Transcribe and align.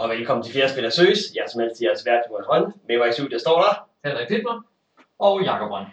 og 0.00 0.08
velkommen 0.10 0.42
til 0.44 0.52
Fjerde 0.52 0.72
Spiller 0.72 0.90
Søs. 0.90 1.18
Jeg 1.34 1.42
er 1.46 1.50
som 1.52 1.60
altid 1.64 1.82
jeres 1.86 2.06
vært, 2.06 2.22
Jonas 2.30 2.48
Rønne. 2.50 2.72
Med 2.88 2.98
mig 2.98 3.08
i 3.08 3.12
studiet 3.12 3.40
står 3.40 3.56
der. 3.64 3.72
Henrik 4.08 4.28
Dittmer. 4.28 4.56
og 5.18 5.42
Jakob 5.42 5.70
Røn. 5.70 5.84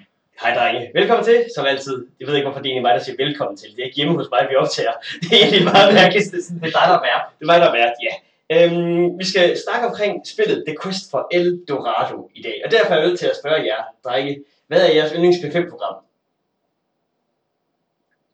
Hej 0.42 0.52
drenge. 0.58 0.92
Velkommen 0.94 1.26
til, 1.26 1.46
som 1.56 1.66
altid. 1.66 1.98
Jeg 2.20 2.28
ved 2.28 2.36
ikke, 2.36 2.48
hvorfor 2.48 2.62
det 2.62 2.68
er 2.70 2.72
egentlig 2.74 2.88
mig, 2.90 2.96
der 2.98 3.04
siger 3.04 3.18
velkommen 3.26 3.58
til. 3.58 3.70
Det 3.76 3.80
er 3.82 3.86
ikke 3.86 3.96
hjemme 3.96 4.16
hos 4.20 4.28
mig, 4.32 4.48
vi 4.50 4.56
optager. 4.56 4.94
Det 5.22 5.32
er 5.34 5.42
egentlig 5.44 5.64
meget 5.74 5.94
mærkeligt. 5.94 6.28
Er, 6.34 6.38
Det 6.62 6.68
er 6.70 6.76
dig, 6.80 6.86
der 6.92 6.98
er 7.00 7.06
vært. 7.10 7.24
det 7.38 7.44
er 7.46 7.50
mig, 7.52 7.60
der 7.62 7.68
er 7.72 7.78
vært, 7.82 7.96
ja. 8.08 8.14
Øhm, 8.56 9.20
vi 9.20 9.26
skal 9.32 9.46
snakke 9.66 9.84
omkring 9.90 10.14
spillet 10.34 10.58
The 10.68 10.76
Quest 10.82 11.04
for 11.12 11.22
El 11.38 11.48
Dorado 11.70 12.18
i 12.36 12.42
dag. 12.48 12.58
Og 12.66 12.72
derfor 12.72 12.92
er 12.94 12.98
jeg 13.00 13.08
nødt 13.08 13.20
til 13.20 13.28
at 13.34 13.38
spørge 13.42 13.62
jer, 13.70 13.82
drenge. 14.06 14.34
Hvad 14.68 14.82
er 14.88 14.94
jeres 14.96 15.12
yndlings 15.16 15.38
P5-program? 15.44 15.96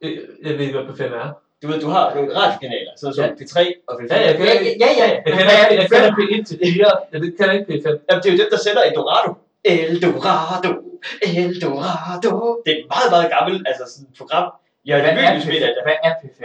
Øh, 0.01 0.17
Jeg 0.43 0.53
ved 0.57 0.59
ikke, 0.65 0.77
hvad 0.79 0.87
P5 0.95 1.03
er. 1.23 1.29
Du 1.63 1.67
ved, 1.67 1.79
du 1.81 1.87
har 1.87 2.15
nogle 2.15 2.35
radiokanaler, 2.39 2.91
sådan 2.97 3.13
som 3.13 3.23
Ja. 3.25 3.29
P3 3.39 3.55
og 3.87 3.93
P5. 3.99 4.13
Ja, 4.13 4.21
Ja, 4.21 4.31
ja, 4.31 4.53
ja, 4.83 4.89
ja. 5.01 5.07
Jeg 5.25 5.33
kender, 5.37 5.53
jeg, 5.71 5.87
kender 5.91 6.11
P1 6.17 6.43
til 6.49 6.59
4. 6.63 6.91
Jeg 7.11 7.21
ved- 7.21 7.37
kender 7.37 7.51
ikke 7.57 7.65
P5. 7.73 7.87
Jamen, 8.07 8.19
det 8.23 8.27
er 8.29 8.33
jo 8.35 8.37
dem, 8.43 8.49
der 8.51 8.59
sender 8.65 8.81
El 8.87 8.93
Dorado. 8.99 9.29
El 9.63 10.01
Dorado, 10.05 10.71
El 11.21 11.61
Dorado. 11.61 12.61
Det 12.65 12.71
er 12.73 12.77
et 12.81 12.85
meget, 12.95 13.09
meget 13.15 13.27
gammelt 13.35 13.67
altså 13.69 13.83
sådan 13.93 14.07
et 14.11 14.17
program. 14.17 14.45
Jeg 14.85 15.01
Hvad 15.01 15.09
er 15.23 15.39
spillet 15.39 15.63
af 15.67 15.69
P5? 15.69 15.75
det. 15.77 15.83
Hvad 15.87 15.97
er 16.07 16.13
P5? 16.21 16.41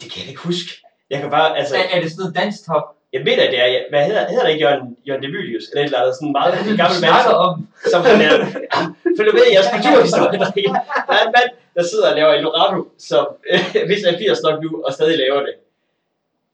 Det 0.00 0.06
kan 0.12 0.18
jeg 0.22 0.28
ikke 0.32 0.40
huske. 0.50 0.70
Jeg 1.10 1.18
kan 1.20 1.30
bare, 1.30 1.58
altså, 1.58 1.74
Er, 1.76 1.84
er 1.96 2.00
det 2.02 2.10
sådan 2.10 2.20
noget 2.22 2.36
danstop? 2.42 2.86
Jeg 3.12 3.20
ved, 3.26 3.32
at 3.44 3.50
det 3.52 3.58
er, 3.64 3.68
hvad 3.90 4.04
hedder, 4.08 4.28
hedder 4.28 4.44
det 4.44 4.52
ikke 4.52 4.64
Jørgen, 4.66 4.96
Jørgen 5.08 5.22
Devylius, 5.22 5.64
eller 5.68 5.82
et 5.82 5.84
eller 5.84 6.00
andet, 6.00 6.14
sådan 6.16 6.32
meget 6.38 6.52
du 6.68 6.76
gammel 6.82 6.98
mand, 7.04 7.14
som, 7.26 7.36
om? 7.46 7.52
som 7.92 8.00
han 8.08 8.16
er, 8.26 8.32
følger 9.18 9.34
med 9.38 9.44
i 9.48 9.54
jeres 9.56 9.70
kulturhistorie. 9.74 10.38
Der 11.08 11.14
er 11.18 11.24
en 11.28 11.34
mand, 11.38 11.50
der 11.76 11.82
sidder 11.90 12.06
og 12.10 12.16
laver 12.18 12.32
Eldorado, 12.32 12.80
som 13.08 13.24
øh, 13.50 13.64
hvis 13.88 14.02
er 14.04 14.18
80 14.18 14.42
nok 14.46 14.56
nu, 14.64 14.70
og 14.86 14.90
stadig 14.96 15.16
laver 15.24 15.40
det. 15.48 15.54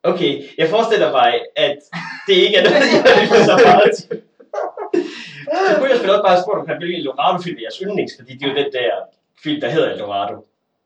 Okay, 0.02 0.33
jeg 0.58 0.68
forestiller 0.74 1.10
mig, 1.20 1.33
at 1.56 1.78
det 2.27 2.36
ikke 2.44 2.56
er 2.56 2.62
noget, 2.64 2.77
jeg 2.92 3.28
har 3.28 3.44
så 3.50 3.56
meget 3.66 3.90
til. 3.98 4.20
Så 5.68 5.72
kunne 5.77 5.90
jeg 5.90 5.98
spille 5.98 6.16
op 6.16 6.24
bare 6.28 6.42
spurgt, 6.42 6.61
om 6.61 6.68
han 6.68 6.77
hvilken 6.78 6.98
Eldorado-film 7.00 7.56
er 7.56 7.62
jeres 7.64 7.78
yndlings, 7.84 8.12
fordi 8.18 8.33
det 8.36 8.42
er 8.44 8.50
jo 8.52 8.56
den 8.62 8.72
der 8.72 8.90
film, 9.44 9.61
der 9.61 9.68
hedder 9.68 9.90
Eldorado. 9.92 10.36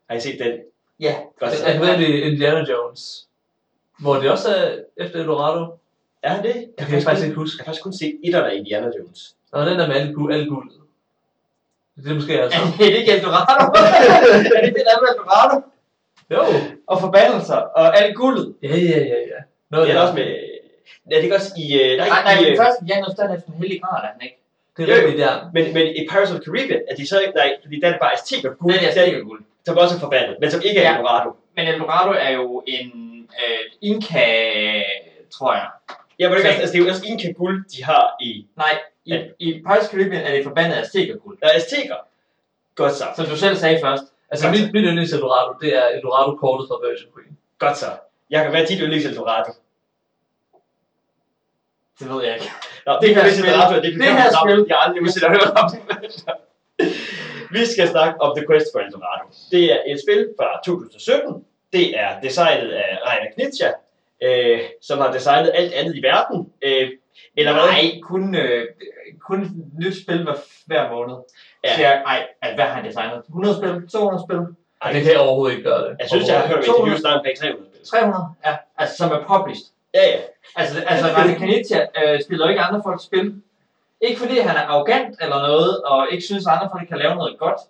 Har 0.08 0.16
I 0.16 0.20
set 0.20 0.38
den? 0.38 0.52
Ja. 1.00 1.14
Godt 1.38 1.52
så. 1.52 1.66
Jeg 1.66 1.80
ved, 1.80 1.98
det 1.98 2.08
er 2.19 2.30
Indiana 2.30 2.62
Jones. 2.70 3.27
Hvor 4.03 4.14
det 4.14 4.31
også 4.31 4.48
er 4.56 4.78
efter 5.05 5.19
Eldorado. 5.20 5.78
Er 6.22 6.42
det? 6.42 6.56
Jeg 6.78 6.86
kan 6.86 7.03
faktisk 7.03 7.27
ikke 7.27 7.36
huske. 7.36 7.56
Jeg 7.58 7.64
har 7.64 7.69
faktisk 7.70 7.83
kun 7.83 7.92
set 7.92 8.20
etterne 8.25 8.50
af 8.50 8.55
Indiana 8.56 8.86
Jones. 8.98 9.34
Nå, 9.53 9.61
den 9.61 9.78
der 9.78 9.86
med 9.89 9.97
alle, 9.97 10.12
gu- 10.14 10.33
alle 10.33 10.47
guldet. 10.48 10.77
Det 11.97 12.11
er 12.11 12.14
måske 12.14 12.41
altså. 12.42 12.59
Er 12.81 12.84
det 12.91 12.97
ikke 12.98 13.12
Eldorado? 13.12 13.64
er 14.56 14.61
det 14.67 14.75
det, 14.77 14.83
der 14.89 14.92
er 14.97 15.00
med 15.05 15.11
Eldorado? 15.14 15.56
Jo. 16.31 16.42
Og 16.86 17.00
forbandelser 17.00 17.56
og 17.56 17.98
alt 18.00 18.17
guldet. 18.17 18.55
Ja, 18.62 18.69
ja, 18.69 18.98
ja, 19.12 19.19
ja. 19.33 19.41
Noget 19.70 19.89
Det 19.89 19.94
er 19.94 19.98
der. 19.98 20.03
også 20.06 20.14
med... 20.14 20.27
Ja, 21.11 21.16
det 21.22 21.31
er 21.31 21.34
også 21.34 21.53
i... 21.56 21.66
øh, 21.83 21.98
Nej, 21.98 22.09
Nej, 22.09 22.22
nej, 22.25 22.42
i, 22.42 22.50
øh, 22.50 22.56
først 22.56 22.77
i 22.83 22.84
januar, 22.92 23.09
der 23.09 23.22
er 23.28 23.28
det 23.34 23.42
heldig 23.61 23.81
grad, 23.83 23.98
er 24.05 24.12
den 24.12 24.22
ikke? 24.22 24.39
Det 24.77 24.83
er 24.83 24.89
Jo, 24.97 25.00
rigtigt 25.00 25.19
der. 25.27 25.50
men, 25.55 25.64
men 25.75 25.87
i 25.87 26.00
Pirates 26.11 26.31
of 26.33 26.37
the 26.41 26.44
Caribbean 26.44 26.81
er 26.91 26.94
de 26.97 27.06
så 27.09 27.20
ikke... 27.20 27.34
Nej, 27.34 27.56
fordi 27.62 27.81
der 27.81 27.87
er 27.87 27.92
det 27.92 28.00
bare 28.00 28.12
Azteker 28.12 28.50
guld, 28.55 28.72
Det 28.72 28.83
er 28.83 28.92
den, 28.94 29.05
sikkert 29.05 29.22
guld. 29.28 29.41
som 29.66 29.77
også 29.78 29.94
er 29.97 30.00
forbandet, 30.00 30.37
men 30.41 30.50
som 30.50 30.61
ikke 30.69 30.81
er 30.81 30.91
Ja. 30.91 30.97
Eldorado. 30.97 31.31
Men 31.56 31.66
Eldorado 31.69 32.11
er 32.27 32.31
jo 32.31 32.62
en 32.66 32.89
øh, 33.38 33.70
Inka, 33.80 34.27
tror 35.30 35.52
jeg. 35.55 35.69
Ja, 36.19 36.28
men 36.28 36.38
det, 36.38 36.47
er, 36.47 36.52
Så- 36.52 36.61
altså, 36.61 36.72
det 36.72 36.80
er 36.80 36.84
jo 36.84 36.91
også 36.91 37.02
Inca 37.06 37.33
guld, 37.33 37.64
de 37.77 37.84
har 37.84 38.16
i... 38.20 38.47
Nej, 38.56 38.78
i, 39.05 39.11
Ja. 39.14 39.22
i 39.38 39.62
Pirates 39.66 39.84
of 39.86 39.91
the 39.91 39.98
Caribbean 39.98 40.22
er 40.27 40.33
det 40.36 40.44
forbandet 40.44 40.75
af 40.77 41.19
guld. 41.25 41.38
Der 41.41 41.47
er 41.48 41.55
Azteker. 41.56 41.97
Godt 42.75 42.92
så. 42.92 43.05
Som 43.16 43.25
du 43.27 43.36
selv 43.36 43.56
sagde 43.56 43.78
først. 43.84 44.03
Altså, 44.30 44.50
mit, 44.50 44.72
mit 44.72 44.84
yndlings 44.84 45.12
Eldorado, 45.12 45.53
det 45.60 45.77
er 45.77 45.86
Eldorado-kortet 45.88 46.69
fra 46.69 46.77
Virgin 46.88 47.09
Queen. 47.15 47.38
Godt 47.59 47.78
så. 47.78 47.87
Jeg 48.31 48.44
kan 48.44 48.53
være 48.53 48.66
dit 48.66 48.78
yndlings 48.81 49.04
Eldorado. 49.06 49.53
Det 51.99 52.10
ved 52.10 52.25
jeg 52.25 52.34
ikke. 52.34 52.50
Nå, 52.87 52.93
Det 52.93 53.00
det 53.03 53.14
her 53.16 53.31
spil- 53.31 53.44
Eldorado, 53.44 53.75
det, 53.75 53.82
det 53.82 54.04
her 54.20 54.31
spil- 54.43 54.66
jeg 54.69 54.78
aldrig 54.82 55.00
nogensinde 55.03 55.26
har 55.28 55.34
hørt 55.38 55.53
om. 55.62 55.69
vi 57.56 57.66
skal 57.66 57.88
snakke 57.88 58.20
om 58.20 58.37
The 58.37 58.47
Quest 58.50 58.66
for 58.72 58.81
Eldorado. 58.81 59.25
Det 59.50 59.72
er 59.72 59.78
et 59.87 60.00
spil 60.04 60.28
fra 60.38 60.49
2017. 60.66 61.44
Det 61.72 61.99
er 62.00 62.21
designet 62.21 62.71
af 62.71 62.99
Rainer 63.06 63.31
Knizia, 63.34 63.72
øh, 64.22 64.60
som 64.83 64.99
har 64.99 65.12
designet 65.12 65.50
alt 65.55 65.72
andet 65.72 65.97
i 65.97 66.03
verden. 66.03 66.53
Øh, 66.62 66.91
eller 67.37 67.53
hvad? 67.53 67.62
Nej, 67.62 68.00
kun, 68.03 68.34
øh, 68.34 68.66
kun 69.21 69.43
et 69.43 69.50
nyt 69.78 70.03
spil 70.03 70.22
hver, 70.22 70.34
hver 70.66 70.91
måned. 70.91 71.16
Ja. 71.65 71.75
Så 71.75 71.81
jeg, 71.81 72.03
ej, 72.06 72.27
altså, 72.43 72.55
hvad 72.55 72.65
har 72.65 72.75
han 72.75 72.84
designet? 72.84 73.22
100 73.28 73.56
spil? 73.56 73.88
200 73.88 74.25
spil? 74.27 74.38
Og 74.81 74.94
det 74.94 75.03
kan 75.03 75.12
jeg 75.12 75.21
overhovedet 75.21 75.56
ikke 75.56 75.69
gøre 75.69 75.82
det. 75.88 75.97
Jeg 76.00 76.09
synes, 76.09 76.28
jeg 76.28 76.41
har 76.41 76.47
hørt 76.47 76.65
interviews, 76.66 77.00
der 77.00 77.11
er 77.11 77.19
omkring 77.19 77.38
300 77.38 77.66
spil. 77.75 77.87
300? 77.87 78.25
Ja, 78.47 78.56
altså 78.78 78.97
som 78.97 79.11
er 79.11 79.21
published. 79.32 79.66
Ja, 79.94 80.05
ja. 80.09 80.21
Altså, 80.56 80.82
altså 80.87 81.06
Rane 81.06 81.34
Kanitja 81.34 81.87
øh, 81.99 82.21
spiller 82.25 82.47
jo 82.47 82.50
ikke 82.50 82.62
andre 82.62 82.81
folks 82.84 83.05
spil. 83.05 83.43
Ikke 84.00 84.21
fordi 84.21 84.38
han 84.38 84.56
er 84.56 84.61
arrogant 84.61 85.16
eller 85.22 85.38
noget, 85.49 85.82
og 85.82 86.06
ikke 86.12 86.25
synes, 86.25 86.47
at 86.47 86.53
andre 86.53 86.69
folk 86.72 86.88
kan 86.88 86.99
lave 86.99 87.15
noget 87.15 87.38
godt. 87.38 87.61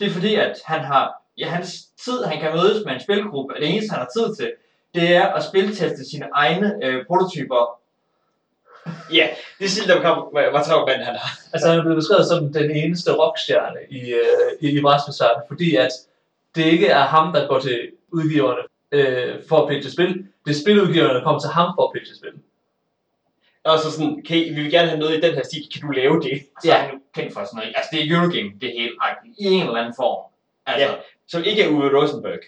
Det 0.00 0.06
er 0.06 0.10
fordi, 0.10 0.34
at 0.34 0.54
han 0.64 0.80
har, 0.80 1.21
i 1.36 1.42
hans 1.42 1.68
tid, 2.04 2.24
han 2.24 2.40
kan 2.40 2.52
mødes 2.52 2.84
med 2.84 2.92
en 2.94 3.00
spilgruppe, 3.00 3.54
og 3.54 3.60
det 3.60 3.70
eneste, 3.70 3.90
han 3.90 4.00
har 4.00 4.10
tid 4.16 4.36
til, 4.36 4.52
det 4.94 5.16
er 5.16 5.26
at 5.26 5.44
spilteste 5.44 6.10
sine 6.10 6.28
egne 6.34 6.84
øh, 6.84 7.06
prototyper. 7.06 7.78
Ja, 9.12 9.28
det 9.58 9.64
er 9.64 9.68
sådan, 9.68 9.88
der 9.88 10.02
kom, 10.02 10.18
hvor, 10.18 10.50
hvor 10.50 10.60
travlt 10.60 10.88
mand 10.88 11.02
han 11.02 11.16
har. 11.16 11.38
Altså, 11.52 11.68
han 11.68 11.78
er 11.78 11.82
blevet 11.82 11.96
beskrevet 11.96 12.26
som 12.26 12.52
den 12.52 12.70
eneste 12.70 13.12
rockstjerne 13.12 13.80
i, 13.90 14.12
øh, 14.12 14.50
i, 14.60 14.78
i 14.78 14.80
brætspilsverdenen, 14.80 15.44
fordi 15.48 15.76
at 15.76 15.90
det 16.54 16.64
ikke 16.64 16.86
er 16.86 17.04
ham, 17.04 17.32
der 17.32 17.48
går 17.48 17.58
til 17.60 17.90
udgiverne 18.12 18.62
øh, 18.92 19.34
for 19.48 19.56
at 19.62 19.68
pitche 19.68 19.92
spil. 19.92 20.26
Det 20.44 20.50
er 20.50 20.60
spiludgiverne, 20.62 21.14
der 21.14 21.22
kommer 21.24 21.40
til 21.40 21.50
ham 21.50 21.72
for 21.76 21.82
at 21.86 21.92
pitche 21.94 22.16
spil. 22.16 22.32
Og 23.64 23.78
så 23.78 23.90
sådan, 23.90 24.16
okay, 24.18 24.54
vi 24.54 24.62
vil 24.62 24.70
gerne 24.70 24.88
have 24.88 25.00
noget 25.00 25.18
i 25.18 25.20
den 25.20 25.34
her 25.34 25.44
stil, 25.44 25.62
kan 25.72 25.82
du 25.82 25.90
lave 25.90 26.14
det? 26.22 26.42
Så 26.62 26.68
ja. 26.68 26.76
er 26.76 26.78
han 26.78 26.90
jo 26.94 26.98
kendt 27.14 27.32
for 27.34 27.44
sådan 27.44 27.56
noget. 27.56 27.72
Altså, 27.76 27.88
det 27.92 27.98
er 28.00 28.16
Eurogame, 28.16 28.50
det 28.60 28.70
hele, 28.78 28.92
i 29.38 29.44
en 29.44 29.66
eller 29.66 29.80
anden 29.80 29.94
form. 29.96 30.32
Altså, 30.66 30.86
Ja. 30.86 30.94
Som 31.28 31.40
ikke 31.44 31.62
er 31.64 31.68
Uwe 31.74 31.88
Rosenberg. 31.98 32.38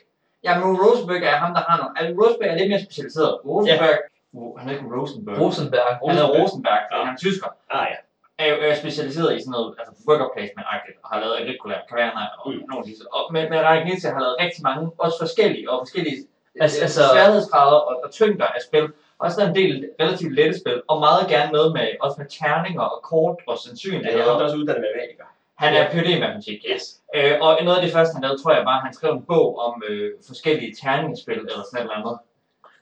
Ja, 0.44 0.52
men 0.58 0.76
Rosenberg 0.82 1.22
er 1.22 1.36
ham, 1.44 1.52
der 1.56 1.62
har 1.68 1.76
noget. 1.80 1.92
Altså, 1.98 2.12
Rosenberg 2.22 2.48
er 2.52 2.56
lidt 2.60 2.68
mere 2.72 2.82
specialiseret. 2.86 3.32
Rosenberg, 3.50 3.96
ja. 4.34 4.40
han 4.58 4.64
er 4.68 4.72
ikke 4.76 4.86
Rosenberg. 4.98 5.36
Rosenberg. 5.40 5.88
han 6.08 6.14
hedder 6.16 6.30
Rosenberg, 6.40 6.80
fordi 6.90 7.00
Ja. 7.00 7.04
han 7.08 7.14
er 7.14 7.22
tysker. 7.26 7.48
Ah 7.76 7.86
ja. 7.92 7.96
Er 8.42 8.46
jo 8.52 8.56
er 8.68 8.74
specialiseret 8.82 9.30
i 9.36 9.40
sådan 9.42 9.54
noget, 9.56 9.68
altså 9.80 9.92
worker 10.08 10.28
placement-agtigt, 10.36 10.96
og 11.02 11.08
har 11.12 11.18
lavet 11.22 11.34
Agricola, 11.42 11.76
Caverna 11.90 12.24
og 12.38 12.44
Mm. 12.50 12.62
nogle 12.70 12.80
af 12.82 12.86
disse. 12.90 13.04
Og, 13.16 13.22
men, 13.34 13.42
men 13.50 13.58
Rane 13.66 13.82
Knizia 13.84 14.10
har 14.16 14.20
lavet 14.24 14.36
rigtig 14.44 14.62
mange, 14.68 14.82
også 15.04 15.16
forskellige, 15.24 15.70
og 15.70 15.76
forskellige 15.84 16.16
Altså- 16.60 16.80
altså, 16.82 17.00
altså- 17.02 17.14
sværhedsgrader 17.14 17.80
og, 17.90 17.94
og 18.04 18.10
tyngder 18.18 18.46
af 18.56 18.60
spil. 18.68 18.86
Også 19.18 19.34
der 19.40 19.44
er 19.46 19.50
en 19.50 19.56
del 19.62 19.74
relativt 20.00 20.34
lette 20.34 20.54
spil, 20.60 20.82
og 20.90 20.96
meget 21.00 21.28
gerne 21.34 21.52
noget 21.52 21.70
med, 21.78 21.86
også 22.04 22.16
med 22.20 22.26
terninger 22.40 22.82
og 22.94 22.98
kort 23.10 23.36
og 23.36 23.40
Ja, 23.46 23.50
jeg 23.50 23.54
er 23.54 23.58
sandsynligheder. 23.66 24.24
også 24.46 24.56
uddannet 24.56 24.82
matematiker. 24.86 25.24
Han 25.58 25.74
er 25.74 25.90
Ph.D. 25.90 26.06
i 26.06 26.20
matematik. 26.20 26.64
Yes. 26.72 26.82
Øh, 27.14 27.32
og 27.40 27.58
noget 27.64 27.76
af 27.76 27.82
det 27.82 27.92
første, 27.92 28.14
han 28.14 28.22
lavede, 28.22 28.42
tror 28.42 28.52
jeg, 28.54 28.64
var, 28.64 28.76
at 28.76 28.82
han 28.82 28.94
skrev 28.94 29.12
en 29.12 29.22
bog 29.22 29.58
om 29.58 29.82
øh, 29.88 30.10
forskellige 30.26 30.74
terningespil, 30.82 31.38
eller 31.38 31.64
sådan 31.64 31.78
et 31.78 31.80
eller 31.80 31.94
andet. 31.94 32.18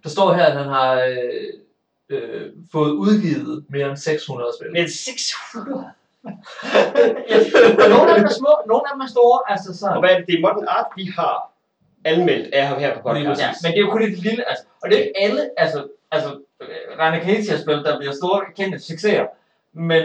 Der 0.03 0.09
står 0.09 0.33
her, 0.33 0.45
at 0.45 0.53
han 0.53 0.69
har 0.69 0.93
øh, 0.95 1.53
øh, 2.09 2.51
fået 2.73 2.91
udgivet 2.91 3.65
mere 3.69 3.89
end 3.89 3.97
600 3.97 4.51
spil. 4.59 4.73
Men 4.73 4.89
600? 4.91 5.85
ja, 7.31 7.89
nogle 7.95 8.11
af 8.11 8.17
dem 8.17 8.25
er 8.25 8.35
små, 8.41 8.53
nogle 8.67 8.83
af 8.89 8.93
dem 8.95 9.01
er 9.01 9.11
store, 9.17 9.39
altså 9.53 9.71
Og 9.71 9.75
sådan. 9.75 10.01
hvad 10.01 10.11
er 10.11 10.19
det, 10.19 10.27
det 10.27 10.35
er 10.35 10.41
Modern 10.41 10.69
Art, 10.69 10.87
vi 10.97 11.05
har 11.19 11.53
anmeldt 12.05 12.55
af 12.55 12.67
ham 12.67 12.79
her 12.79 13.03
på 13.03 13.13
Lige 13.13 13.27
podcast. 13.27 13.41
Ja, 13.41 13.49
men 13.63 13.73
det 13.73 13.79
er 13.79 13.87
jo 13.87 13.91
kun 13.91 14.03
et 14.03 14.19
lille, 14.19 14.49
altså, 14.49 14.65
og 14.83 14.91
det 14.91 14.99
er 14.99 15.03
ikke 15.03 15.21
alle, 15.21 15.51
altså, 15.57 15.89
altså, 16.11 16.39
Rainer 16.99 17.21
Knizia-spil, 17.25 17.75
der 17.75 17.99
bliver 17.99 18.13
store, 18.13 18.41
kendte 18.57 18.79
succeser, 18.79 19.27
men 19.73 20.03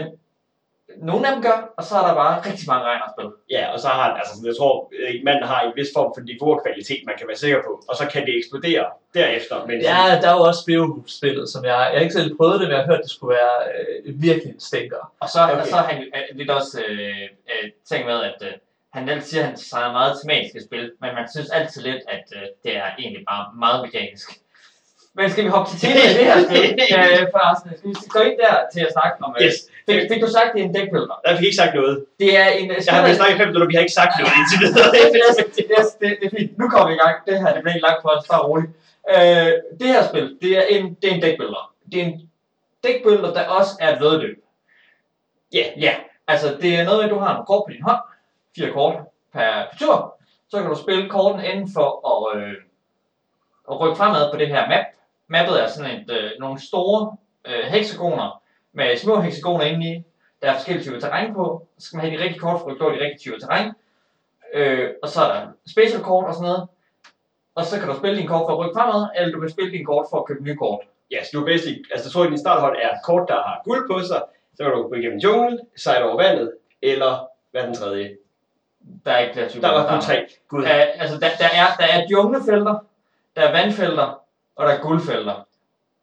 nogle 0.96 1.26
af 1.28 1.32
dem 1.34 1.42
gør, 1.42 1.72
og 1.78 1.84
så 1.84 1.94
er 1.96 2.06
der 2.06 2.14
bare 2.14 2.40
rigtig 2.50 2.66
mange 2.68 2.84
Reiner-spil. 2.88 3.30
Ja, 3.50 3.72
og 3.72 3.80
så 3.80 3.88
har 3.88 4.02
han, 4.02 4.16
altså 4.20 4.32
jeg 4.44 4.56
tror, 4.58 4.92
øh, 5.00 5.14
manden 5.24 5.42
har 5.42 5.60
en 5.62 5.72
vis 5.76 5.88
form 5.96 6.12
for 6.16 6.22
niveau 6.22 6.50
og 6.54 6.62
kvalitet, 6.64 7.00
man 7.06 7.14
kan 7.18 7.28
være 7.28 7.36
sikker 7.36 7.60
på. 7.66 7.82
Og 7.88 7.96
så 7.96 8.04
kan 8.12 8.26
det 8.26 8.36
eksplodere 8.38 8.86
derefter. 9.14 9.66
Men 9.66 9.80
Ja, 9.80 10.18
der 10.22 10.28
er 10.30 10.36
jo 10.38 10.42
også 10.50 10.62
Beowulf-spillet, 10.66 11.48
som 11.48 11.64
jeg, 11.64 11.70
jeg 11.92 11.98
har 11.98 12.04
ikke 12.06 12.14
selv 12.20 12.36
prøvet 12.36 12.60
det, 12.60 12.68
men 12.68 12.74
jeg 12.76 12.80
har 12.84 12.90
hørt, 12.92 13.02
det 13.02 13.10
skulle 13.10 13.34
være 13.40 13.56
øh, 13.74 14.22
virkelig 14.22 14.50
en 14.54 14.60
stinker. 14.60 15.12
Og 15.20 15.28
så, 15.28 15.40
Okay. 15.42 15.60
og 15.60 15.66
så 15.66 15.76
har 15.76 15.86
han 15.92 15.98
øh, 16.02 16.36
lidt 16.38 16.50
også 16.50 16.82
øh, 16.88 17.22
øh, 17.52 17.64
tænkt 17.90 18.06
med, 18.06 18.18
at 18.30 18.38
øh, 18.42 18.52
han 18.92 19.08
altid 19.08 19.28
siger, 19.30 19.42
at 19.42 19.46
han 19.48 19.56
designer 19.56 19.92
meget 19.92 20.14
tematiske 20.22 20.60
spil, 20.66 20.84
men 21.00 21.10
man 21.18 21.26
synes 21.34 21.50
altid 21.50 21.82
lidt, 21.82 22.02
at 22.08 22.24
øh, 22.36 22.42
det 22.64 22.76
er 22.76 22.88
egentlig 22.98 23.24
bare 23.30 23.44
meget 23.58 23.82
mekanisk. 23.86 24.28
Men 25.14 25.30
skal 25.30 25.44
vi 25.44 25.48
hoppe 25.56 25.70
til 25.70 25.78
temaet 25.80 26.10
i 26.12 26.14
det 26.18 26.26
her 26.30 26.38
spil, 26.48 26.64
øh, 26.98 27.20
forresten? 27.34 27.68
Skal 27.78 27.88
vi 27.90 27.94
gå 28.16 28.20
ind 28.28 28.36
der 28.44 28.54
til 28.74 28.80
at 28.86 28.92
snakke 28.96 29.14
om... 29.24 29.30
Øh, 29.40 29.46
Yes. 29.46 29.54
fik, 29.86 29.98
fik, 30.10 30.20
du 30.24 30.30
sagt, 30.36 30.48
det 30.54 30.60
er 30.60 30.64
en 30.70 30.74
deckbuilder? 30.74 31.16
Der 31.26 31.36
fik 31.36 31.44
ikke 31.48 31.60
sagt 31.62 31.74
noget. 31.74 31.94
Det 32.20 32.30
er 32.42 32.48
en... 32.60 32.66
Jeg 32.70 32.94
har 32.94 33.14
snakket 33.20 33.34
i 33.36 33.38
fem 33.40 33.48
minutter, 33.48 33.68
vi 33.72 33.74
har 33.78 33.84
ikke 33.86 33.98
sagt 34.00 34.12
noget 34.18 34.32
indtil 34.40 34.58
videre. 34.64 34.88
yes, 35.00 35.36
yes, 35.72 35.86
det, 36.00 36.10
det 36.20 36.26
er 36.28 36.32
fint. 36.38 36.50
Nu 36.60 36.64
kommer 36.72 36.86
vi 36.90 36.94
i 36.98 37.00
gang. 37.04 37.14
Det 37.26 37.34
her 37.42 37.48
det 37.54 37.60
bliver 37.62 37.74
ikke 37.76 37.86
langt 37.88 38.02
for 38.04 38.10
os. 38.16 38.24
Bare 38.32 38.42
roligt. 38.48 38.70
Øh, 39.14 39.50
det 39.80 39.88
her 39.94 40.02
spil, 40.10 40.26
det 40.42 40.50
er 40.60 40.64
en, 40.74 40.82
det 41.00 41.06
er 41.10 41.14
en 41.16 41.22
deckbuilder. 41.22 41.62
Det 41.92 41.96
er 42.02 42.04
en 42.10 42.14
deckbuilder, 42.84 43.30
der 43.36 43.42
også 43.58 43.72
er 43.84 43.88
et 43.94 44.00
vedløb. 44.04 44.36
Ja. 45.58 45.64
Ja, 45.86 45.94
altså 46.32 46.46
det 46.62 46.70
er 46.78 46.84
noget 46.84 46.98
med, 46.98 47.04
at 47.08 47.14
du 47.14 47.18
har 47.24 47.30
en 47.38 47.46
kort 47.50 47.62
på 47.66 47.70
din 47.74 47.82
hånd. 47.88 48.02
Fire 48.56 48.70
kort 48.78 48.94
per, 49.34 49.40
per 49.70 49.78
tur. 49.80 50.14
Så 50.50 50.56
kan 50.60 50.70
du 50.70 50.76
spille 50.84 51.08
korten 51.08 51.44
inden 51.50 51.68
for 51.76 51.88
at, 52.12 52.40
øh, 52.40 52.54
at 53.70 53.80
rykke 53.80 53.96
fremad 53.96 54.30
på 54.32 54.36
det 54.38 54.48
her 54.48 54.68
map. 54.68 54.84
Mappet 55.28 55.62
er 55.62 55.66
sådan 55.68 56.00
et, 56.00 56.10
øh, 56.10 56.30
nogle 56.40 56.60
store 56.60 57.16
øh, 57.44 57.64
hexagoner 57.64 58.42
med 58.72 58.96
små 58.96 59.20
hexagoner 59.20 59.64
indeni. 59.64 60.04
Der 60.42 60.50
er 60.50 60.54
forskellige 60.54 60.84
typer 60.84 61.00
terræn 61.00 61.34
på. 61.34 61.66
Så 61.78 61.86
skal 61.86 61.96
man 61.96 62.06
have 62.06 62.18
de 62.18 62.22
rigtige 62.22 62.40
kort 62.40 62.60
for 62.60 62.70
at 62.70 62.98
de 62.98 63.04
rigtige 63.04 63.18
typer 63.18 63.38
terræn. 63.38 63.72
Øh, 64.54 64.90
og 65.02 65.08
så 65.08 65.22
er 65.22 65.34
der 65.34 65.46
special 65.70 66.02
kort 66.02 66.26
og 66.26 66.34
sådan 66.34 66.48
noget. 66.48 66.68
Og 67.54 67.64
så 67.64 67.78
kan 67.78 67.88
du 67.88 67.96
spille 67.96 68.16
dine 68.16 68.28
kort 68.28 68.44
for 68.46 68.52
at 68.52 68.58
rykke 68.58 68.76
fremad, 68.78 69.08
eller 69.16 69.32
du 69.32 69.40
kan 69.40 69.50
spille 69.50 69.70
dine 69.70 69.84
kort 69.84 70.06
for 70.10 70.18
at 70.18 70.26
købe 70.26 70.44
nye 70.44 70.56
kort. 70.56 70.80
Ja, 71.10 71.24
så 71.24 71.30
du 71.32 71.40
er 71.40 71.46
basic, 71.46 71.76
altså 71.92 72.06
jeg 72.06 72.12
tror, 72.12 72.24
at 72.24 72.30
din 72.30 72.38
starthold 72.38 72.76
er 72.82 72.90
kort, 73.04 73.28
der 73.28 73.34
har 73.34 73.60
guld 73.64 73.88
på 73.90 74.00
sig, 74.00 74.22
så 74.56 74.62
kan 74.64 74.72
du 74.72 74.88
gå 74.88 74.94
igennem 74.94 75.18
junglen, 75.18 75.60
sejle 75.76 76.04
over 76.04 76.16
vandet, 76.16 76.52
eller 76.82 77.26
hvad 77.50 77.62
den 77.62 77.74
tredje? 77.74 78.16
Der 79.04 79.12
er 79.12 79.18
ikke 79.18 79.34
flere 79.34 79.48
typer. 79.48 79.68
Der 79.68 79.74
var 79.74 79.88
kun 79.90 80.00
tre. 80.00 80.26
Gud. 80.48 80.64
Altså, 80.64 81.14
der, 81.14 81.28
der, 81.38 81.50
er, 81.60 81.66
der 81.78 81.86
er 81.94 82.06
djunglefelter, 82.06 82.76
der 83.36 83.42
er 83.42 83.52
vandfelter, 83.52 84.20
og 84.58 84.62
der 84.66 84.72
er 84.74 84.80
guldfelter. 84.86 85.36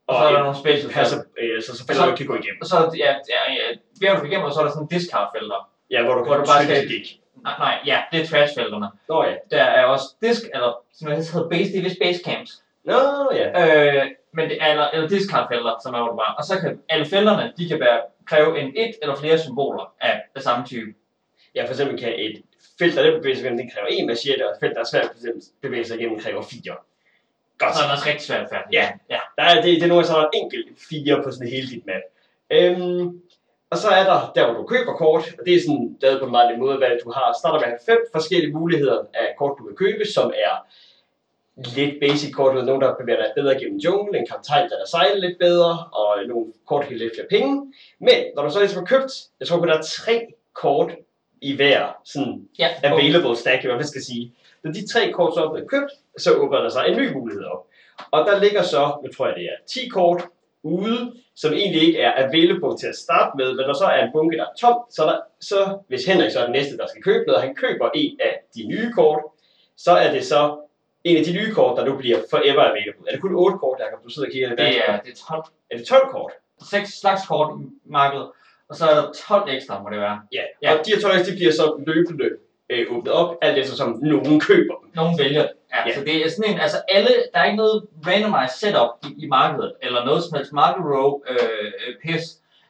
Og, 0.08 0.16
så 0.16 0.24
er 0.28 0.32
der 0.34 0.40
nogle 0.44 0.58
special 0.64 0.92
passer, 0.98 1.18
øh, 1.42 1.62
så, 1.64 1.78
så 1.78 1.84
felter 1.88 2.04
du 2.06 2.12
ikke 2.12 2.18
kan 2.18 2.28
gå 2.34 2.36
igennem. 2.36 2.60
Og 2.62 2.68
så 2.68 2.76
ja, 3.04 3.12
ja, 3.34 3.42
ja, 3.60 3.66
bjerger 4.02 4.20
du 4.20 4.26
igennem, 4.26 4.46
og 4.46 4.54
så 4.54 4.60
er 4.60 4.64
der 4.66 4.72
sådan 4.72 4.88
discardfelter. 4.88 5.60
Ja, 5.94 6.04
hvor 6.04 6.14
du 6.14 6.24
Hvor 6.24 6.34
kan 6.36 6.42
du 6.44 6.48
bare 6.52 6.64
skal- 6.64 6.90
dæk. 6.90 7.08
Nej, 7.44 7.56
nej, 7.60 7.76
ja, 7.86 7.98
det 8.12 8.22
er 8.22 8.26
trashfelterne. 8.28 8.88
Nå 9.10 9.24
ja. 9.24 9.34
Der 9.52 9.64
er 9.64 9.86
også 9.86 10.06
disk, 10.22 10.42
eller 10.54 10.72
som 10.94 11.08
det 11.10 11.18
hedder 11.34 11.50
base, 11.50 11.72
det 11.72 11.80
er 11.80 11.84
vist 11.84 12.00
base 12.02 12.20
camps. 12.26 12.52
Nå 12.84 13.00
ja. 13.40 13.48
Øh, 13.62 14.04
men 14.34 14.50
det 14.50 14.58
er, 14.62 14.68
eller, 14.72 14.88
eller 14.94 15.08
discardfelter, 15.08 15.74
som 15.84 15.94
er 15.94 16.00
hvor 16.00 16.08
du 16.08 16.16
bare. 16.24 16.36
Og 16.38 16.44
så 16.44 16.60
kan 16.62 16.80
alle 16.90 17.06
felterne, 17.06 17.54
de 17.58 17.70
kan 17.70 17.80
være, 17.80 18.00
kræve 18.28 18.60
en 18.60 18.68
et 18.78 18.94
eller 19.02 19.16
flere 19.16 19.38
symboler 19.40 19.94
af, 20.02 20.22
af 20.36 20.42
samme 20.42 20.66
type. 20.66 20.94
Ja, 21.56 21.64
for 21.66 21.70
eksempel 21.70 22.00
kan 22.00 22.14
et 22.18 22.42
felt, 22.80 22.96
der 22.96 23.02
er 23.04 23.18
bevæger 23.18 23.36
sig 23.36 23.44
igennem, 23.44 23.60
det 23.66 23.74
kræver 23.74 23.88
en 23.88 24.08
machete, 24.08 24.46
og 24.48 24.52
et 24.52 24.58
felt, 24.60 24.76
der 24.76 24.82
er 24.82 24.86
svært 24.92 25.04
at 25.06 25.12
bevæge 25.62 25.86
sig 25.86 26.00
igennem, 26.00 26.20
kræver 26.20 26.42
fire. 26.42 26.76
Godt. 27.58 27.76
Så 27.76 27.80
er 27.82 27.86
det 27.88 27.92
også 27.96 28.08
rigtig 28.10 28.26
svært 28.28 28.50
færdig. 28.52 28.74
Ja. 28.74 28.86
ja. 29.10 29.20
Der 29.38 29.44
er, 29.44 29.56
det, 29.62 29.64
det 29.64 29.84
er 29.84 29.88
nogle 29.88 30.04
gange 30.04 30.08
så 30.08 30.30
en 30.34 30.40
enkelt 30.42 30.68
fire 30.90 31.24
på 31.24 31.32
sådan 31.32 31.48
hele 31.48 31.68
dit 31.68 31.86
map. 31.86 32.06
Øhm, 32.58 33.22
og 33.72 33.78
så 33.78 33.88
er 33.90 34.04
der 34.12 34.32
der, 34.36 34.46
hvor 34.46 34.62
du 34.62 34.66
køber 34.68 34.94
kort, 34.94 35.24
og 35.40 35.46
det 35.46 35.56
er 35.56 35.62
sådan 35.62 35.98
lavet 36.02 36.20
på 36.20 36.26
en 36.26 36.32
meget 36.32 36.60
måde, 36.60 36.78
hvad 36.78 36.90
du 37.04 37.12
har. 37.12 37.36
Starter 37.40 37.60
med 37.60 37.68
at 37.68 37.74
have 37.74 37.86
fem 37.92 38.02
forskellige 38.12 38.54
muligheder 38.54 39.00
af 39.14 39.28
kort, 39.40 39.58
du 39.60 39.64
kan 39.66 39.76
købe, 39.76 40.06
som 40.16 40.28
er 40.46 40.54
lidt 41.78 41.96
basic 42.02 42.34
kort, 42.34 42.66
nogle 42.66 42.86
der 42.86 42.96
bevæger 43.00 43.24
dig 43.24 43.32
bedre 43.36 43.60
gennem 43.60 43.78
junglen, 43.78 44.16
en 44.16 44.28
kaptajn, 44.28 44.70
der 44.70 44.78
der 44.78 44.86
sejler 44.86 45.20
lidt 45.26 45.40
bedre, 45.40 45.74
og 46.02 46.10
nogle 46.28 46.46
kort, 46.68 46.82
der 46.82 46.88
kan 46.88 46.98
lidt 46.98 47.14
flere 47.16 47.28
penge. 47.30 47.74
Men 48.00 48.20
når 48.36 48.44
du 48.44 48.50
så 48.50 48.60
ligesom 48.60 48.80
har 48.80 48.86
købt, 48.86 49.12
jeg 49.40 49.48
tror 49.48 49.58
kun 49.58 49.68
der 49.68 49.78
er 49.78 49.82
tre 49.82 50.28
kort 50.54 50.92
i 51.42 51.56
hver 51.56 51.98
sådan 52.04 52.48
ja. 52.60 52.70
available 52.84 53.36
stack, 53.36 53.60
eller 53.60 53.74
hvad 53.74 53.84
man 53.84 53.88
skal 53.88 54.02
sige. 54.02 54.34
Når 54.64 54.72
de 54.72 54.88
tre 54.88 55.12
kort 55.12 55.34
så 55.34 55.44
er 55.44 55.52
blevet 55.52 55.70
købt, 55.70 55.92
så 56.18 56.34
åbner 56.34 56.62
der 56.62 56.70
sig 56.70 56.86
en 56.88 56.98
ny 56.98 57.14
mulighed 57.14 57.44
op. 57.44 57.68
Og 58.12 58.26
der 58.28 58.40
ligger 58.40 58.64
så, 58.64 58.98
nu 59.04 59.12
tror 59.12 59.28
jeg 59.28 59.36
det 59.36 59.46
er 59.46 59.58
10 59.68 59.88
kort 59.88 60.26
ude, 60.64 61.14
som 61.36 61.54
egentlig 61.54 61.82
ikke 61.82 62.00
er 62.00 62.14
available 62.26 62.78
til 62.78 62.88
at 62.88 62.96
starte 62.96 63.38
med, 63.38 63.48
men 63.54 63.66
når 63.68 63.74
så 63.74 63.86
er 63.86 64.06
en 64.06 64.12
bunke, 64.14 64.38
der 64.38 64.44
er 64.44 64.56
tom, 64.60 64.78
så, 64.90 65.04
er 65.04 65.08
der, 65.08 65.20
så 65.40 65.78
hvis 65.88 66.06
Henrik 66.06 66.32
så 66.32 66.40
er 66.40 66.44
den 66.44 66.52
næste, 66.52 66.78
der 66.78 66.88
skal 66.88 67.04
købe 67.04 67.24
noget, 67.26 67.38
og 67.38 67.44
han 67.44 67.56
køber 67.56 67.90
en 67.96 68.18
af 68.20 68.34
de 68.56 68.68
nye 68.68 68.92
kort, 68.94 69.22
så 69.78 69.92
er 69.92 70.12
det 70.12 70.26
så 70.26 70.58
en 71.04 71.18
af 71.18 71.24
de 71.24 71.34
nye 71.34 71.52
kort, 71.54 71.78
der 71.78 71.86
nu 71.86 71.98
bliver 71.98 72.20
forever 72.30 72.64
available. 72.72 73.04
Er 73.08 73.12
det 73.12 73.22
kun 73.22 73.36
8 73.36 73.58
kort, 73.58 73.80
der 73.80 73.90
kan 73.90 73.98
du 74.04 74.10
sidde 74.10 74.26
og 74.28 74.32
kigge? 74.32 74.50
Det 74.50 74.90
er, 74.90 75.00
det 75.00 75.12
er 75.12 75.20
12, 75.28 75.44
er 75.72 75.78
det 75.78 75.88
12 75.88 76.08
kort? 76.12 76.32
seks 76.64 77.00
slags 77.00 77.28
kort 77.28 77.60
i 77.62 77.90
markedet, 77.90 78.32
og 78.70 78.76
så 78.76 78.86
er 78.86 78.96
der 78.96 79.12
12 79.28 79.50
ekstra, 79.50 79.84
må 79.84 79.90
det 79.90 80.00
være. 80.00 80.20
Ja. 80.34 80.42
Ja. 80.62 80.74
Og 80.74 80.86
de 80.86 80.92
her 80.92 81.02
12 81.02 81.18
de 81.26 81.32
bliver 81.36 81.52
så 81.52 81.84
løbende 81.88 82.30
øh, 82.70 82.86
åbnet 82.98 83.14
op, 83.14 83.36
alt 83.42 83.58
efter 83.58 83.76
som 83.76 84.00
nogen 84.02 84.40
køber 84.40 84.74
dem. 84.82 84.90
Nogen 84.96 85.20
vælger 85.20 85.42
det. 85.42 85.52
Ja, 85.74 85.90
Ja. 85.90 85.96
så 85.96 86.02
det 86.04 86.26
er 86.26 86.30
sådan 86.30 86.54
en, 86.54 86.60
altså 86.60 86.78
alle, 86.90 87.10
der 87.34 87.40
er 87.40 87.46
ikke 87.46 87.58
noget 87.58 87.86
randomized 88.08 88.58
setup 88.58 88.90
i, 89.04 89.24
i 89.26 89.28
markedet, 89.28 89.74
eller 89.82 90.06
noget 90.06 90.24
som 90.24 90.38
helst 90.38 90.54
market 90.54 90.84
row 90.86 91.22
øh, 91.30 91.38
øh, 91.88 91.94
pis. 92.04 92.24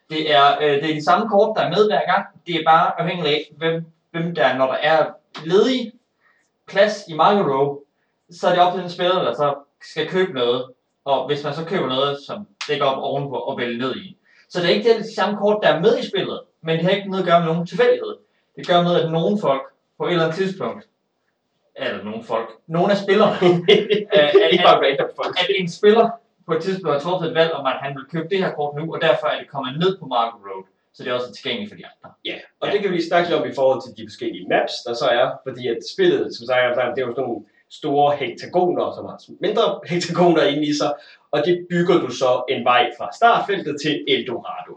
Det 0.10 0.34
er, 0.34 0.58
øh, 0.62 0.72
det 0.82 0.90
er 0.90 0.94
de 0.94 1.04
samme 1.04 1.30
kort, 1.30 1.58
der 1.58 1.64
er 1.64 1.70
med 1.70 1.88
hver 1.90 2.06
gang. 2.14 2.26
Det 2.48 2.56
er 2.56 2.64
bare 2.66 3.00
afhængigt 3.02 3.28
af, 3.28 3.52
hvem, 3.58 3.86
hvem 4.12 4.36
der, 4.36 4.58
når 4.58 4.66
der 4.66 4.74
er 4.74 5.06
ledig 5.46 5.94
plads 6.68 7.04
i 7.08 7.14
market 7.14 7.46
row, 7.46 7.80
så 8.32 8.48
er 8.48 8.52
det 8.52 8.62
op 8.62 8.74
til 8.74 8.82
den 8.82 8.90
spiller, 8.90 9.24
der 9.24 9.34
så 9.34 9.56
skal 9.82 10.08
købe 10.10 10.34
noget. 10.34 10.66
Og 11.06 11.28
hvis 11.28 11.44
man 11.44 11.54
så 11.54 11.66
køber 11.66 11.88
noget, 11.88 12.18
som 12.28 12.48
ligger 12.70 12.86
op 12.86 13.04
ovenpå 13.04 13.36
og 13.36 13.58
vælge 13.58 13.78
ned 13.78 13.96
i. 13.96 14.18
Så 14.50 14.60
det 14.62 14.66
er 14.70 14.74
ikke 14.76 14.90
det 14.94 15.00
de 15.00 15.16
samme 15.16 15.38
kort, 15.38 15.60
der 15.64 15.70
er 15.70 15.80
med 15.80 15.98
i 15.98 16.08
spillet, 16.10 16.40
men 16.62 16.76
det 16.78 16.84
har 16.86 16.92
ikke 16.92 17.10
noget 17.10 17.24
at 17.24 17.30
gøre 17.30 17.40
med 17.40 17.48
nogen 17.48 17.68
tilfældighed. 17.68 18.16
Det 18.56 18.68
gør 18.68 18.82
med, 18.84 19.02
at 19.02 19.12
nogle 19.12 19.40
folk 19.42 19.62
på 19.98 20.06
et 20.06 20.12
eller 20.12 20.24
andet 20.24 20.38
tidspunkt, 20.38 20.88
eller 21.76 22.04
nogle 22.04 22.24
folk, 22.24 22.50
nogle 22.68 22.92
af 22.92 22.98
spillerne, 22.98 23.36
er- 24.20 24.48
ikke 24.54 24.64
bare 24.70 24.80
random 24.86 25.10
folk. 25.16 25.40
at 25.42 25.48
en 25.60 25.70
spiller 25.70 26.10
på 26.48 26.54
et 26.54 26.62
tidspunkt 26.64 26.94
har 26.94 27.00
truffet 27.06 27.30
et 27.30 27.36
valg 27.36 27.52
om, 27.54 27.66
at 27.66 27.78
han 27.82 27.96
vil 27.98 28.06
købe 28.14 28.28
det 28.30 28.38
her 28.44 28.52
kort 28.52 28.76
nu, 28.80 28.94
og 28.94 29.02
derfor 29.02 29.28
er 29.28 29.40
det 29.40 29.50
kommet 29.50 29.80
ned 29.80 29.98
på 30.00 30.06
Market 30.06 30.40
Road, 30.48 30.64
så 30.94 31.04
det 31.04 31.10
er 31.10 31.14
også 31.14 31.32
tilgængeligt 31.34 31.72
for 31.72 31.78
de 31.78 31.86
andre. 31.92 32.10
Ja, 32.26 32.36
og 32.60 32.68
Ja. 32.68 32.74
det 32.74 32.82
kan 32.82 32.92
vi 32.92 33.02
snakke 33.10 33.30
lidt 33.30 33.40
om 33.42 33.48
i 33.52 33.56
forhold 33.56 33.82
til 33.86 33.92
de 33.98 34.08
forskellige 34.10 34.48
maps, 34.54 34.74
der 34.88 34.94
så 34.94 35.06
er, 35.20 35.28
fordi 35.48 35.68
at 35.68 35.78
spillet, 35.94 36.36
som 36.36 36.46
sagt, 36.48 36.96
det 36.96 37.02
er 37.02 37.08
jo 37.08 37.14
sådan 37.16 37.24
nogle 37.30 37.46
store 37.80 38.16
hektagoner, 38.22 38.86
som 38.96 39.06
har 39.10 39.18
mindre 39.46 39.66
hektagoner 39.92 40.44
inde 40.44 40.66
i 40.72 40.74
sig, 40.74 40.92
og 41.36 41.46
det 41.46 41.68
bygger 41.70 41.98
du 42.00 42.10
så 42.22 42.44
en 42.50 42.64
vej 42.64 42.92
fra 42.98 43.10
startfeltet 43.20 43.76
til 43.84 44.06
Eldorado. 44.08 44.74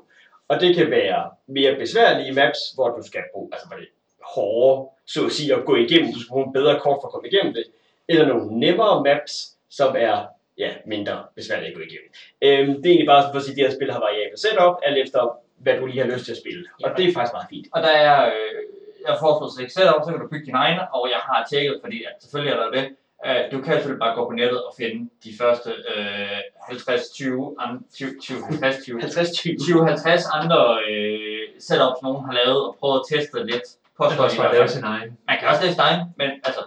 Og 0.49 0.60
det 0.60 0.76
kan 0.76 0.90
være 0.90 1.31
mere 1.46 1.76
besværlige 1.76 2.32
maps, 2.32 2.58
hvor 2.75 2.88
du 2.96 3.02
skal 3.06 3.22
bruge, 3.32 3.49
altså 3.52 3.66
hvor 3.69 3.76
det 3.76 3.88
er 4.37 4.93
så 5.06 5.26
at 5.26 5.32
sige, 5.32 5.55
at 5.55 5.64
gå 5.64 5.75
igennem, 5.76 6.12
du 6.12 6.20
skal 6.20 6.32
bruge 6.32 6.46
en 6.46 6.52
bedre 6.52 6.81
kort 6.81 6.99
for 7.00 7.06
at 7.08 7.12
komme 7.12 7.28
igennem 7.28 7.52
det, 7.55 7.64
eller 8.08 8.26
nogle 8.26 8.58
nemmere 8.64 9.05
maps, 9.05 9.32
som 9.70 9.90
er 9.99 10.16
ja, 10.58 10.70
mindre 10.87 11.16
besværligt 11.37 11.70
at 11.70 11.76
gå 11.76 11.82
igennem. 11.90 12.10
Øhm, 12.46 12.72
det 12.82 12.87
er 12.87 12.93
egentlig 12.93 13.12
bare 13.14 13.22
for 13.32 13.38
at 13.38 13.44
sige, 13.44 13.52
at 13.54 13.58
de 13.58 13.64
her 13.66 13.76
spil 13.78 13.93
har 13.93 14.00
variable 14.08 14.38
setup, 14.44 14.75
alt 14.87 14.99
efter 15.04 15.20
hvad 15.64 15.75
du 15.78 15.87
lige 15.87 16.02
har 16.04 16.11
lyst 16.12 16.25
til 16.25 16.32
at 16.37 16.40
spille. 16.43 16.62
Og 16.84 16.88
Ja. 16.90 16.94
det 16.96 17.04
er 17.08 17.12
faktisk 17.16 17.34
meget 17.37 17.50
fint. 17.54 17.66
Og 17.75 17.81
der 17.87 17.94
er, 18.08 18.16
øh, 18.34 18.61
jeg 19.06 19.14
foreslår 19.22 19.38
foreslået 19.40 19.62
ikke 19.64 19.75
setup, 19.78 20.00
så 20.04 20.11
kan 20.12 20.20
du 20.25 20.28
bygge 20.32 20.46
dine 20.49 20.58
egen, 20.64 20.78
og 20.96 21.02
jeg 21.14 21.20
har 21.28 21.38
tjekket, 21.50 21.75
fordi 21.84 21.99
at 22.08 22.14
selvfølgelig 22.22 22.52
er 22.54 22.61
der 22.64 22.70
det. 22.78 22.84
Øh, 23.26 23.41
du 23.53 23.56
kan 23.62 23.73
selvfølgelig 23.75 23.99
bare 24.06 24.15
gå 24.15 24.25
på 24.29 24.32
nettet 24.32 24.65
og 24.65 24.73
finde 24.81 25.11
de 25.25 25.31
første 25.41 25.70
øh, 25.70 26.41
50, 26.69 27.11
20, 27.11 27.56
an- 27.61 27.85
20, 27.94 28.11
20, 28.20 28.38
50, 28.47 28.85
20, 28.85 29.00
50 29.00 29.31
20. 29.32 29.55
20-50 29.55 30.37
andre 30.38 30.61
øh, 30.91 31.38
setups, 31.67 32.03
nogen 32.03 32.25
har 32.26 32.32
lavet 32.32 32.61
og 32.69 32.76
prøvet 32.81 33.00
at 33.00 33.06
teste 33.12 33.38
lidt. 33.53 33.67
Man 34.00 34.07
Påstår 34.07 34.16
kan 34.16 34.25
også 34.25 34.37
bare 34.42 34.52
lave 34.54 34.69
sin 34.69 34.85
egen. 34.85 35.19
Man 35.28 35.37
kan 35.38 35.49
også 35.49 35.62
lave 35.62 35.73
sin 35.73 35.81
egen, 35.88 36.00
men 36.21 36.31
altså, 36.49 36.62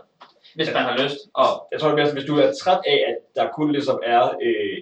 hvis 0.56 0.70
man 0.74 0.84
har 0.84 0.98
lyst. 1.04 1.18
Og 1.34 1.48
Jeg 1.72 1.80
tror 1.80 1.90
er 1.90 1.96
mere, 1.96 2.14
hvis 2.14 2.26
du 2.32 2.36
er 2.40 2.50
træt 2.62 2.82
af, 2.94 2.98
at 3.10 3.16
der 3.36 3.46
kun 3.58 3.72
ligesom 3.72 4.00
er 4.04 4.24
øh, 4.46 4.78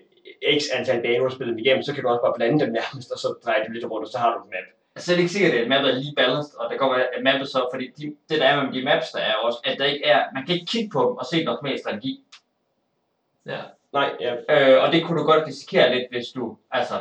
x 0.59 0.61
antal 0.77 1.01
baner, 1.01 1.23
du 1.23 1.29
spiller 1.35 1.51
dem 1.53 1.59
igennem, 1.63 1.83
så 1.83 1.93
kan 1.93 2.03
du 2.03 2.09
også 2.09 2.21
bare 2.21 2.33
blande 2.37 2.59
dem 2.65 2.71
nærmest, 2.79 3.11
og 3.11 3.19
så 3.19 3.27
dreje 3.45 3.63
dem 3.65 3.71
lidt 3.71 3.85
rundt, 3.91 4.05
og 4.07 4.11
så 4.11 4.17
har 4.17 4.29
du 4.33 4.37
en 4.43 4.49
map. 4.53 4.67
Jeg 4.99 5.03
er 5.03 5.15
slet 5.15 5.17
ikke 5.23 5.31
sikkert, 5.37 5.53
at 5.53 5.67
mappet 5.69 5.89
er 5.91 5.95
lige 5.95 6.15
balanced, 6.15 6.55
og 6.59 6.65
går 6.79 6.89
være, 6.95 7.15
at 7.15 7.23
mappet 7.23 7.47
så, 7.49 7.59
fordi 7.73 7.85
de, 7.97 8.03
det 8.29 8.39
der 8.41 8.45
er 8.47 8.63
med 8.63 8.73
de 8.73 8.83
maps, 8.85 9.11
der 9.11 9.19
er 9.19 9.33
også, 9.33 9.59
at 9.65 9.79
der 9.79 9.85
ikke 9.85 10.05
er, 10.05 10.19
man 10.33 10.45
kan 10.45 10.55
ikke 10.55 10.65
kigge 10.73 10.89
på 10.89 10.99
dem 10.99 11.15
og 11.21 11.25
se 11.31 11.43
noget 11.43 11.59
med 11.63 11.77
strategi. 11.77 12.13
Ja. 13.45 13.59
Nej, 13.93 14.09
ja. 14.19 14.33
Øh, 14.53 14.83
og 14.83 14.91
det 14.93 15.03
kunne 15.03 15.19
du 15.19 15.25
godt 15.25 15.47
risikere 15.47 15.95
lidt, 15.95 16.05
hvis 16.11 16.27
du 16.35 16.57
altså 16.71 16.97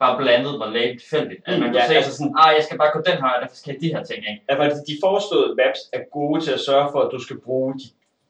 bare 0.00 0.16
blandede 0.18 0.62
og 0.62 0.72
lagde 0.72 0.98
tilfældigt. 0.98 1.40
At 1.46 1.54
Mm, 1.54 1.60
man 1.60 1.68
kunne 1.70 1.80
ja, 1.82 1.88
se, 1.88 1.96
altså 1.96 2.16
sådan- 2.16 2.34
ah, 2.38 2.54
jeg 2.56 2.64
skal 2.64 2.78
bare 2.78 2.90
gå 2.92 3.00
den 3.06 3.16
her, 3.22 3.28
og 3.34 3.42
derfor 3.42 3.56
skal 3.56 3.72
jeg 3.72 3.80
de 3.80 3.94
her 3.94 4.02
ting, 4.04 4.18
ikke? 4.30 4.42
Altså, 4.48 4.84
de 4.88 4.94
foreslåede 5.04 5.54
maps 5.60 5.80
er 5.92 6.02
gode 6.12 6.40
til 6.44 6.52
at 6.52 6.60
sørge 6.60 6.88
for, 6.92 7.00
at 7.00 7.10
du 7.12 7.18
skal 7.26 7.40
bruge 7.40 7.74
de 7.74 7.86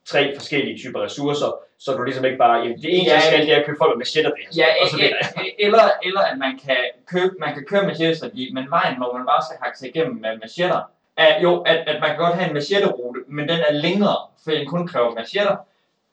tre 0.06 0.34
forskellige 0.36 0.78
typer 0.78 1.00
ressourcer, 1.02 1.58
så 1.78 1.92
du 1.92 2.02
ligesom 2.02 2.24
ikke 2.24 2.38
bare, 2.38 2.56
jamen, 2.62 2.82
det 2.82 2.94
eneste, 2.96 3.14
Ja, 3.14 3.20
skal, 3.20 3.46
det 3.46 3.52
er 3.52 3.56
at 3.60 3.66
købe 3.66 3.78
folk 3.78 3.90
med 3.90 3.96
machetter 4.00 4.30
det 4.30 4.56
Ja, 4.56 4.66
og 4.82 4.88
så 4.88 4.96
e- 4.96 5.00
vinder 5.00 5.16
jeg. 5.20 5.28
e- 5.44 5.54
eller, 5.58 5.84
eller 6.02 6.20
at 6.20 6.38
man 6.38 6.58
kan 6.66 6.76
købe, 7.12 7.34
man 7.40 7.54
kan 7.54 7.64
køre 7.64 7.86
machete-strategi, 7.86 8.50
men 8.54 8.70
vejen, 8.70 8.96
hvor 8.96 9.12
man 9.16 9.26
bare 9.26 9.42
skal 9.46 9.56
hakke 9.62 9.78
sig 9.78 9.88
igennem 9.88 10.14
med 10.20 10.38
machetter, 10.42 10.80
er 11.16 11.40
jo, 11.42 11.60
at, 11.60 11.76
at 11.76 12.00
man 12.00 12.08
kan 12.10 12.18
godt 12.18 12.34
have 12.34 12.48
en 12.48 12.54
machete-rute, 12.54 13.20
men 13.28 13.48
den 13.48 13.58
er 13.68 13.72
længere, 13.72 14.16
fordi 14.44 14.56
den 14.58 14.66
kun 14.66 14.86
kræver 14.88 15.14
machetter. 15.14 15.56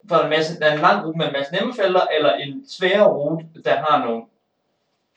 For 0.10 0.16
en 0.16 0.30
masse, 0.30 0.60
der 0.60 0.66
er 0.66 0.74
en 0.74 0.80
lang 0.82 1.06
rute 1.06 1.18
med 1.18 1.26
en 1.28 1.34
masse 1.34 1.54
nemme 1.54 1.74
felter, 1.74 2.02
eller 2.18 2.34
en 2.34 2.64
sværere 2.70 3.08
rute, 3.08 3.46
der 3.66 3.76
har 3.76 4.06
nogle, 4.06 4.24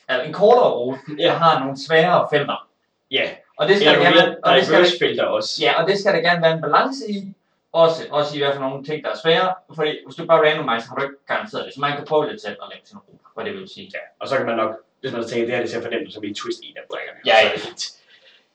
eller 0.08 0.24
en 0.24 0.32
kortere 0.32 0.70
rute, 0.70 1.00
der 1.18 1.32
har 1.32 1.60
nogle 1.60 1.76
sværere 1.86 2.26
felter. 2.32 2.68
Ja, 3.10 3.30
Og 3.56 3.68
det 3.68 3.76
skal 3.76 3.94
der 3.94 4.00
gerne, 4.00 4.36
og 4.44 4.56
det 4.56 4.66
skal 4.66 4.86
felter 5.00 5.24
også. 5.24 5.62
ja, 5.64 5.82
og 5.82 5.88
det 5.88 5.98
skal 5.98 6.12
der 6.14 6.20
gerne 6.20 6.42
være 6.42 6.52
en 6.52 6.60
balance 6.60 7.10
i, 7.10 7.34
også, 7.72 8.06
også 8.10 8.36
i 8.36 8.38
hvert 8.38 8.52
fald 8.54 8.64
nogle 8.68 8.84
ting, 8.84 9.04
der 9.04 9.10
er 9.10 9.18
svære, 9.24 9.54
fordi 9.76 9.90
hvis 10.06 10.16
du 10.16 10.26
bare 10.26 10.42
randomiser, 10.46 10.88
har 10.88 10.96
du 10.96 11.02
ikke 11.02 11.26
garanteret 11.26 11.64
det, 11.66 11.74
så 11.74 11.80
man 11.80 11.96
kan 11.96 12.04
prøve 12.10 12.30
lidt 12.30 12.42
selv 12.42 12.56
at 12.62 12.68
lave 12.72 12.80
sin 12.84 12.98
rute, 12.98 13.24
hvad 13.34 13.44
det 13.44 13.52
vil 13.54 13.68
sige. 13.68 13.90
Ja, 13.94 14.02
og 14.20 14.28
så 14.28 14.36
kan 14.36 14.46
man 14.46 14.56
nok, 14.56 14.72
hvis 15.00 15.12
man 15.12 15.24
tænker, 15.24 15.46
det 15.46 15.54
her 15.54 15.62
det 15.62 15.70
ser 15.70 15.82
fornemt 15.82 16.06
ud 16.06 16.12
som 16.12 16.24
i 16.24 16.34
twist 16.34 16.60
en 16.62 16.76
af 16.76 16.82
brækkerne. 16.90 17.20
Ja, 17.26 17.36
så 17.58 17.92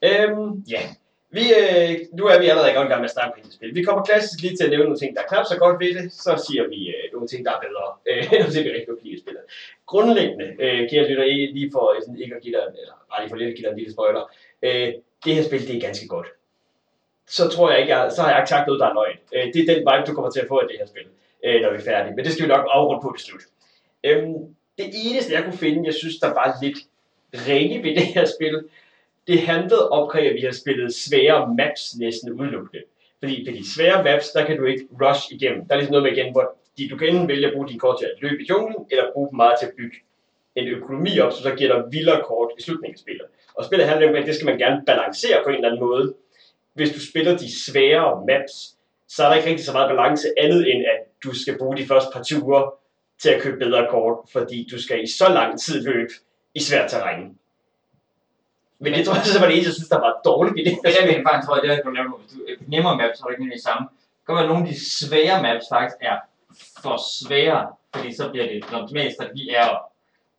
ja. 0.02 0.08
Øhm, 0.08 0.64
ja. 0.74 0.80
Vi, 1.30 1.44
øh, 1.60 1.92
nu 2.18 2.22
er 2.32 2.38
vi 2.42 2.46
allerede 2.52 2.70
i 2.70 2.74
gang 2.74 2.88
med 2.88 3.04
at 3.10 3.10
snakke 3.16 3.32
på 3.34 3.40
det 3.46 3.54
spil. 3.54 3.74
Vi 3.74 3.82
kommer 3.82 4.02
klassisk 4.04 4.38
lige 4.42 4.56
til 4.56 4.64
at 4.64 4.70
nævne 4.70 4.84
nogle 4.84 4.98
ting, 5.02 5.16
der 5.16 5.22
er 5.22 5.26
knap 5.30 5.44
så 5.52 5.56
godt 5.64 5.80
ved 5.82 5.92
det. 5.98 6.12
Så 6.12 6.32
siger 6.46 6.64
vi 6.72 6.80
øh, 6.94 7.04
nogle 7.12 7.28
ting, 7.28 7.40
der 7.46 7.52
er 7.56 7.60
bedre. 7.66 7.86
Øh, 8.08 8.22
nogle 8.40 8.52
ting, 8.54 8.64
vi 8.66 8.70
rigtig 8.70 8.88
godt 8.92 9.02
lide 9.04 9.16
i 9.16 9.20
spillet. 9.22 9.42
Grundlæggende, 9.92 10.46
øh, 10.64 10.80
kære 10.90 11.08
lytter, 11.08 11.24
I- 11.24 11.52
lige 11.58 11.70
for 11.74 11.84
øh, 11.94 11.98
sådan, 12.02 12.22
ikke 12.22 12.34
at 12.38 12.42
give 12.42 12.54
dig, 12.56 12.64
eller 12.82 12.96
bare 13.10 13.20
lige 13.22 13.30
for 13.32 13.36
lidt 13.36 13.50
at 13.50 13.56
give 13.56 13.64
dig 13.66 13.72
en 13.72 13.78
lille 13.80 13.92
spoiler. 13.96 14.22
Øh, 14.66 14.88
det 15.24 15.34
her 15.36 15.42
spil, 15.48 15.68
det 15.68 15.76
er 15.76 15.80
ganske 15.88 16.06
godt. 16.14 16.28
Så 17.28 17.48
tror 17.48 17.70
jeg 17.70 17.80
ikke, 17.80 17.96
jeg, 17.96 18.12
så 18.12 18.22
har 18.22 18.30
jeg 18.30 18.38
ikke 18.40 18.48
sagt 18.48 18.66
noget, 18.66 18.80
der 18.80 18.86
er 18.86 18.94
løgn. 18.94 19.18
Øh, 19.34 19.52
det 19.54 19.60
er 19.62 19.74
den 19.74 19.80
vibe, 19.88 20.06
du 20.06 20.14
kommer 20.14 20.30
til 20.30 20.40
at 20.40 20.48
få 20.48 20.56
af 20.58 20.68
det 20.68 20.76
her 20.78 20.86
spil, 20.86 21.06
øh, 21.44 21.60
når 21.62 21.70
vi 21.70 21.76
er 21.76 21.86
færdige. 21.90 22.16
Men 22.16 22.24
det 22.24 22.32
skal 22.32 22.44
vi 22.44 22.48
nok 22.48 22.66
afrunde 22.70 23.02
på 23.02 23.14
til 23.18 23.26
slut. 23.26 23.44
Øhm, 24.04 24.34
det 24.78 24.86
eneste, 25.06 25.32
jeg 25.32 25.44
kunne 25.44 25.58
finde, 25.58 25.86
jeg 25.86 25.94
synes, 25.94 26.16
der 26.16 26.28
var 26.28 26.48
lidt 26.62 26.78
ringe 27.48 27.82
ved 27.84 27.94
det 28.00 28.06
her 28.06 28.24
spil, 28.36 28.64
det 29.26 29.38
handlede 29.40 29.88
om, 29.90 30.10
at 30.14 30.34
vi 30.34 30.40
har 30.40 30.52
spillet 30.52 30.94
svære 30.94 31.54
maps 31.58 31.96
næsten 31.98 32.32
udelukkende. 32.32 32.82
Fordi 33.18 33.44
på 33.44 33.56
de 33.56 33.74
svære 33.74 34.04
maps, 34.04 34.30
der 34.30 34.46
kan 34.46 34.56
du 34.56 34.64
ikke 34.64 34.84
rush 35.02 35.32
igennem. 35.32 35.66
Der 35.66 35.74
er 35.74 35.78
ligesom 35.78 35.92
noget 35.92 36.02
med 36.02 36.12
igen, 36.16 36.32
hvor 36.32 36.56
de, 36.78 36.88
du 36.88 36.96
kan 36.96 37.08
enten 37.08 37.28
vælge 37.28 37.46
at 37.46 37.52
bruge 37.54 37.68
din 37.68 37.78
kort 37.78 37.98
til 37.98 38.06
at 38.06 38.22
løbe 38.22 38.42
i 38.42 38.46
junglen, 38.50 38.86
eller 38.90 39.12
bruge 39.12 39.28
dem 39.30 39.36
meget 39.36 39.54
til 39.60 39.66
at 39.66 39.72
bygge 39.76 39.96
en 40.54 40.68
økonomi 40.68 41.18
op, 41.18 41.32
så 41.32 41.42
så 41.42 41.54
giver 41.54 41.72
dig 41.74 41.84
vildere 41.92 42.22
kort 42.24 42.50
i 42.58 42.62
slutningen 42.62 42.94
af 42.94 42.98
spillet. 42.98 43.26
Og 43.54 43.64
spillet 43.64 43.88
handler 43.88 44.08
om, 44.08 44.14
at 44.14 44.26
det 44.26 44.34
skal 44.34 44.46
man 44.46 44.58
gerne 44.58 44.82
balancere 44.86 45.40
på 45.44 45.48
en 45.48 45.54
eller 45.54 45.68
anden 45.68 45.80
måde. 45.80 46.14
Hvis 46.76 46.90
du 46.96 47.00
spiller 47.10 47.36
de 47.36 47.48
svære 47.64 48.22
maps, 48.28 48.54
så 49.08 49.24
er 49.24 49.28
der 49.28 49.36
ikke 49.36 49.48
rigtig 49.48 49.66
så 49.66 49.72
meget 49.72 49.88
balance 49.88 50.26
andet 50.42 50.62
end, 50.72 50.82
at 50.92 51.00
du 51.24 51.30
skal 51.42 51.58
bruge 51.58 51.76
de 51.76 51.86
første 51.86 52.10
par 52.14 52.22
ture 52.22 52.70
til 53.22 53.30
at 53.30 53.42
købe 53.42 53.58
bedre 53.58 53.86
kort, 53.90 54.16
fordi 54.32 54.68
du 54.70 54.82
skal 54.82 55.02
i 55.02 55.06
så 55.06 55.28
lang 55.28 55.60
tid 55.60 55.82
løbe 55.82 56.12
i 56.54 56.60
svært 56.60 56.90
terræn. 56.90 57.38
Men 58.78 58.92
det 58.92 59.04
tror 59.04 59.14
jeg, 59.14 59.24
så 59.24 59.40
var 59.40 59.46
det 59.46 59.54
eneste, 59.54 59.68
jeg 59.68 59.74
synes, 59.74 59.88
der 59.88 60.00
var 60.06 60.20
dårligt 60.24 60.56
i 60.60 60.62
det. 60.68 60.78
Det 60.84 60.90
er 60.90 61.06
jeg 61.06 61.24
faktisk 61.28 61.46
tror, 61.46 61.56
jeg, 61.56 61.62
det 61.62 61.70
er, 61.70 61.82
du 61.82 61.90
nævner, 61.90 62.16
hvis 62.18 62.32
du 62.32 62.38
øh, 62.48 62.56
nemmere 62.74 62.96
maps 63.00 63.18
har 63.18 63.24
du 63.26 63.32
ikke 63.32 63.44
nemlig 63.44 63.62
samme. 63.68 63.84
Det 64.18 64.24
kan 64.26 64.34
være, 64.34 64.44
at 64.44 64.50
nogle 64.52 64.64
af 64.64 64.68
de 64.72 64.78
svære 65.00 65.36
maps 65.46 65.66
faktisk 65.74 65.98
er 66.10 66.16
for 66.82 66.96
svære, 67.20 67.60
fordi 67.94 68.08
så 68.18 68.24
bliver 68.32 68.46
det, 68.50 68.64
den 68.68 68.74
optimale 68.80 69.12
strategi 69.16 69.44
er 69.60 69.66
at 69.74 69.80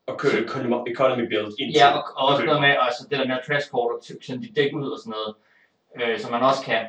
Og 0.09 0.17
køre 0.17 0.37
economy, 0.45 0.75
economy 0.93 1.25
build 1.31 1.53
ind 1.59 1.69
Ja, 1.79 1.87
og, 1.97 2.03
og 2.17 2.23
også 2.29 2.45
noget 2.45 2.61
med 2.61 2.73
altså, 2.85 3.01
det 3.09 3.19
der 3.19 3.27
med 3.27 3.37
at 3.39 3.43
trash 3.47 3.67
kort 3.71 3.91
og 3.95 3.99
sådan 4.25 4.41
de 4.41 4.49
dæk 4.57 4.71
ud 4.79 4.87
og 4.93 4.99
sådan 4.99 5.15
noget, 5.17 5.31
øh, 6.01 6.19
som 6.19 6.31
man 6.31 6.41
også 6.41 6.61
kan. 6.61 6.85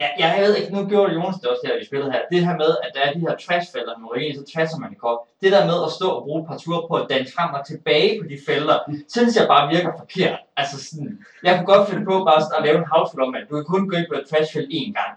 Ja, 0.00 0.08
jeg 0.18 0.42
ved 0.42 0.56
ikke, 0.56 0.74
nu 0.74 0.88
gjorde 0.88 1.14
Jonas 1.14 1.36
det 1.40 1.50
også 1.50 1.62
der, 1.64 1.78
vi 1.78 1.84
spillede 1.84 2.12
her. 2.12 2.20
Det 2.32 2.46
her 2.46 2.56
med, 2.56 2.72
at 2.84 2.90
der 2.94 3.00
er 3.00 3.12
de 3.12 3.20
her 3.20 3.36
trashfelter, 3.36 3.92
når 3.98 4.14
man 4.14 4.34
så 4.34 4.52
trasher 4.52 4.78
man 4.78 4.92
i 4.92 4.94
kort. 4.94 5.18
Det 5.42 5.52
der 5.52 5.66
med 5.66 5.78
at 5.86 5.92
stå 5.98 6.08
og 6.08 6.24
bruge 6.24 6.40
et 6.42 6.48
par 6.48 6.58
ture 6.58 6.88
på 6.88 6.94
at 6.94 7.06
danse 7.10 7.32
frem 7.32 7.54
og 7.54 7.66
tilbage 7.66 8.20
på 8.20 8.28
de 8.28 8.38
felter, 8.46 8.78
synes 9.08 9.36
jeg 9.36 9.46
bare 9.48 9.70
virker 9.74 9.92
forkert. 9.98 10.38
Altså 10.56 10.84
sådan, 10.84 11.18
jeg 11.42 11.52
kunne 11.56 11.74
godt 11.74 11.88
finde 11.88 12.04
på 12.04 12.24
bare 12.28 12.40
sådan 12.42 12.58
at 12.58 12.64
lave 12.66 12.78
en 12.78 12.92
house 12.92 13.20
om, 13.20 13.34
at 13.34 13.44
du 13.48 13.54
kan 13.56 13.64
kun 13.64 13.88
gå 13.88 13.96
ind 13.96 14.06
på 14.12 14.18
et 14.20 14.28
trashfelt 14.30 14.70
én 14.78 14.92
gang. 14.98 15.12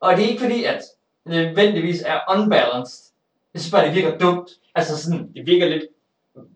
Og 0.00 0.16
det 0.16 0.24
er 0.24 0.28
ikke 0.28 0.42
fordi, 0.42 0.64
at 0.64 0.80
det 1.24 1.32
nødvendigvis 1.32 2.02
er 2.02 2.18
unbalanced. 2.34 3.12
Jeg 3.54 3.60
synes 3.60 3.72
bare, 3.72 3.86
det 3.86 3.94
virker 3.94 4.18
dumt. 4.18 4.48
Altså 4.74 5.02
sådan, 5.02 5.32
Det 5.34 5.46
virker 5.46 5.68
lidt 5.68 5.84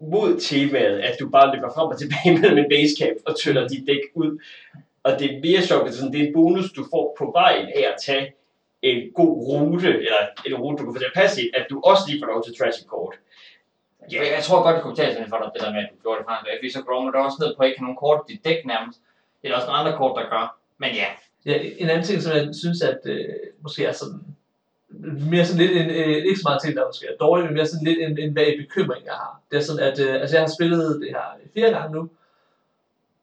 mod 0.01 0.41
temaet, 0.41 0.99
at 0.99 1.17
du 1.21 1.29
bare 1.29 1.55
løber 1.55 1.71
frem 1.75 1.89
og 1.89 1.99
tilbage 1.99 2.31
mellem 2.41 2.59
en 2.59 2.71
basecamp 2.71 3.19
og 3.27 3.37
tynder 3.37 3.69
dit 3.69 3.87
dæk 3.87 4.03
ud. 4.15 4.31
Og 5.03 5.19
det 5.19 5.27
er 5.35 5.41
mere 5.41 5.63
sjovt, 5.63 5.95
sådan, 5.95 6.13
det 6.13 6.21
er 6.23 6.27
en 6.27 6.33
bonus, 6.33 6.73
du 6.73 6.85
får 6.93 7.17
på 7.19 7.31
vejen 7.35 7.67
af 7.67 7.85
at 7.93 7.97
tage 8.07 8.35
en 8.83 9.13
god 9.15 9.33
rute, 9.49 9.89
eller 9.89 10.23
en 10.47 10.55
rute, 10.55 10.77
du 10.79 10.85
kan 10.85 10.95
få 10.95 10.99
til 10.99 11.13
at 11.13 11.21
passe 11.23 11.43
i, 11.43 11.51
at 11.55 11.67
du 11.71 11.81
også 11.85 12.03
lige 12.09 12.21
får 12.21 12.33
lov 12.33 12.45
til 12.45 12.51
at 12.53 12.57
trash 12.59 12.83
et 12.83 12.89
kort. 12.89 13.15
Ja, 14.13 14.19
jeg, 14.23 14.33
jeg 14.37 14.43
tror 14.43 14.63
godt, 14.63 14.75
det 14.75 14.83
kunne 14.83 14.97
betale 14.97 15.15
sig 15.15 15.27
for 15.29 15.39
dig, 15.39 15.51
det 15.55 15.63
der 15.63 15.73
med, 15.73 15.83
at 15.85 15.91
du 15.93 15.97
gjorde 16.03 16.19
det 16.19 16.27
fra 16.27 16.35
en 16.39 16.61
Hvis 16.63 16.73
så 16.73 16.83
går 16.83 17.11
der 17.11 17.21
også 17.29 17.39
ned 17.43 17.51
på, 17.57 17.63
at 17.63 17.69
ikke 17.69 17.83
nogen 17.83 18.03
kort 18.05 18.21
i 18.29 18.33
dit 18.33 18.45
dæk 18.45 18.61
nærmest. 18.73 18.99
Det 19.39 19.45
er 19.45 19.51
der 19.51 19.57
også 19.57 19.69
nogle 19.69 19.81
andre 19.83 19.99
kort, 20.01 20.15
der 20.19 20.25
gør. 20.35 20.45
Men 20.79 20.91
ja, 21.03 21.09
Ja, 21.47 21.59
en 21.79 21.89
anden 21.91 22.05
ting, 22.05 22.23
som 22.23 22.37
jeg 22.37 22.49
synes, 22.55 22.83
at 22.83 23.01
øh, 23.05 23.35
måske 23.63 23.85
er 23.85 23.93
sådan, 23.93 24.21
mere 25.31 25.47
sådan 25.47 25.67
lidt 25.67 25.77
en, 25.77 25.91
øh, 25.91 26.17
ikke 26.29 26.37
så 26.41 26.49
meget 26.49 26.63
ting, 26.63 26.77
der 26.77 26.87
måske 26.87 27.07
er 27.07 27.17
dårligt, 27.17 27.47
men 27.47 27.55
mere 27.55 27.67
sådan 27.67 27.87
lidt 27.87 27.99
en, 27.99 28.19
en 28.19 28.35
vag 28.35 28.59
bekymring, 28.59 29.05
jeg 29.05 29.13
har. 29.13 29.41
Det 29.51 29.57
er 29.57 29.61
sådan, 29.61 29.93
at 29.93 30.01
øh, 30.01 30.15
altså, 30.15 30.37
jeg 30.37 30.43
har 30.43 30.53
spillet 30.59 31.01
det 31.01 31.09
her 31.09 31.25
fire 31.55 31.71
gange 31.71 31.95
nu, 31.97 32.09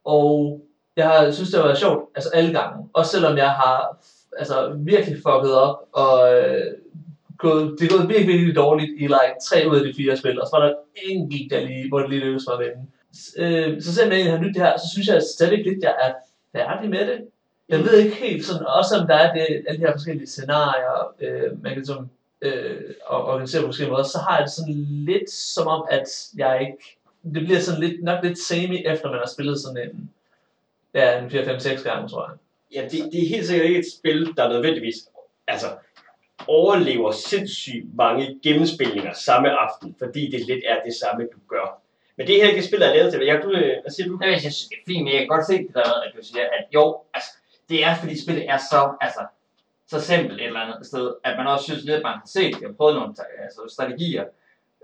og 0.05 0.61
jeg 0.95 1.07
har 1.09 1.31
synes, 1.31 1.49
det 1.49 1.59
har 1.59 1.65
været 1.67 1.77
sjovt, 1.77 2.09
altså 2.15 2.29
alle 2.33 2.59
gange. 2.59 2.89
Også 2.93 3.11
selvom 3.11 3.37
jeg 3.37 3.49
har 3.49 3.97
altså, 4.37 4.73
virkelig 4.77 5.15
fucket 5.15 5.53
op, 5.53 5.77
og 5.91 6.33
øh, 6.33 6.73
gået, 7.37 7.75
det 7.79 7.85
er 7.91 7.97
gået 7.97 8.09
virkelig, 8.09 8.27
virkelig 8.27 8.55
dårligt 8.55 8.91
i 8.97 9.01
like, 9.07 9.35
tre 9.49 9.69
ud 9.69 9.77
af 9.79 9.85
de 9.85 9.93
fire 9.97 10.17
spil, 10.17 10.41
og 10.41 10.47
så 10.47 10.57
var 10.57 10.65
der 10.65 10.73
enkelt, 11.03 11.51
der 11.51 11.59
lige, 11.59 11.89
hvor 11.89 11.99
det 11.99 12.09
lige 12.09 12.21
lykkedes 12.21 12.47
mig 12.47 12.53
at 12.59 12.65
vinde. 12.65 12.87
Øh, 13.37 13.81
så 13.81 13.93
selvom 13.95 14.17
jeg 14.17 14.31
har 14.31 14.39
nyt 14.39 14.53
det 14.55 14.61
her, 14.61 14.77
så 14.77 14.85
synes 14.93 15.07
jeg 15.07 15.21
stadig 15.35 15.57
lidt, 15.65 15.77
at 15.77 15.83
jeg 15.83 15.95
er 16.01 16.13
færdig 16.59 16.89
med 16.89 16.99
det. 17.07 17.19
Jeg 17.69 17.79
ved 17.79 17.93
ikke 17.97 18.15
helt 18.15 18.45
sådan, 18.45 18.65
også 18.67 18.95
om 19.01 19.07
der 19.07 19.15
er 19.15 19.33
det, 19.33 19.47
alle 19.67 19.79
de 19.81 19.85
her 19.85 19.91
forskellige 19.93 20.27
scenarier, 20.27 21.13
øh, 21.21 21.63
man 21.63 21.73
kan 21.73 21.85
sådan, 21.85 22.09
øh, 22.41 22.81
og- 23.05 23.25
organisere 23.25 23.61
på 23.61 23.67
forskellige 23.67 23.91
måder, 23.91 24.03
så 24.03 24.17
har 24.19 24.37
jeg 24.37 24.45
det 24.45 24.53
sådan 24.53 24.73
lidt 25.09 25.29
som 25.31 25.67
om, 25.67 25.85
at 25.91 26.07
jeg 26.37 26.61
ikke, 26.61 26.97
det 27.33 27.43
bliver 27.45 27.59
sådan 27.59 27.79
lidt, 27.81 28.03
nok 28.03 28.23
lidt 28.23 28.39
samey, 28.39 28.79
efter 28.93 29.09
man 29.09 29.19
har 29.19 29.29
spillet 29.33 29.59
sådan 29.59 29.77
en, 29.89 30.09
ja, 30.95 31.17
en 31.19 31.25
4-5-6 31.25 31.83
gange, 31.83 32.09
tror 32.09 32.29
jeg. 32.29 32.37
Ja, 32.75 32.87
det, 32.89 33.11
det 33.11 33.23
er 33.23 33.29
helt 33.29 33.47
sikkert 33.47 33.67
ikke 33.67 33.79
et 33.79 33.93
spil, 33.99 34.33
der 34.37 34.49
nødvendigvis 34.49 34.95
altså, 35.47 35.67
overlever 36.47 37.11
sindssygt 37.11 37.95
mange 37.95 38.39
gennemspilninger 38.43 39.13
samme 39.13 39.49
aften, 39.49 39.95
fordi 39.99 40.31
det 40.31 40.47
lidt 40.47 40.63
er 40.67 40.83
det 40.85 40.93
samme, 40.93 41.23
du 41.23 41.37
gør. 41.47 41.81
Men 42.17 42.27
det 42.27 42.35
her 42.35 42.47
ikke 42.47 42.59
et 42.59 42.65
spil, 42.65 42.79
der 42.79 42.87
er 42.87 42.95
lavet 42.95 43.13
til. 43.13 43.25
Jeg, 43.25 43.41
du, 43.43 43.49
hvad 43.49 43.91
siger 43.91 44.07
du? 44.07 44.19
jeg 44.21 44.39
synes, 44.39 44.67
det 44.69 44.75
er 44.75 44.85
fint, 44.87 45.03
men 45.03 45.13
jeg 45.13 45.19
kan 45.19 45.27
godt 45.27 45.45
se 45.45 45.57
det 45.57 45.73
der 45.73 45.87
med, 45.87 46.03
at 46.05 46.11
du 46.17 46.25
siger, 46.25 46.43
at 46.43 46.65
jo, 46.73 46.97
altså, 47.13 47.29
det 47.69 47.83
er 47.83 47.95
fordi 47.95 48.21
spillet 48.23 48.49
er 48.49 48.57
så, 48.57 48.93
altså, 49.01 49.21
så 49.87 50.01
simpelt 50.01 50.41
et 50.41 50.47
eller 50.47 50.59
andet 50.59 50.87
sted, 50.87 51.13
at 51.23 51.37
man 51.37 51.47
også 51.47 51.63
synes 51.63 51.83
lidt, 51.83 51.95
at 51.95 52.03
man 52.03 52.11
har 52.11 52.27
set 52.27 52.55
det 52.59 52.67
og 52.67 52.75
prøvet 52.75 52.95
nogle 52.95 53.15
altså, 53.43 53.61
strategier. 53.73 54.25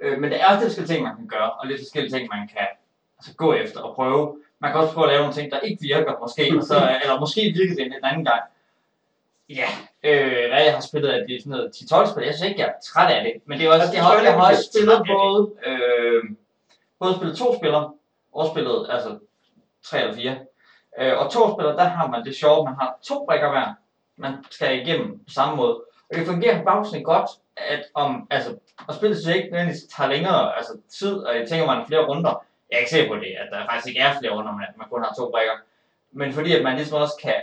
Øh, 0.02 0.20
men 0.20 0.32
der 0.32 0.38
er 0.38 0.46
også 0.46 0.60
lidt 0.60 0.70
forskellige 0.70 0.94
ting, 0.94 1.04
man 1.04 1.16
kan 1.16 1.28
gøre, 1.28 1.52
og 1.52 1.68
lidt 1.68 1.82
forskellige 1.82 2.14
ting, 2.16 2.30
man 2.36 2.48
kan 2.48 2.68
altså, 3.18 3.36
gå 3.36 3.54
efter 3.54 3.80
og 3.80 3.96
prøve. 3.96 4.38
Man 4.62 4.72
kan 4.72 4.82
også 4.82 4.94
prøve 4.94 5.06
at 5.06 5.12
lave 5.14 5.22
nogle 5.22 5.36
ting, 5.36 5.52
der 5.52 5.60
ikke 5.60 5.82
virker, 5.82 6.14
måske, 6.22 6.44
og 6.58 6.64
så, 6.64 6.78
eller 7.04 7.20
måske 7.20 7.42
virker 7.42 7.76
det 7.76 7.86
en 7.86 7.94
anden 8.04 8.26
gang. 8.26 8.42
Ja, 9.50 9.70
øh, 10.04 10.50
hvad 10.50 10.64
jeg 10.64 10.74
har 10.74 10.82
spillet 10.82 11.10
af 11.10 11.28
det 11.28 11.36
er 11.36 11.40
sådan 11.40 11.52
noget 11.52 11.72
10-12 11.76 12.12
spil, 12.12 12.24
jeg 12.24 12.34
synes 12.34 12.50
ikke, 12.50 12.62
jeg 12.62 12.68
er 12.68 12.82
træt 12.90 13.12
af 13.16 13.24
det, 13.24 13.34
men 13.46 13.60
det 13.60 13.66
er 13.66 13.74
også, 13.74 13.94
jeg 13.94 14.04
har, 14.04 14.22
jeg 14.22 14.34
har 14.34 14.50
også 14.50 14.70
spillet 14.74 14.98
både, 15.14 15.52
øh, 15.66 16.24
både 17.00 17.16
spillet 17.16 17.38
to 17.38 17.56
spillere, 17.60 17.92
og 18.34 18.48
spillet, 18.52 18.88
altså 18.90 19.20
tre 19.84 20.02
eller 20.02 20.16
fire, 20.16 20.36
Øh, 21.00 21.18
og 21.18 21.32
to 21.32 21.54
spillere, 21.54 21.76
der 21.76 21.84
har 21.84 22.08
man 22.08 22.26
det 22.26 22.36
sjove, 22.36 22.66
man 22.66 22.74
har 22.74 22.98
to 23.04 23.26
brikker 23.26 23.50
hver, 23.50 23.74
man 24.18 24.34
skal 24.52 24.82
igennem 24.82 25.20
på 25.20 25.34
samme 25.34 25.56
måde. 25.56 25.76
Og 26.10 26.16
det 26.16 26.28
fungerer 26.28 26.58
forbavsende 26.58 27.04
godt, 27.04 27.30
at 27.58 27.84
om, 27.94 28.28
altså, 28.30 28.56
og 28.88 28.96
spillet 28.96 29.18
synes 29.18 29.28
jeg 29.28 29.38
ikke 29.38 29.52
nødvendigvis 29.52 29.84
tager 29.96 30.10
længere 30.10 30.58
altså, 30.58 30.78
tid, 31.00 31.16
og 31.18 31.36
jeg 31.36 31.50
tænker, 31.50 31.66
man 31.66 31.88
flere 31.88 32.08
runder. 32.08 32.46
Jeg 32.72 32.78
er 32.78 32.80
ikke 32.80 32.92
sikker 32.92 33.12
på 33.14 33.20
det, 33.24 33.32
at 33.42 33.48
der 33.52 33.66
faktisk 33.70 33.88
ikke 33.88 34.00
er 34.00 34.20
flere 34.20 34.34
runder, 34.36 34.52
men 34.52 34.64
at 34.70 34.78
man 34.78 34.88
kun 34.90 35.04
har 35.04 35.14
to 35.18 35.32
brikker. 35.32 35.58
Men 36.12 36.34
fordi 36.34 36.52
at 36.56 36.64
man 36.64 36.76
ligesom 36.76 37.02
også 37.02 37.18
kan 37.22 37.40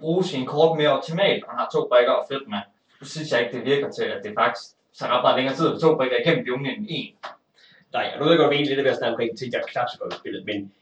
bruge 0.00 0.24
sin 0.24 0.46
kort 0.46 0.78
mere 0.78 0.88
optimalt, 0.96 1.44
og 1.44 1.48
man 1.52 1.58
har 1.58 1.68
to 1.72 1.88
brikker 1.90 2.12
og 2.12 2.24
flytte 2.28 2.50
med, 2.50 2.62
så 3.02 3.10
synes 3.10 3.32
jeg 3.32 3.40
ikke, 3.40 3.56
det 3.56 3.64
virker 3.72 3.90
til, 3.90 4.04
at 4.04 4.20
det 4.24 4.32
faktisk 4.40 4.64
tager 4.98 5.12
ret 5.12 5.24
meget 5.24 5.36
længere 5.36 5.56
tid 5.56 5.74
at 5.74 5.80
to 5.80 5.96
brikker 5.96 6.16
igennem 6.18 6.46
junglen 6.46 6.76
end 6.76 6.86
en. 6.88 7.14
Nej, 7.92 8.10
og 8.12 8.18
nu 8.18 8.24
ved 8.24 8.32
jeg 8.32 8.38
godt, 8.38 8.48
at 8.48 8.50
vi 8.50 8.56
egentlig 8.56 8.76
lidt 8.76 8.84
ved 8.84 8.92
at 8.92 8.98
snakke 8.98 9.14
omkring 9.14 9.38
ting, 9.38 9.52
der 9.52 9.58
er 9.58 9.66
knap 9.72 9.88
så 9.92 9.98
godt 9.98 10.14
spillet, 10.14 10.42
men 10.50 10.72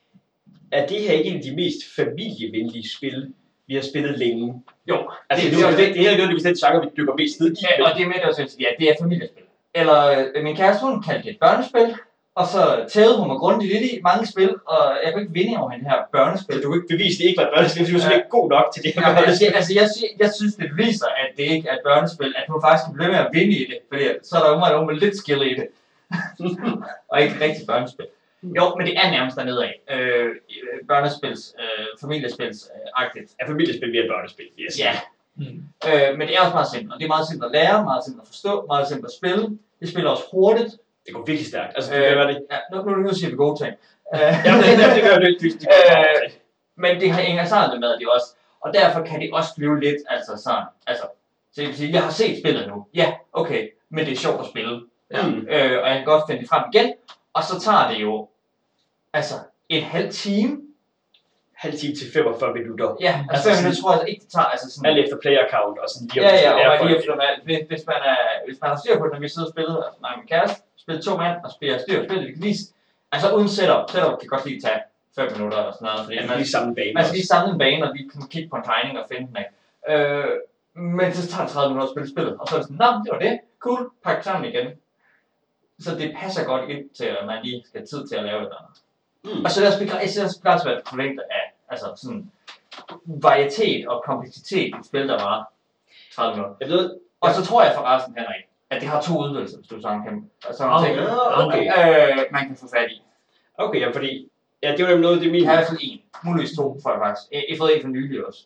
er 0.72 0.86
det 0.86 1.00
her 1.00 1.12
ikke 1.12 1.30
en 1.30 1.36
af 1.36 1.42
de 1.42 1.56
mest 1.56 1.80
familievenlige 1.96 2.88
spil, 2.96 3.34
vi 3.66 3.74
har 3.74 3.82
spillet 3.82 4.18
længe? 4.18 4.62
Jo, 4.88 5.10
Altså, 5.30 5.50
det, 5.50 5.56
det, 5.56 5.68
det, 5.68 5.78
det, 5.78 5.94
det, 5.94 6.02
her 6.02 6.10
er 6.10 6.30
jo 6.32 6.38
den 6.38 6.56
genre, 6.62 6.80
vi 6.84 6.88
dykker 6.96 7.14
mest 7.14 7.40
ned 7.40 7.48
i. 7.52 7.56
Ja, 7.62 7.90
og 7.90 7.96
det 7.96 8.02
er 8.02 8.06
med 8.06 8.14
det 8.14 8.24
også, 8.24 8.56
ja, 8.60 8.68
det 8.78 8.90
er 8.90 8.94
familiespil. 9.00 9.44
Eller 9.74 10.28
øh, 10.34 10.44
min 10.44 10.56
kæreste, 10.56 10.84
hun 10.86 11.02
kaldte 11.02 11.22
det 11.24 11.30
et 11.34 11.40
børnespil, 11.40 11.88
og 12.40 12.46
så 12.46 12.62
tævede 12.94 13.18
hun 13.20 13.28
mig 13.28 13.38
grundigt 13.44 13.72
lidt 13.72 13.84
i 13.92 14.00
mange 14.08 14.26
spil, 14.32 14.52
og 14.74 14.82
jeg 15.04 15.08
kunne 15.12 15.22
ikke 15.24 15.36
vinde 15.40 15.58
over 15.60 15.70
hende 15.70 15.84
her 15.90 15.98
børnespil. 16.16 16.62
Du 16.62 16.66
kan 16.70 16.76
ikke 16.80 16.92
bevise, 16.94 17.14
at 17.16 17.18
det 17.22 17.26
ikke 17.30 17.40
var 17.40 17.46
et 17.48 17.54
børnespil, 17.56 17.82
fordi 17.84 17.92
du 17.92 17.98
er 17.98 18.02
simpelthen 18.02 18.20
ikke 18.22 18.36
god 18.38 18.46
nok 18.56 18.66
til 18.74 18.80
det 18.84 18.90
her 18.94 19.00
Ja, 19.02 19.08
jeg, 19.08 19.16
børnespil. 19.18 19.52
altså, 19.58 19.72
jeg, 19.80 19.86
siger- 19.96 20.14
jeg 20.22 20.30
synes, 20.38 20.54
det 20.62 20.68
viser, 20.82 21.08
at 21.22 21.28
det 21.38 21.46
ikke 21.54 21.66
er 21.70 21.74
et 21.78 21.84
børnespil, 21.88 22.30
at 22.40 22.44
hun 22.52 22.60
faktisk 22.66 22.84
kan 22.86 22.94
blive 22.98 23.10
med 23.14 23.20
at 23.24 23.30
vinde 23.36 23.54
i 23.62 23.64
det, 23.70 23.78
fordi 23.90 24.04
så 24.28 24.32
er 24.36 24.40
der 24.42 24.48
umiddelbart 24.50 24.74
nogen 24.76 24.88
med 24.90 24.96
lidt 25.04 25.16
skill 25.22 25.42
i 25.50 25.54
det. 25.60 25.66
og 27.10 27.14
ikke 27.22 27.34
et 27.36 27.40
rigtigt 27.46 27.66
børnespil. 27.72 28.06
Jo, 28.58 28.64
men 28.76 28.82
det 28.88 28.94
er 29.02 29.06
nærmest 29.16 29.36
dernede 29.40 29.60
af. 29.68 29.74
Øh, 29.94 30.28
børnespils, 30.90 31.42
øh, 31.62 31.86
familiespils-agtigt. 32.02 33.28
Er 33.40 33.44
familiespil 33.52 33.90
mere 33.94 34.04
et 34.06 34.10
børnespil, 34.14 34.46
sige. 34.70 34.84
Ja, 34.86 34.94
Mm. 35.36 35.44
øh, 35.88 36.18
men 36.18 36.24
det 36.28 36.34
er 36.36 36.40
også 36.40 36.54
meget 36.58 36.70
simpelt. 36.72 36.92
Og 36.92 36.98
det 36.98 37.04
er 37.04 37.08
meget 37.16 37.28
simpelt 37.28 37.46
at 37.48 37.52
lære, 37.60 37.84
meget 37.90 38.04
simpelt 38.04 38.22
at 38.22 38.28
forstå, 38.34 38.52
meget 38.72 38.88
simpelt 38.88 39.06
at 39.10 39.16
spille. 39.20 39.58
Det 39.80 39.88
spiller 39.92 40.10
også 40.10 40.22
hurtigt. 40.32 40.72
Det 41.06 41.14
går 41.14 41.24
virkelig 41.26 41.46
stærkt. 41.48 41.72
Altså, 41.76 41.94
det 41.94 42.10
Øh, 42.10 42.16
være 42.16 42.28
det. 42.28 42.46
Ja, 42.50 42.58
nu, 42.72 42.82
nu, 42.82 42.96
nu 42.96 43.14
siger 43.14 43.30
vi 43.30 43.36
gode 43.36 43.64
ting. 43.64 43.74
Ja, 44.14 44.28
det, 44.56 44.78
det, 44.78 44.96
det 44.96 45.02
gør 45.10 45.18
det 45.18 45.28
ikke. 45.28 45.48
Det, 45.48 45.60
det, 45.60 45.68
Øh, 45.68 46.30
men 46.76 47.00
det 47.00 47.10
har 47.10 47.20
hænger 47.22 47.44
sammen 47.44 47.80
med 47.80 47.88
det 47.88 48.08
også. 48.08 48.34
Og 48.60 48.74
derfor 48.74 49.02
kan 49.02 49.20
det 49.20 49.30
også 49.32 49.50
blive 49.56 49.80
lidt, 49.80 49.96
altså 50.08 50.42
sådan, 50.44 50.64
altså, 50.86 51.04
så 51.52 51.60
jeg 51.62 51.68
vil 51.68 51.76
sige, 51.76 51.92
jeg 51.92 52.02
har 52.02 52.10
set 52.10 52.38
spillet 52.38 52.68
nu. 52.68 52.86
Ja, 52.94 53.12
okay, 53.32 53.68
men 53.90 54.06
det 54.06 54.12
er 54.12 54.16
sjovt 54.16 54.40
at 54.40 54.46
spille. 54.46 54.80
Ja. 55.10 55.26
Mm. 55.26 55.46
Øh, 55.50 55.82
og 55.82 55.88
jeg 55.88 55.96
kan 55.96 56.04
godt 56.04 56.24
finde 56.28 56.40
det 56.40 56.48
frem 56.48 56.64
igen. 56.74 56.92
Og 57.34 57.42
så 57.44 57.60
tager 57.60 57.88
det 57.90 57.98
jo, 58.02 58.28
altså, 59.12 59.34
en 59.68 59.82
halv 59.82 60.12
time. 60.12 60.60
halv 61.56 61.74
time 61.78 61.94
til 61.94 62.06
45 62.12 62.54
minutter. 62.54 62.96
Ja, 63.00 63.14
altså, 63.30 63.48
Altså 63.48 63.62
minutter 63.62 63.82
tror 63.82 63.90
jeg 63.90 64.00
altså 64.00 64.10
ikke, 64.12 64.22
det 64.24 64.30
tager. 64.36 64.48
Altså 64.54 64.66
sådan, 64.70 64.86
Alt 64.90 64.98
efter 65.04 65.16
player 65.22 65.44
count 65.54 65.78
og 65.82 65.88
sådan 65.92 66.08
lige 66.14 66.22
ja, 66.26 66.50
ja, 66.60 66.70
og 66.70 66.78
man 66.78 66.86
lige 66.88 66.98
efter 66.98 67.14
hvis, 67.46 67.58
hvis, 67.70 67.82
man 67.90 68.00
er, 68.12 68.20
hvis 68.46 68.58
man 68.60 68.68
har 68.70 68.78
styr 68.82 68.98
på 68.98 69.04
det, 69.04 69.12
når 69.14 69.20
vi 69.26 69.28
sidder 69.28 69.48
og 69.48 69.52
spiller, 69.54 69.74
altså 69.86 69.98
og 70.02 70.10
min 70.20 70.28
kæreste, 70.32 70.58
spiller 70.82 71.02
to 71.02 71.16
mand 71.16 71.36
og 71.44 71.50
spiller 71.56 71.78
styr 71.78 71.98
på 71.98 72.04
spillet, 72.06 72.26
vi 72.28 72.32
kan 72.32 72.42
lige, 72.42 72.58
altså 73.12 73.26
uden 73.36 73.48
setup, 73.48 73.90
setup 73.90 74.18
kan 74.20 74.28
godt 74.28 74.46
lige 74.46 74.60
tage 74.60 74.80
5 75.16 75.32
minutter 75.32 75.58
eller 75.58 75.72
sådan 75.72 75.86
noget, 75.86 76.04
fordi 76.04 76.16
man, 76.28 76.38
lige 76.38 76.54
samme 76.54 76.74
bane. 76.74 76.94
Man 76.94 77.04
skal 77.04 77.16
lige 77.16 77.26
samle 77.32 77.52
en 77.52 77.58
bane, 77.58 77.84
og 77.86 77.94
lige 77.94 78.10
kan 78.10 78.28
kigge 78.34 78.48
på 78.50 78.56
en 78.56 78.64
tegning 78.70 78.98
og 78.98 79.06
finde 79.10 79.26
den 79.28 79.36
af. 79.42 79.48
Øh, 79.92 80.32
men 80.74 81.08
så 81.14 81.22
tager 81.28 81.44
det 81.44 81.52
30 81.52 81.68
minutter 81.68 81.88
at 81.88 81.94
spille 81.94 82.10
spillet, 82.14 82.34
og 82.40 82.44
så 82.48 82.54
er 82.54 82.58
det 82.58 82.66
sådan, 82.68 82.82
nå, 82.84 82.90
det 83.04 83.10
var 83.14 83.20
det, 83.26 83.34
cool, 83.64 83.90
pak 84.04 84.24
sammen 84.24 84.44
igen. 84.50 84.66
så 85.84 85.90
det 86.00 86.16
passer 86.20 86.44
godt 86.44 86.70
ind 86.70 86.84
til, 86.98 87.04
at 87.04 87.26
man 87.26 87.38
lige 87.44 87.62
skal 87.66 87.80
have 87.80 87.86
tid 87.86 88.08
til 88.08 88.16
at 88.16 88.24
lave 88.24 88.40
det 88.42 88.50
der. 88.54 88.62
Mm. 89.24 89.44
Og 89.44 89.50
så 89.50 89.54
synes 89.54 89.68
også 89.68 89.84
begrænset, 89.84 90.42
hvad 90.42 90.76
forventer 90.90 91.22
af 91.38 91.44
altså 91.68 91.88
sådan 91.96 92.30
varietet 93.04 93.88
og 93.88 94.02
kompleksitet 94.06 94.68
i 94.68 94.74
et 94.80 94.86
spil, 94.86 95.08
der 95.08 95.18
var 95.24 95.52
30 96.14 96.36
minutter. 96.36 96.56
Jeg 96.60 96.68
ved, 96.68 96.84
Og 97.20 97.34
så 97.34 97.44
tror 97.44 97.62
jeg 97.62 97.74
forresten, 97.76 98.14
Henrik, 98.18 98.44
at 98.72 98.80
det 98.80 98.88
har 98.88 99.00
to 99.02 99.12
udvidelser, 99.24 99.58
hvis 99.58 99.68
du 99.68 99.80
sådan 99.80 100.02
kan, 100.06 100.14
sådan 100.58 100.72
Okay. 100.72 100.94
ting, 100.94 100.98
okay. 101.42 101.64
øh, 101.78 102.18
man 102.32 102.42
kan 102.46 102.56
få 102.56 102.66
fat 102.74 102.90
i. 102.90 103.02
Okay, 103.58 103.80
ja, 103.80 103.88
fordi... 103.98 104.28
Ja, 104.62 104.68
det 104.76 104.80
var 104.84 104.90
nemlig 104.90 105.06
noget, 105.06 105.20
det 105.20 105.28
er 105.28 105.32
min... 105.32 105.42
Jeg 105.42 105.50
har 105.50 105.56
i 105.56 105.58
hvert 105.58 105.68
fald 105.68 105.88
en. 105.88 106.00
Muligvis 106.24 106.56
to, 106.58 106.64
tror 106.80 106.90
jeg 106.94 107.00
faktisk. 107.04 107.24
Jeg 107.32 107.44
har 107.50 107.56
fået 107.62 107.76
en 107.76 107.82
for 107.82 107.88
nylig 107.88 108.26
også. 108.26 108.40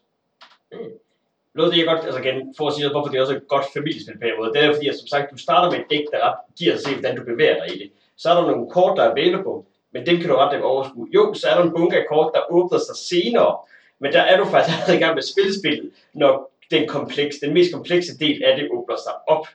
Noget 1.56 1.68
af 1.68 1.72
det, 1.72 1.80
jeg 1.80 1.88
godt, 1.92 2.04
altså 2.08 2.20
igen, 2.24 2.54
for 2.56 2.64
at 2.66 2.74
sige, 2.74 2.90
hvorfor 2.90 3.10
det 3.10 3.16
er 3.18 3.24
også 3.26 3.36
et 3.36 3.48
godt 3.54 3.66
familiespil 3.76 4.18
på 4.18 4.26
en 4.26 4.38
måde, 4.38 4.52
det 4.54 4.60
er 4.64 4.74
fordi, 4.74 4.88
at 4.88 4.98
som 4.98 5.08
sagt, 5.12 5.32
du 5.34 5.38
starter 5.46 5.68
med 5.70 5.78
et 5.80 5.90
dæk, 5.90 6.04
der 6.12 6.18
ret 6.26 6.38
giver 6.58 6.72
at 6.74 6.80
se, 6.84 6.90
hvordan 6.94 7.16
du 7.18 7.24
bevæger 7.32 7.56
dig 7.60 7.68
i 7.74 7.78
det. 7.82 7.88
Så 8.16 8.24
er 8.30 8.34
der 8.36 8.50
nogle 8.50 8.70
kort, 8.76 8.96
der 8.96 9.02
er 9.04 9.10
available, 9.14 9.58
men 9.92 10.06
dem 10.08 10.16
kan 10.20 10.28
du 10.30 10.36
ret 10.36 10.52
nemt 10.52 10.64
overskue. 10.72 11.08
Jo, 11.16 11.22
så 11.34 11.44
er 11.48 11.54
der 11.56 11.62
en 11.64 11.74
bunke 11.76 11.96
af 12.00 12.06
kort, 12.12 12.28
der 12.34 12.40
åbner 12.56 12.78
sig 12.78 12.96
senere, 13.10 13.52
men 14.02 14.12
der 14.12 14.22
er 14.30 14.36
du 14.40 14.44
faktisk 14.44 14.72
allerede 14.74 14.96
i 14.98 15.02
gang 15.02 15.14
med 15.16 15.24
at 15.24 15.32
spille 15.32 15.52
spillet, 15.60 15.88
når 16.20 16.32
den, 16.70 16.88
kompleks, 16.88 17.36
den 17.42 17.54
mest 17.54 17.72
komplekse 17.72 18.18
del 18.18 18.44
af 18.44 18.56
det 18.56 18.64
åbner 18.76 18.96
sig 18.96 19.14
op, 19.34 19.46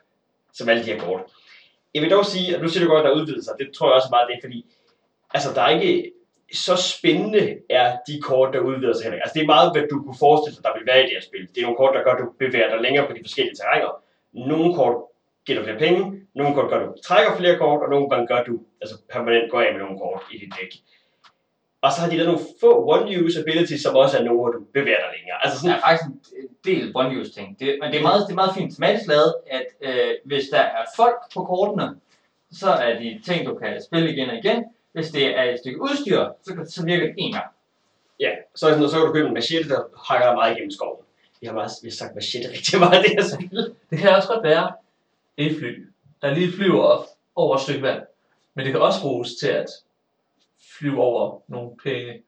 som 0.52 0.68
alle 0.68 0.84
de 0.84 0.92
her 0.92 1.00
kort. 1.00 1.20
Jeg 1.94 2.02
vil 2.02 2.10
dog 2.10 2.26
sige, 2.26 2.56
at 2.56 2.62
nu 2.62 2.68
siger 2.68 2.84
du 2.84 2.90
godt, 2.90 3.00
at 3.00 3.04
der 3.04 3.10
er 3.10 3.20
udvidelser, 3.20 3.52
det 3.56 3.68
tror 3.74 3.86
jeg 3.88 3.94
også 3.94 4.08
meget 4.10 4.28
det, 4.28 4.36
er, 4.36 4.42
fordi 4.46 4.66
altså, 5.34 5.48
der 5.54 5.62
er 5.62 5.72
ikke 5.78 6.12
så 6.52 6.76
spændende 6.76 7.58
er 7.70 7.96
de 8.06 8.20
kort, 8.20 8.54
der 8.54 8.60
udvider 8.60 8.94
sig 8.94 9.04
heller 9.04 9.16
ikke. 9.16 9.24
Altså 9.24 9.34
det 9.38 9.42
er 9.42 9.54
meget, 9.54 9.72
hvad 9.72 9.84
du 9.92 9.96
kunne 10.02 10.22
forestille 10.26 10.56
dig, 10.56 10.64
der 10.64 10.78
vil 10.78 10.86
være 10.90 11.00
i 11.00 11.06
det 11.06 11.14
her 11.16 11.28
spil. 11.28 11.44
Det 11.52 11.58
er 11.58 11.66
nogle 11.66 11.80
kort, 11.82 11.94
der 11.96 12.04
gør, 12.04 12.14
at 12.14 12.22
du 12.22 12.28
bevæger 12.44 12.70
dig 12.72 12.80
længere 12.86 13.06
på 13.06 13.12
de 13.16 13.24
forskellige 13.26 13.56
terrænger. 13.60 13.90
Nogle 14.50 14.68
kort 14.78 14.96
giver 15.46 15.56
dig 15.58 15.64
flere 15.66 15.82
penge, 15.84 16.00
nogle 16.34 16.54
kort 16.54 16.68
gør, 16.70 16.78
at 16.80 16.86
du 16.88 16.94
trækker 17.08 17.32
flere 17.40 17.56
kort, 17.62 17.80
og 17.84 17.90
nogle 17.94 18.08
gange 18.10 18.26
gør, 18.26 18.38
at 18.42 18.46
du 18.50 18.54
altså, 18.82 18.96
permanent 19.12 19.50
går 19.50 19.60
af 19.60 19.72
med 19.72 19.80
nogle 19.84 19.98
kort 19.98 20.22
i 20.32 20.36
dit 20.42 20.52
dæk. 20.58 20.72
Og 21.82 21.92
så 21.92 22.00
har 22.00 22.10
de 22.10 22.16
lavet 22.16 22.28
nogle 22.32 22.46
få 22.60 22.70
one-use 22.94 23.40
abilities, 23.40 23.82
som 23.82 23.96
også 23.96 24.18
er 24.18 24.22
nogle, 24.24 24.40
hvor 24.40 24.50
du 24.50 24.60
bevæger 24.72 24.96
dig 25.04 25.10
længere. 25.18 25.38
Altså 25.44 25.54
Der 25.56 25.60
sådan, 25.62 25.76
er 25.76 25.80
faktisk 25.86 26.04
en 26.42 26.48
del 26.64 26.92
one-use 26.96 27.32
ting. 27.34 27.60
Det, 27.60 27.78
men 27.80 27.90
det 27.92 27.98
er, 27.98 28.02
meget, 28.02 28.20
det 28.26 28.32
er 28.32 28.34
meget 28.42 28.54
fint 28.58 28.74
tematisk 28.74 29.08
lavet, 29.08 29.34
at 29.50 29.66
øh, 29.80 30.10
hvis 30.24 30.44
der 30.52 30.58
er 30.60 30.84
folk 30.96 31.16
på 31.34 31.44
kortene, 31.44 31.88
så 32.52 32.70
er 32.70 32.98
de 32.98 33.20
ting, 33.26 33.46
du 33.46 33.54
kan 33.54 33.82
spille 33.86 34.12
igen 34.12 34.30
og 34.30 34.36
igen. 34.36 34.64
Hvis 34.92 35.10
det 35.10 35.38
er 35.38 35.42
et 35.42 35.58
stykke 35.58 35.82
udstyr, 35.82 36.28
så, 36.46 36.54
kan- 36.54 36.66
så 36.68 36.84
virker 36.84 37.06
det 37.06 37.14
en 37.18 37.32
gang. 37.32 37.46
ja, 38.20 38.30
så, 38.54 38.66
er 38.66 38.70
sådan, 38.70 38.78
noget, 38.78 38.90
så 38.92 38.96
kan 38.98 39.06
du 39.06 39.12
købe 39.12 39.28
en 39.28 39.34
machete, 39.34 39.68
der 39.68 39.80
hakker 40.08 40.26
dig 40.26 40.34
meget 40.34 40.52
igennem 40.52 40.70
skoven. 40.70 41.04
Vi 41.40 41.46
har, 41.46 41.54
meget, 41.54 41.70
vi 41.82 41.88
har 41.88 41.92
sagt 41.92 42.14
machete 42.14 42.50
rigtig 42.52 42.78
meget 42.80 43.04
det 43.04 43.10
her 43.10 43.22
spil. 43.34 43.74
Det 43.90 43.98
kan 43.98 44.10
også 44.16 44.28
godt 44.28 44.44
være 44.44 44.72
et 45.36 45.56
fly, 45.58 45.86
der 46.22 46.34
lige 46.34 46.52
flyver 46.52 46.82
op 46.82 47.04
over 47.36 47.54
et 47.56 47.62
stykke 47.62 47.82
vand. 47.82 48.02
Men 48.54 48.64
det 48.64 48.72
kan 48.72 48.82
også 48.82 49.00
bruges 49.02 49.34
til 49.34 49.48
at 49.48 49.66
flyve 50.78 51.00
over 51.02 51.40
nogle 51.48 51.70
penge. 51.84 52.22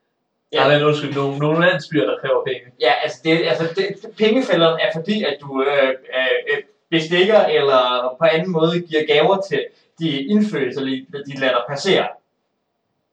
Ja. 0.53 0.71
Eller 0.71 0.87
undskyld, 0.87 1.13
nogle, 1.15 1.37
nogle 1.37 1.67
landsbyer, 1.67 2.05
der 2.05 2.17
kræver 2.21 2.43
penge. 2.45 2.61
Ja, 2.81 2.93
altså, 3.03 3.19
det, 3.23 3.31
altså 3.47 3.67
det, 3.75 4.15
pengefælderen 4.17 4.79
er 4.81 4.89
fordi, 4.95 5.23
at 5.23 5.37
du 5.41 5.63
øh, 5.63 5.89
øh, 5.89 6.63
bestikker 6.89 7.39
eller 7.45 8.15
på 8.19 8.25
anden 8.25 8.51
måde 8.51 8.81
giver 8.81 9.05
gaver 9.07 9.41
til 9.49 9.65
de 9.99 10.23
indfødte, 10.23 10.73
så 10.73 10.79
de, 10.85 11.05
de 11.27 11.39
lader 11.39 11.53
dig 11.53 11.63
passere. 11.69 12.07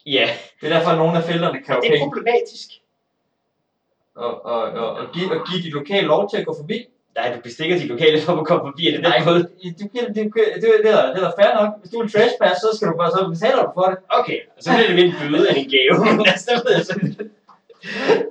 Ja, 0.07 0.31
Det 0.61 0.73
er 0.73 0.77
derfor, 0.77 0.91
at 0.91 0.99
nogle 0.99 1.19
af 1.19 1.25
felterne 1.25 1.63
kræver 1.63 1.81
det 1.81 1.89
er 1.89 1.93
penge. 1.93 2.05
problematisk. 2.07 2.69
Og, 4.15 4.45
og, 4.45 4.63
og, 4.63 4.91
og, 4.97 5.07
give, 5.15 5.31
og 5.41 5.47
give 5.47 5.63
de 5.63 5.71
lokale 5.71 6.07
lov 6.07 6.31
til 6.31 6.37
at 6.37 6.47
gå 6.47 6.55
forbi. 6.61 6.87
Nej, 7.17 7.27
du 7.35 7.41
bestikker 7.41 7.77
de 7.79 7.87
lokale 7.87 8.21
for 8.27 8.33
at 8.41 8.47
komme 8.47 8.63
forbi, 8.69 8.83
er 8.89 8.93
det 8.93 9.01
Nej, 9.03 9.17
den 9.19 9.27
måde? 9.27 9.43
du, 9.81 9.85
giver, 9.93 10.07
du, 10.07 10.13
det, 10.15 10.25
det, 10.85 10.91
er, 10.99 11.15
det 11.15 11.21
er 11.29 11.33
fair 11.41 11.51
nok. 11.61 11.71
Hvis 11.81 11.91
du 11.93 11.97
vil 12.03 12.13
trespass, 12.13 12.57
så 12.65 12.69
skal 12.77 12.89
du 12.89 12.95
bare, 13.01 13.11
så 13.11 13.21
betaler 13.35 13.63
du 13.67 13.71
for 13.79 13.87
det. 13.91 13.99
Okay, 14.19 14.39
så 14.61 14.69
bliver 14.75 14.87
det 14.91 14.97
min 15.01 15.11
bøde 15.21 15.47
end 15.51 15.59
en 15.63 15.69
gave. 15.77 15.97
altså, 16.33 16.47
det 16.55 16.63
ved 16.67 16.73
jeg 16.79 16.85
så 16.91 16.95
ikke. 17.03 17.31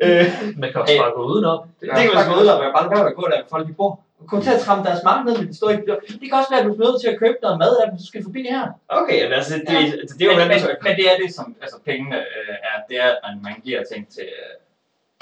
øh, 0.05 0.25
Man 0.61 0.67
kan 0.71 0.81
også 0.81 0.95
bare 1.03 1.11
gå 1.17 1.21
udenom. 1.31 1.59
Det, 1.79 1.85
kan 1.89 1.97
det 1.97 2.03
kan 2.05 2.13
man 2.15 2.25
man 2.25 2.27
gå 2.31 2.35
ud 2.41 2.47
og 2.53 2.57
være 2.63 2.71
bare 2.75 2.83
lade 2.85 2.93
være 2.95 3.03
med 3.05 3.11
at 3.13 3.17
gå 3.21 3.25
der, 3.31 3.37
hvor 3.41 3.49
folk 3.55 3.65
de 3.69 3.73
bor. 3.81 3.91
Du 4.19 4.23
kommer 4.27 4.43
til 4.47 4.53
at 4.57 4.61
trampe 4.65 4.83
deres 4.89 5.03
magt 5.09 5.21
ned, 5.25 5.33
men 5.39 5.47
de 5.51 5.55
står 5.59 5.69
ikke 5.73 5.83
Det 6.21 6.25
kan 6.29 6.37
også 6.41 6.51
være, 6.53 6.61
at 6.61 6.67
du 6.67 6.73
er 6.75 6.81
nødt 6.85 6.97
til 7.03 7.09
at 7.13 7.17
købe 7.23 7.37
noget 7.45 7.57
mad 7.63 7.73
af 7.81 7.85
dem, 7.89 7.95
så 8.01 8.05
skal 8.09 8.19
forbi 8.29 8.41
her. 8.55 8.65
okay, 8.99 9.19
men 9.27 9.33
altså, 9.39 9.53
det, 9.67 9.73
Ja. 9.75 9.79
det, 10.01 10.09
det 10.17 10.23
er 10.25 10.29
jo, 10.31 10.37
men, 10.39 10.47
men, 10.51 10.57
du 10.61 10.67
men, 10.85 10.93
det 10.99 11.05
er 11.11 11.15
det, 11.23 11.29
som 11.37 11.45
altså, 11.63 11.77
pengene 11.89 12.17
øh, 12.37 12.55
er. 12.69 12.75
Det 12.89 12.95
er, 13.05 13.09
at 13.15 13.19
man, 13.25 13.33
man 13.47 13.55
giver 13.65 13.81
ting 13.91 14.03
til... 14.15 14.27
Øh, 14.41 14.53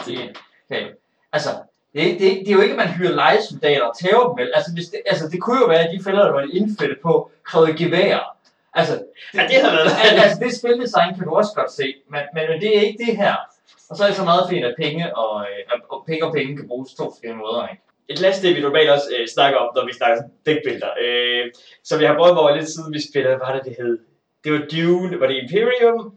til 0.05 0.17
okay. 0.69 0.83
Altså, 1.35 1.49
det, 1.93 2.19
det, 2.19 2.19
det, 2.19 2.49
er 2.49 2.53
jo 2.53 2.61
ikke, 2.61 2.73
at 2.73 2.77
man 2.85 2.93
hyrer 2.97 3.11
lejesoldater 3.11 3.83
og 3.83 3.97
tæver 3.97 4.27
dem 4.27 4.37
vel. 4.37 4.51
Altså, 4.55 4.71
hvis 4.73 4.87
det, 4.87 4.99
altså, 5.05 5.29
det 5.29 5.41
kunne 5.41 5.59
jo 5.59 5.65
være, 5.65 5.83
at 5.87 5.91
de 5.97 6.03
fælder, 6.03 6.23
der 6.23 6.31
var 6.31 6.47
indfældet 6.53 6.99
på, 7.03 7.31
krævede 7.43 7.77
geværer. 7.77 8.23
Altså, 8.73 9.03
Ja, 9.35 9.41
det 9.49 9.55
havde 9.61 9.73
været... 9.77 9.91
Al- 10.03 10.19
altså 10.23 10.39
det 10.43 10.55
spildesign 10.55 11.15
kan 11.15 11.23
du 11.27 11.31
også 11.31 11.51
godt 11.55 11.71
se, 11.71 11.95
men, 12.11 12.21
men, 12.33 12.43
men 12.49 12.61
det 12.61 12.77
er 12.77 12.81
ikke 12.81 13.05
det 13.05 13.17
her. 13.17 13.35
Og 13.89 13.97
så 13.97 14.03
er 14.03 14.07
det 14.07 14.17
så 14.17 14.23
meget 14.23 14.49
fint, 14.49 14.65
at 14.65 14.75
penge 14.77 15.17
og, 15.17 15.41
øh, 15.41 15.79
og 15.89 16.03
penge 16.07 16.25
og 16.25 16.33
penge 16.33 16.57
kan 16.57 16.67
bruges 16.67 16.93
to 16.93 17.03
forskellige 17.11 17.37
måder. 17.37 17.67
Ikke? 17.67 17.83
Et 18.09 18.19
last 18.19 18.41
det, 18.43 18.55
vi 18.55 18.61
normalt 18.61 18.89
også 18.89 19.07
øh, 19.19 19.27
snakker 19.27 19.59
om, 19.59 19.69
når 19.75 19.85
vi 19.85 19.93
snakker 19.93 20.23
dækbilleder. 20.45 20.91
Øh, 21.03 21.45
som 21.83 22.01
jeg 22.01 22.09
har 22.09 22.17
prøvet 22.17 22.37
over 22.37 22.55
lidt 22.55 22.69
siden 22.69 22.93
vi 22.93 23.01
spillede, 23.09 23.35
hvad 23.35 23.47
var 23.47 23.53
det, 23.55 23.65
det 23.65 23.75
hed? 23.79 23.99
Det 24.43 24.51
var 24.53 24.61
Dune, 24.73 25.19
var 25.19 25.27
det 25.27 25.43
Imperium? 25.43 26.13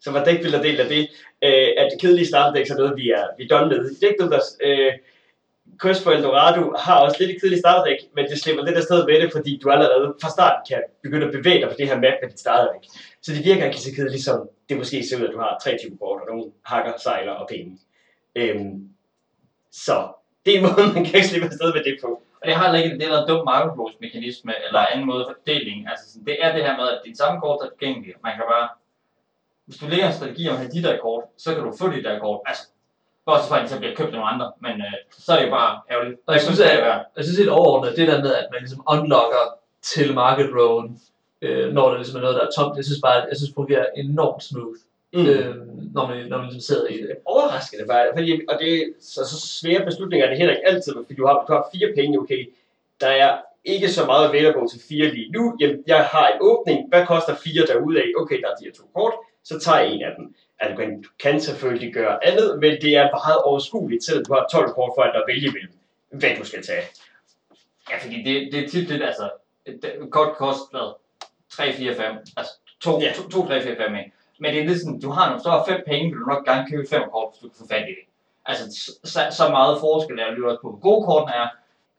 Som 0.00 0.14
var 0.14 0.24
dækbilleder 0.24 0.62
del 0.62 0.80
af 0.80 0.88
det. 0.88 1.02
Øh, 1.44 1.68
at 1.78 1.88
kedelige 2.00 2.26
starterdæk, 2.26 2.66
så 2.66 2.74
noget, 2.74 2.96
vi 2.96 3.10
er, 3.10 3.24
vi 3.38 3.44
er 3.44 3.48
done 3.48 3.68
med. 3.68 3.80
Dækbilleder, 4.00 4.40
øh, 4.62 4.92
Kurs 5.78 6.02
for 6.02 6.10
Eldorado 6.10 6.74
har 6.78 7.00
også 7.00 7.16
lidt 7.20 7.30
et 7.30 7.40
kedeligt 7.40 7.60
startdæk, 7.60 7.98
men 8.14 8.24
det 8.30 8.38
slipper 8.40 8.64
lidt 8.64 8.76
afsted 8.76 9.06
med 9.06 9.20
det, 9.20 9.32
fordi 9.32 9.60
du 9.62 9.70
allerede 9.70 10.14
fra 10.22 10.30
starten 10.30 10.62
kan 10.68 10.82
begynde 11.02 11.26
at 11.26 11.32
bevæge 11.32 11.60
dig 11.60 11.68
på 11.68 11.74
det 11.78 11.88
her 11.88 11.94
map 11.94 12.16
med 12.22 12.30
dit 12.30 12.40
startdæk. 12.40 12.84
Så 13.22 13.32
det 13.32 13.44
virker 13.44 13.64
ikke 13.64 13.80
så 13.80 13.92
kedeligt, 13.96 14.24
som 14.24 14.48
det 14.68 14.76
måske 14.76 15.04
ser 15.08 15.18
ud, 15.18 15.24
at 15.24 15.32
du 15.32 15.38
har 15.38 15.60
tre 15.64 15.78
typer 15.80 15.96
kort, 15.96 16.20
og 16.22 16.26
nogle 16.28 16.44
hakker, 16.64 16.92
sejler 17.02 17.32
og 17.32 17.48
penge. 17.48 17.78
Øhm, 18.34 18.88
så 19.72 19.96
det 20.44 20.54
er 20.54 20.58
en 20.58 20.66
måde, 20.68 20.86
man 20.94 21.04
kan 21.04 21.14
ikke 21.14 21.28
slippe 21.28 21.46
afsted 21.46 21.72
med 21.74 21.84
det 21.84 21.96
på. 22.02 22.10
Og 22.40 22.48
det 22.48 22.54
har 22.56 22.64
heller 22.64 22.80
ikke 22.80 22.94
en 22.94 23.02
eller 23.02 23.26
dum 23.26 23.44
market 23.44 23.94
mekanisme 24.00 24.52
eller 24.66 24.80
anden 24.80 25.06
måde 25.06 25.24
for 25.28 25.34
fordeling. 25.38 25.88
Altså 25.90 26.04
sådan, 26.12 26.26
det 26.26 26.36
er 26.44 26.52
det 26.54 26.62
her 26.66 26.76
med, 26.76 26.88
at 26.88 27.00
dit 27.04 27.18
samme 27.18 27.40
kort 27.40 27.58
er 27.64 27.68
tilgængelige. 27.70 28.14
Man 28.22 28.32
kan 28.36 28.44
bare, 28.54 28.68
hvis 29.66 29.76
du 29.80 29.86
lægger 29.86 30.06
en 30.06 30.12
strategi 30.12 30.48
om 30.48 30.54
at 30.54 30.60
have 30.60 30.74
de 30.76 30.82
der 30.82 30.96
kort, 31.04 31.24
så 31.36 31.54
kan 31.54 31.64
du 31.64 31.72
få 31.80 31.86
de 31.96 32.02
der 32.02 32.18
kort. 32.18 32.40
Altså, 32.46 32.64
bortset 33.26 33.48
fra, 33.48 33.58
at 33.58 33.64
de 33.64 33.68
så 33.68 33.78
bliver 33.78 33.94
købt 33.94 34.08
af 34.08 34.14
nogle 34.14 34.30
andre, 34.30 34.52
men 34.60 34.72
øh, 34.72 34.92
så 35.10 35.32
er 35.32 35.38
det 35.38 35.46
jo 35.46 35.50
bare 35.50 35.80
ærgerligt. 35.90 36.20
Og 36.26 36.34
jeg 36.34 36.42
synes, 36.42 36.58
det 36.58 36.64
at, 36.64 36.78
er 36.78 37.00
jeg 37.16 37.24
synes 37.24 37.38
helt 37.38 37.50
overordnet, 37.50 37.96
det 37.96 38.08
der 38.08 38.22
med, 38.22 38.34
at 38.34 38.46
man 38.52 38.60
ligesom 38.60 38.82
unlocker 38.88 39.44
til 39.82 40.14
market 40.14 40.50
rowen, 40.58 41.00
øh, 41.42 41.72
når 41.72 41.88
der 41.88 41.96
ligesom 41.96 42.16
er 42.16 42.20
noget, 42.20 42.36
der 42.36 42.46
er 42.46 42.50
tomt, 42.56 42.76
jeg 42.76 42.84
synes 42.84 43.00
bare, 43.02 43.14
jeg 43.14 43.36
synes, 43.36 43.48
det 43.48 43.54
fungerer 43.54 43.86
enormt 43.96 44.42
smooth, 44.42 44.78
Mm. 45.16 45.26
øh, 45.26 45.54
når, 45.94 46.06
man, 46.06 46.26
når 46.26 46.36
man 46.38 46.46
ligesom 46.46 46.60
sidder 46.60 46.86
i 46.86 46.96
det. 46.96 47.16
overraskende 47.24 47.86
bare, 47.86 48.06
fordi, 48.16 48.40
og 48.48 48.58
det 48.60 48.70
er 48.74 48.84
så, 49.00 49.20
så 49.30 49.36
svære 49.60 49.84
beslutninger 49.84 50.26
er 50.26 50.30
det 50.30 50.38
heller 50.38 50.54
ikke 50.54 50.68
altid, 50.68 50.92
fordi 50.94 51.14
du 51.14 51.26
har, 51.26 51.44
du 51.48 51.52
har 51.52 51.68
fire 51.74 51.88
penge, 51.96 52.18
okay, 52.18 52.52
der 53.00 53.06
er 53.06 53.38
ikke 53.64 53.88
så 53.88 54.06
meget 54.06 54.28
available 54.28 54.68
til 54.68 54.80
fire 54.88 55.06
lige 55.14 55.30
nu, 55.32 55.56
jamen, 55.60 55.84
jeg 55.86 56.04
har 56.04 56.26
en 56.28 56.38
åbning, 56.40 56.88
hvad 56.88 57.06
koster 57.06 57.34
fire 57.34 57.66
derude 57.66 57.98
af, 57.98 58.08
okay, 58.20 58.40
der 58.40 58.48
er 58.48 58.54
de 58.60 58.64
her 58.64 58.72
to 58.72 58.82
kort, 58.94 59.12
så 59.44 59.58
tager 59.58 59.78
en 59.78 60.02
af 60.02 60.12
dem. 60.18 60.34
Altså, 60.60 60.74
du 60.74 60.80
kan, 60.80 61.02
du 61.02 61.08
kan 61.22 61.40
selvfølgelig 61.40 61.94
gøre 61.94 62.26
andet, 62.26 62.58
men 62.60 62.72
det 62.82 62.96
er 62.96 63.10
meget 63.10 63.42
overskueligt, 63.42 64.04
selvom 64.04 64.24
du 64.24 64.34
har 64.34 64.46
12 64.52 64.70
kort 64.74 64.92
for 64.96 65.02
at 65.02 65.22
vælge 65.26 65.52
mellem, 65.52 65.72
hvad 66.10 66.36
du 66.38 66.44
skal 66.44 66.62
tage. 66.62 66.82
Ja, 67.90 67.96
fordi 67.98 68.22
det, 68.22 68.52
det 68.52 68.64
er 68.64 68.68
tit 68.68 68.88
det, 68.88 69.02
altså, 69.02 69.30
kort 70.10 70.36
koster 70.36 70.68
hvad? 70.70 70.92
3, 71.50 71.72
4, 71.72 71.94
5, 71.94 72.04
altså 72.36 72.52
2, 72.80 73.00
Ja. 73.00 73.12
2, 73.16 73.28
2 73.28 73.46
3, 73.46 73.62
4, 73.62 73.76
5, 73.76 73.96
ikke? 73.96 74.12
Men 74.38 74.54
det 74.54 74.62
er 74.62 74.66
lidt 74.66 74.80
sådan, 74.80 75.00
du 75.00 75.10
har 75.10 75.26
nogle 75.26 75.40
store 75.40 75.64
fem 75.68 75.80
penge, 75.86 76.10
vil 76.10 76.20
du 76.20 76.26
nok 76.26 76.44
gerne 76.44 76.70
købe 76.70 76.88
fem 76.88 77.02
kort, 77.12 77.28
hvis 77.32 77.40
du 77.42 77.48
kan 77.48 77.56
få 77.58 77.66
fat 77.68 77.88
i 77.88 77.94
det. 77.98 78.06
Altså, 78.46 78.64
så, 79.04 79.20
så 79.38 79.48
meget 79.48 79.80
forskel 79.80 80.18
er 80.18 80.30
det 80.30 80.44
også 80.44 80.62
på, 80.62 80.70
hvor 80.70 80.80
gode 80.80 81.06
kortene 81.06 81.34
er. 81.42 81.48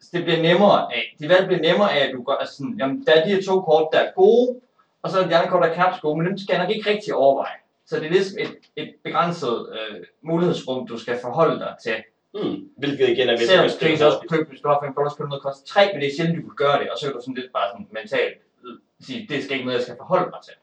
Så 0.01 0.09
det 0.13 0.23
bliver 0.23 0.41
nemmere 0.41 0.93
af, 0.95 1.15
det 1.19 1.29
valg 1.29 1.45
bliver 1.47 1.61
nemmere 1.61 1.91
af, 1.97 2.07
at 2.07 2.13
du 2.13 2.23
gør, 2.23 2.33
altså 2.33 2.55
sådan, 2.57 2.75
jamen, 2.79 3.05
der 3.05 3.13
er 3.13 3.25
de 3.25 3.35
her 3.35 3.41
to 3.41 3.61
kort, 3.61 3.87
der 3.93 3.99
er 3.99 4.11
gode, 4.11 4.59
og 5.05 5.11
så 5.11 5.17
er 5.17 5.21
der 5.21 5.29
de 5.29 5.35
andre 5.35 5.49
kort, 5.49 5.63
der 5.63 5.69
er 5.69 5.73
knap 5.73 6.01
gode, 6.01 6.17
men 6.17 6.27
dem 6.27 6.37
skal 6.37 6.53
jeg 6.53 6.63
nok 6.63 6.75
ikke 6.75 6.89
rigtig 6.89 7.13
overveje. 7.13 7.57
Så 7.87 7.95
det 7.99 8.05
er 8.05 8.09
ligesom 8.09 8.37
et, 8.39 8.53
et 8.75 8.89
begrænset 9.03 9.55
øh, 9.75 9.95
mulighedsrum, 10.21 10.87
du 10.87 10.97
skal 10.97 11.17
forholde 11.21 11.59
dig 11.59 11.73
til. 11.83 11.97
Mm. 12.37 12.69
Hvilket 12.77 13.09
igen 13.09 13.29
er 13.29 13.37
Selvom 13.37 13.69
du 13.69 13.85
kan 13.97 14.05
også 14.05 14.21
købe, 14.31 14.49
hvis 14.49 14.61
du 14.61 14.67
har 14.67 14.79
fem 14.83 14.93
kort, 14.93 15.11
så 15.11 15.15
kan 15.17 15.23
du 15.25 15.29
noget 15.29 15.43
koste 15.43 15.65
tre, 15.73 15.83
men 15.91 16.01
det 16.01 16.07
er 16.07 16.15
sjældent, 16.15 16.37
du 16.37 16.47
kan 16.49 16.61
gøre 16.65 16.79
det, 16.79 16.87
og 16.91 16.97
så 16.97 17.05
kan 17.05 17.13
du 17.15 17.21
sådan 17.21 17.39
lidt 17.39 17.51
bare 17.57 17.67
sådan 17.71 17.87
mentalt 17.99 18.37
øh, 18.65 18.75
sige, 19.05 19.27
det 19.29 19.43
skal 19.43 19.53
ikke 19.55 19.65
noget, 19.65 19.79
jeg 19.79 19.85
skal 19.87 20.01
forholde 20.03 20.29
mig 20.33 20.41
til. 20.47 20.55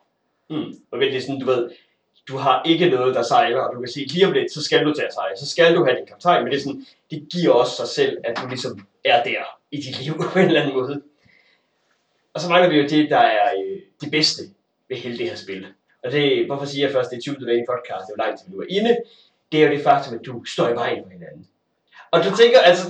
Mm. 0.53 0.71
Og 0.91 0.95
det 1.01 1.17
er 1.17 1.21
sådan, 1.21 1.41
du 1.41 1.47
ved, 1.47 1.63
du 2.29 2.37
har 2.37 2.57
ikke 2.71 2.91
noget, 2.91 3.15
der 3.15 3.23
sejler, 3.23 3.61
og 3.67 3.71
du 3.75 3.79
kan 3.81 3.93
sige, 3.97 4.07
lige 4.15 4.27
om 4.27 4.33
lidt, 4.33 4.53
så 4.53 4.61
skal 4.67 4.85
du 4.87 4.93
til 4.95 5.09
at 5.09 5.15
sejle, 5.15 5.37
så 5.43 5.49
skal 5.55 5.77
du 5.77 5.85
have 5.85 5.97
din 5.99 6.11
kaptajn, 6.13 6.43
men 6.43 6.51
det 6.53 6.59
er 6.59 6.65
sådan, 6.67 6.85
det 7.11 7.19
giver 7.33 7.53
også 7.53 7.75
sig 7.81 7.89
selv, 7.99 8.15
at 8.25 8.35
du 8.39 8.45
ligesom 8.49 8.73
er 9.05 9.23
der 9.29 9.43
i 9.71 9.77
dit 9.85 9.97
liv 10.03 10.15
på 10.33 10.39
en 10.39 10.47
eller 10.47 10.61
anden 10.63 10.75
måde. 10.81 11.03
Og 12.35 12.41
så 12.41 12.49
mangler 12.49 12.71
vi 12.71 12.77
jo 12.81 12.89
det, 12.89 13.11
der 13.11 13.19
er 13.19 13.51
de 14.03 14.07
det 14.07 14.11
bedste 14.11 14.43
ved 14.89 14.97
hele 14.97 15.19
det 15.19 15.29
her 15.29 15.37
spil. 15.37 15.67
Og 16.05 16.13
det, 16.13 16.47
hvorfor 16.47 16.67
siger 16.67 16.87
jeg 16.87 16.93
først, 16.93 17.11
det 17.11 17.17
er 17.17 17.21
20 17.21 17.47
dage 17.47 17.63
i 17.63 17.71
podcast, 17.71 18.07
det 18.07 18.13
er 18.13 18.17
jo 18.17 18.23
langt 18.25 18.41
til, 18.41 18.53
du 18.53 18.61
er 18.61 18.67
inde, 18.69 18.97
det 19.53 19.63
er 19.63 19.67
jo 19.67 19.73
det 19.75 19.83
faktum, 19.83 20.15
at 20.15 20.27
du 20.27 20.45
står 20.45 20.69
i 20.69 20.75
vejen 20.75 21.03
for 21.05 21.11
hinanden. 21.11 21.47
Og 22.11 22.25
du 22.25 22.37
tænker, 22.37 22.59
altså, 22.61 22.85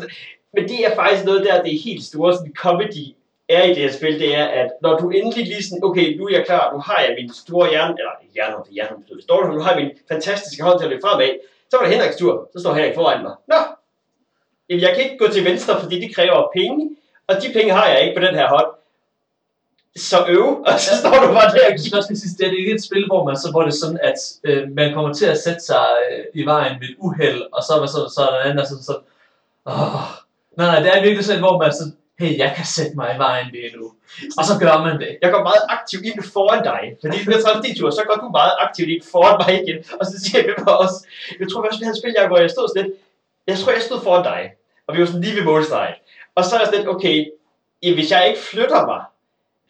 men 0.54 0.68
det 0.68 0.86
er 0.86 0.94
faktisk 0.94 1.24
noget 1.24 1.44
der, 1.46 1.62
det 1.62 1.74
er 1.74 1.78
helt 1.84 2.04
store 2.04 2.32
sådan 2.34 2.54
comedy 2.54 3.06
er 3.48 3.62
i 3.62 3.68
det 3.68 3.76
her 3.76 3.92
spil, 3.92 4.20
det 4.20 4.36
er, 4.36 4.44
at 4.44 4.70
når 4.82 4.98
du 4.98 5.10
endelig 5.10 5.44
lige 5.46 5.62
sådan, 5.62 5.84
okay, 5.84 6.16
nu 6.18 6.26
er 6.26 6.32
jeg 6.36 6.46
klar, 6.46 6.72
nu 6.72 6.78
har 6.78 7.00
jeg 7.00 7.16
min 7.20 7.32
store 7.32 7.70
hjerne, 7.70 7.94
eller 7.98 8.12
hjerne, 8.34 8.56
det 8.64 8.70
er 8.70 8.72
hjerne, 8.72 8.96
betyder 8.96 9.14
det 9.14 9.24
står 9.24 9.52
nu 9.52 9.60
har 9.60 9.74
jeg 9.74 9.82
min 9.82 9.92
fantastiske 10.08 10.62
hånd 10.62 10.78
til 10.78 10.84
at 10.84 10.90
løbe 10.90 11.02
fremad, 11.04 11.38
så 11.70 11.76
var 11.76 11.84
det 11.84 11.94
Henriks 11.94 12.16
tur, 12.16 12.50
så 12.52 12.60
står 12.60 12.74
Henrik 12.74 12.94
foran 12.94 13.22
mig. 13.22 13.34
Nå, 13.46 13.58
jeg 14.68 14.94
kan 14.94 15.04
ikke 15.04 15.18
gå 15.18 15.28
til 15.28 15.44
venstre, 15.44 15.80
fordi 15.80 16.00
det 16.00 16.14
kræver 16.14 16.50
penge, 16.56 16.96
og 17.26 17.34
de 17.42 17.52
penge 17.52 17.72
har 17.72 17.88
jeg 17.88 18.02
ikke 18.02 18.20
på 18.20 18.26
den 18.26 18.34
her 18.34 18.48
hånd. 18.48 18.66
Så 19.96 20.24
øv, 20.28 20.62
og 20.66 20.80
så 20.80 20.96
står 21.00 21.10
du 21.10 21.28
bare 21.38 21.52
der 21.54 21.66
og 21.66 21.72
Jeg 21.72 22.04
synes 22.04 22.36
det 22.38 22.46
er 22.46 22.50
ikke 22.50 22.74
et 22.74 22.84
spil, 22.84 23.06
hvor, 23.06 23.24
man, 23.24 23.36
så, 23.36 23.50
hvor 23.50 23.62
det 23.62 23.72
er 23.74 23.80
sådan, 23.84 24.00
at 24.02 24.18
øh, 24.44 24.70
man 24.70 24.94
kommer 24.94 25.12
til 25.14 25.26
at 25.26 25.38
sætte 25.38 25.60
sig 25.60 25.86
øh, 26.10 26.24
i 26.34 26.42
vejen 26.46 26.80
ved 26.80 26.88
et 26.88 26.96
uheld, 26.98 27.42
og 27.52 27.62
så 27.62 27.72
er 27.74 27.80
man 27.80 27.88
sådan, 27.88 28.10
så 28.10 28.20
er 28.26 28.30
der 28.30 28.38
en 28.40 28.46
anden, 28.46 28.58
er 28.58 28.68
sådan, 28.68 28.82
sådan 28.82 29.04
åh. 29.66 30.06
Nej, 30.58 30.66
nej, 30.70 30.78
det 30.82 30.88
er 30.96 31.02
virkelig 31.02 31.24
sådan, 31.24 31.44
hvor 31.46 31.58
man 31.62 31.72
sådan, 31.72 31.96
hey, 32.20 32.38
jeg 32.42 32.52
kan 32.56 32.66
sætte 32.76 32.94
mig 33.00 33.08
i 33.16 33.18
vejen 33.18 33.46
lige 33.52 33.76
nu. 33.76 33.86
Og 34.38 34.44
så 34.48 34.54
gør 34.62 34.76
man 34.86 34.94
det. 35.02 35.10
jeg 35.22 35.30
går 35.32 35.42
meget 35.50 35.64
aktivt 35.76 36.04
ind 36.04 36.18
foran 36.34 36.62
dig, 36.70 36.82
fordi 37.02 37.16
jeg 37.30 37.42
træffer 37.42 37.62
din 37.62 37.76
tur, 37.78 37.90
så 37.90 38.02
går 38.08 38.16
du 38.22 38.28
meget 38.40 38.54
aktivt 38.64 38.88
ind 38.94 39.02
foran 39.12 39.36
mig 39.40 39.52
igen, 39.62 39.78
og 40.00 40.04
så 40.10 40.14
siger 40.24 40.40
jeg 40.48 40.54
mig 40.58 40.74
også, 40.82 40.98
jeg 41.40 41.46
tror 41.48 41.60
også, 41.66 41.78
vi 41.80 41.84
havde 41.84 41.96
et 41.96 42.02
spil, 42.02 42.14
jeg, 42.18 42.26
hvor 42.30 42.40
jeg 42.44 42.50
stod 42.50 42.68
sådan 42.68 42.82
lidt, 42.82 42.92
jeg 43.50 43.56
tror, 43.58 43.72
jeg 43.72 43.82
stod 43.82 44.00
foran 44.06 44.24
dig, 44.32 44.42
og 44.86 44.90
vi 44.94 45.00
var 45.00 45.06
sådan 45.06 45.24
lige 45.26 45.36
ved 45.38 45.44
målstregen, 45.50 45.96
og 46.36 46.44
så 46.44 46.50
er 46.54 46.60
jeg 46.60 46.66
sådan 46.66 46.78
lidt, 46.80 46.92
okay, 46.94 47.16
hvis 47.96 48.10
jeg 48.10 48.28
ikke 48.28 48.42
flytter 48.50 48.80
mig, 48.86 49.02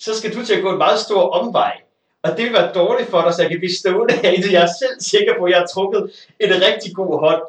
så 0.05 0.11
skal 0.19 0.35
du 0.35 0.45
til 0.45 0.55
at 0.55 0.63
gå 0.63 0.71
en 0.73 0.79
meget 0.79 1.01
stor 1.01 1.31
omvej, 1.31 1.75
og 2.23 2.31
det 2.37 2.45
vil 2.45 2.53
være 2.53 2.73
dårligt 2.73 3.11
for 3.11 3.21
dig, 3.23 3.35
så 3.35 3.43
jeg 3.43 3.51
kan 3.51 3.59
blive 3.59 3.75
stående 3.81 4.15
her, 4.15 4.31
indtil 4.31 4.53
jeg 4.53 4.63
er 4.63 4.73
selv 4.83 4.97
sikker 5.01 5.35
på, 5.39 5.45
at 5.45 5.51
jeg 5.51 5.59
har 5.59 5.67
trukket 5.67 6.03
en 6.41 6.51
rigtig 6.67 6.95
god 6.95 7.21
hånd, 7.21 7.43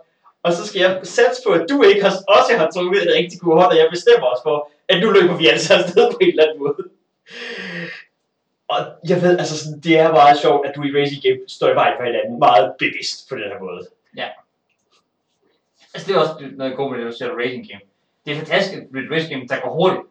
og 0.44 0.54
så 0.54 0.68
skal 0.68 0.80
jeg 0.82 1.00
satse 1.04 1.42
på, 1.46 1.52
at 1.54 1.66
du 1.70 1.84
ikke 1.84 2.02
har, 2.02 2.14
også 2.38 2.52
har 2.58 2.70
trukket 2.76 3.04
en 3.04 3.14
rigtig 3.20 3.40
god 3.40 3.56
hånd, 3.60 3.72
og 3.72 3.78
jeg 3.78 3.88
bestemmer 3.92 4.28
os 4.28 4.40
for, 4.44 4.70
at 4.90 5.02
nu 5.02 5.12
løber 5.12 5.36
vi 5.38 5.48
altså 5.48 5.74
afsted 5.74 6.12
på 6.12 6.18
en 6.22 6.30
eller 6.30 6.44
anden 6.44 6.60
måde. 6.60 6.84
Og 8.68 8.80
jeg 9.10 9.22
ved, 9.22 9.40
altså 9.40 9.56
sådan, 9.58 9.80
det 9.80 9.98
er 10.00 10.12
meget 10.12 10.40
sjovt, 10.40 10.68
at 10.68 10.74
du 10.76 10.84
i 10.84 10.92
Racing 11.00 11.24
Game 11.24 11.40
står 11.48 11.70
i 11.70 11.76
vejen 11.76 11.94
for 11.98 12.04
hinanden 12.04 12.40
meget 12.40 12.74
bevidst 12.80 13.30
på 13.30 13.36
den 13.36 13.44
her 13.52 13.60
måde. 13.60 13.88
Altså, 15.94 16.08
det 16.08 16.16
er 16.16 16.20
også 16.20 16.34
noget 16.52 16.76
godt 16.76 16.92
med 16.92 17.00
det, 17.00 17.08
du 17.12 17.18
siger, 17.18 17.40
racing 17.42 17.68
game. 17.70 17.86
Det 18.26 18.32
er 18.32 18.38
fantastisk 18.38 18.82
med 18.92 19.04
et 19.04 19.12
racing 19.12 19.32
game, 19.32 19.48
der 19.48 19.60
går 19.64 19.74
hurtigt. 19.74 20.04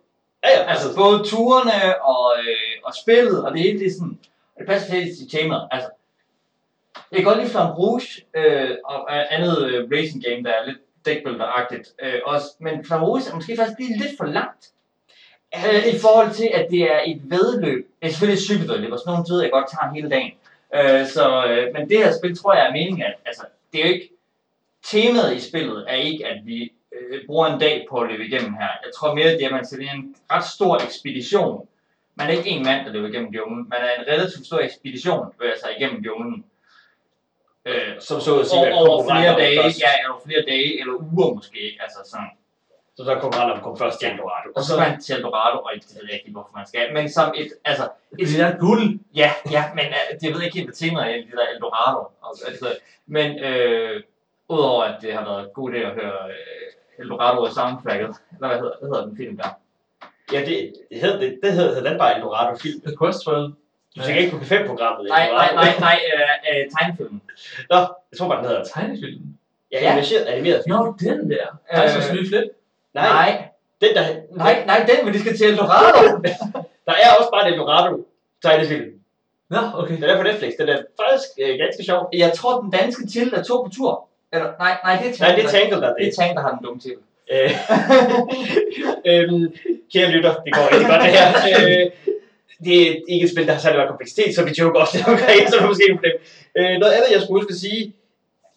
Ja, 0.44 0.50
ja, 0.50 0.70
Altså, 0.70 0.96
både 0.96 1.24
turene 1.24 2.02
og, 2.04 2.38
øh, 2.38 2.76
og 2.84 2.94
spillet, 2.94 3.44
og 3.44 3.52
det 3.52 3.60
hele, 3.60 3.78
det 3.78 3.86
er 3.86 3.92
sådan, 3.92 4.18
og 4.54 4.58
det 4.58 4.66
passer 4.66 4.88
til 5.18 5.30
temaet. 5.30 5.68
Altså, 5.70 5.90
jeg 7.10 7.18
kan 7.18 7.24
godt 7.24 7.38
lide 7.38 7.50
Flamme 7.50 7.74
Rouge, 7.74 8.08
øh, 8.36 8.70
og 8.84 9.08
øh, 9.10 9.24
andet 9.30 9.66
øh, 9.68 9.90
racing 9.92 10.24
game, 10.24 10.42
der 10.44 10.50
er 10.50 10.66
lidt 10.66 10.78
deckbuilder-agtigt. 11.08 11.94
Øh, 12.02 12.20
også, 12.24 12.46
men 12.58 12.84
Flamme 12.84 13.06
Rouge 13.06 13.22
er 13.30 13.34
måske 13.34 13.56
faktisk 13.56 13.78
lige 13.78 13.98
lidt 13.98 14.16
for 14.18 14.24
langt. 14.24 14.72
Øh, 15.54 15.86
I 15.94 15.98
forhold 15.98 16.30
til, 16.30 16.50
at 16.54 16.66
det 16.70 16.82
er 16.82 17.00
et 17.06 17.20
vedløb. 17.24 17.86
Det 18.00 18.06
er 18.06 18.10
selvfølgelig 18.10 18.38
et 18.40 18.48
cykelvedløb, 18.48 18.92
og 18.92 18.98
sådan 18.98 19.10
nogle 19.10 19.24
tider, 19.24 19.42
jeg 19.42 19.52
godt 19.52 19.70
tager 19.70 19.94
hele 19.94 20.10
dagen. 20.10 20.32
Øh, 20.74 21.06
så, 21.06 21.44
øh, 21.46 21.74
men 21.74 21.88
det 21.88 21.98
her 21.98 22.12
spil, 22.18 22.36
tror 22.36 22.54
jeg 22.54 22.66
er 22.66 22.72
meningen, 22.72 23.02
at 23.02 23.14
altså, 23.26 23.44
det 23.72 23.80
er 23.80 23.86
jo 23.86 23.92
ikke... 23.92 24.08
Temaet 24.84 25.36
i 25.36 25.40
spillet 25.40 25.84
er 25.88 25.94
ikke, 25.94 26.26
at 26.26 26.46
vi 26.46 26.72
øh, 26.94 27.26
bruger 27.26 27.46
en 27.46 27.60
dag 27.60 27.86
på 27.90 27.98
at 27.98 28.10
løbe 28.10 28.26
igennem 28.26 28.52
her. 28.54 28.68
Jeg 28.84 28.90
tror 28.96 29.14
mere, 29.14 29.28
det 29.28 29.42
er, 29.42 29.46
at 29.46 29.52
man 29.52 29.66
sætter 29.66 29.90
en 29.90 30.16
ret 30.30 30.44
stor 30.44 30.76
ekspedition. 30.86 31.68
Man 32.14 32.26
er 32.30 32.32
ikke 32.32 32.50
en 32.50 32.64
mand, 32.64 32.86
der 32.86 32.92
løber 32.92 33.08
igennem 33.08 33.32
junglen. 33.32 33.68
Man 33.68 33.78
er 33.80 34.00
en 34.00 34.06
relativt 34.12 34.46
stor 34.46 34.58
ekspedition, 34.58 35.18
der 35.18 35.30
bevæger 35.38 35.58
sig 35.58 35.70
igennem 35.78 36.02
junglen. 36.02 36.44
Øh, 37.64 38.00
Som 38.00 38.20
så 38.20 38.40
at 38.40 38.46
sige, 38.46 38.60
over, 38.60 38.88
over 38.88 39.04
flere 39.10 39.34
dage, 39.38 39.62
først. 39.62 39.80
ja, 39.80 40.10
over 40.10 40.20
flere 40.26 40.42
dage, 40.42 40.80
eller 40.80 40.94
uger 40.94 41.34
måske, 41.34 41.58
ikke? 41.58 41.82
Altså 41.82 41.98
sådan. 42.04 42.30
Så 42.96 43.04
så 43.04 43.10
er 43.12 43.20
konkurrenter 43.20 43.60
kom 43.60 43.78
først 43.78 44.00
til 44.00 44.08
Eldorado. 44.08 44.48
Og 44.56 44.62
så 44.62 44.68
skal 44.68 44.78
man 44.78 45.00
til 45.00 45.14
Eldorado, 45.16 45.58
og 45.58 45.70
det 45.74 45.94
ved 45.94 46.08
jeg 46.08 46.14
ikke, 46.18 46.30
hvorfor 46.30 46.52
man 46.56 46.66
skal. 46.66 46.92
Men 46.94 47.10
som 47.10 47.34
et, 47.36 47.50
altså, 47.64 47.88
et, 48.18 48.40
er 48.40 48.58
guld. 48.58 48.98
Ja, 49.14 49.30
ja, 49.50 49.64
men 49.74 49.86
uh, 49.86 50.20
det 50.20 50.28
ved 50.32 50.36
jeg 50.36 50.44
ikke 50.44 50.58
helt, 50.58 50.68
hvad 50.68 50.74
temaet 50.74 51.10
er 51.10 51.16
det 51.16 51.32
der 51.32 51.46
Eldorado. 51.54 52.00
Altså, 52.46 52.66
men 53.06 53.38
øh, 53.38 54.02
udover 54.48 54.82
at 54.84 55.02
det 55.02 55.12
har 55.14 55.24
været 55.24 55.52
god 55.54 55.70
idé 55.70 55.76
at 55.76 55.94
høre 56.00 56.28
øh, 56.28 56.68
Eldorado 57.02 57.38
og 57.42 57.52
soundtracket, 57.52 58.12
eller 58.34 58.48
hvad 58.48 58.58
hedder, 58.62 58.72
hvad 58.80 58.88
hedder 58.90 59.06
den 59.06 59.16
film 59.16 59.36
der? 59.36 59.48
Ja, 60.32 60.40
det, 60.40 60.72
det 60.90 60.98
hed, 61.00 61.20
det, 61.20 61.38
det 61.42 61.52
hed, 61.52 61.74
hed 61.74 61.84
den 61.84 61.98
bare 61.98 62.14
Eldorado 62.16 62.56
film. 62.58 62.80
The 62.86 62.96
Quest 63.00 63.24
for 63.24 63.34
Du 63.96 64.00
tænker 64.06 64.20
ikke 64.20 64.36
på 64.36 64.42
P5-programmet 64.44 65.08
Nej, 65.08 65.28
nej, 65.30 65.54
nej, 65.54 65.70
nej, 65.80 65.98
øh, 66.14 66.20
øh, 66.50 66.62
tegnefilmen. 66.78 67.22
Nå, 67.70 67.76
jeg 68.10 68.18
tror 68.18 68.28
bare, 68.28 68.38
den 68.38 68.48
hedder. 68.48 68.64
tegnefilmen. 68.64 69.38
Ja, 69.72 69.78
Ja. 69.82 69.90
animeret, 69.90 70.24
animeret 70.26 70.62
film. 70.66 70.76
Nå, 70.76 70.94
den 71.00 71.30
der. 71.30 71.46
Tysons 71.88 72.08
Øh, 72.08 72.14
nye 72.16 72.28
flip. 72.28 72.44
Nej, 72.94 73.08
nej, 73.08 73.48
den 73.80 73.94
der... 73.96 74.04
nej, 74.36 74.64
nej, 74.66 74.78
den, 74.88 74.98
hvor 75.02 75.12
de 75.12 75.20
skal 75.20 75.36
til 75.36 75.46
Eldorado. 75.46 76.22
Der 76.86 76.92
er 76.92 77.08
også 77.18 77.30
bare 77.34 77.46
en 77.46 77.52
Eldorado 77.52 78.06
tegnefilm. 78.42 78.88
Nå, 79.50 79.58
okay. 79.74 79.94
Den 79.96 80.04
er 80.04 80.16
på 80.16 80.22
Netflix. 80.22 80.52
Den 80.58 80.68
er 80.68 80.78
faktisk 81.02 81.28
øh, 81.42 81.58
ganske 81.58 81.84
sjov. 81.84 82.08
Jeg 82.12 82.32
tror, 82.32 82.60
den 82.60 82.70
danske 82.70 83.06
til 83.06 83.34
er 83.34 83.42
to 83.42 83.62
på 83.62 83.70
tur. 83.76 84.08
Eller, 84.32 84.48
nej, 84.58 84.74
nej, 84.84 84.94
det 85.02 85.06
er 85.10 85.24
Nej, 85.24 85.34
det 85.36 85.44
Tangle. 85.44 85.44
er 85.44 85.48
Tangle, 85.50 85.76
der 85.82 85.88
er 85.88 85.94
Det 85.94 86.04
det. 86.04 86.08
er 86.12 86.16
Tangle, 86.22 86.34
der 86.36 86.42
har 86.42 86.50
den 86.56 86.62
dumme 86.64 86.80
til. 86.80 86.94
Øh, 87.32 87.50
øhm, 89.10 89.44
kære 89.92 90.08
lytter, 90.14 90.34
det 90.44 90.50
går 90.56 90.64
rigtig 90.72 90.88
godt 90.92 91.02
det 91.06 91.12
her. 91.18 91.26
Øh, 91.62 91.86
det 92.64 92.74
er 92.82 92.90
ikke 93.12 93.24
et 93.26 93.32
spil, 93.34 93.46
der 93.46 93.52
har 93.56 93.60
særlig 93.60 93.78
meget 93.78 93.88
kompleksitet, 93.92 94.34
så 94.34 94.40
vi 94.44 94.52
joker 94.60 94.80
også 94.80 94.94
lidt 94.96 95.08
omkring, 95.14 95.40
så 95.48 95.54
er 95.56 95.60
det 95.60 95.68
måske 95.72 95.84
et 95.90 95.96
problem. 95.96 96.16
Øh, 96.58 96.72
noget 96.82 96.92
andet, 96.96 97.08
jeg 97.14 97.20
skulle 97.22 97.38
huske 97.40 97.52
at 97.56 97.60
sige, 97.66 97.80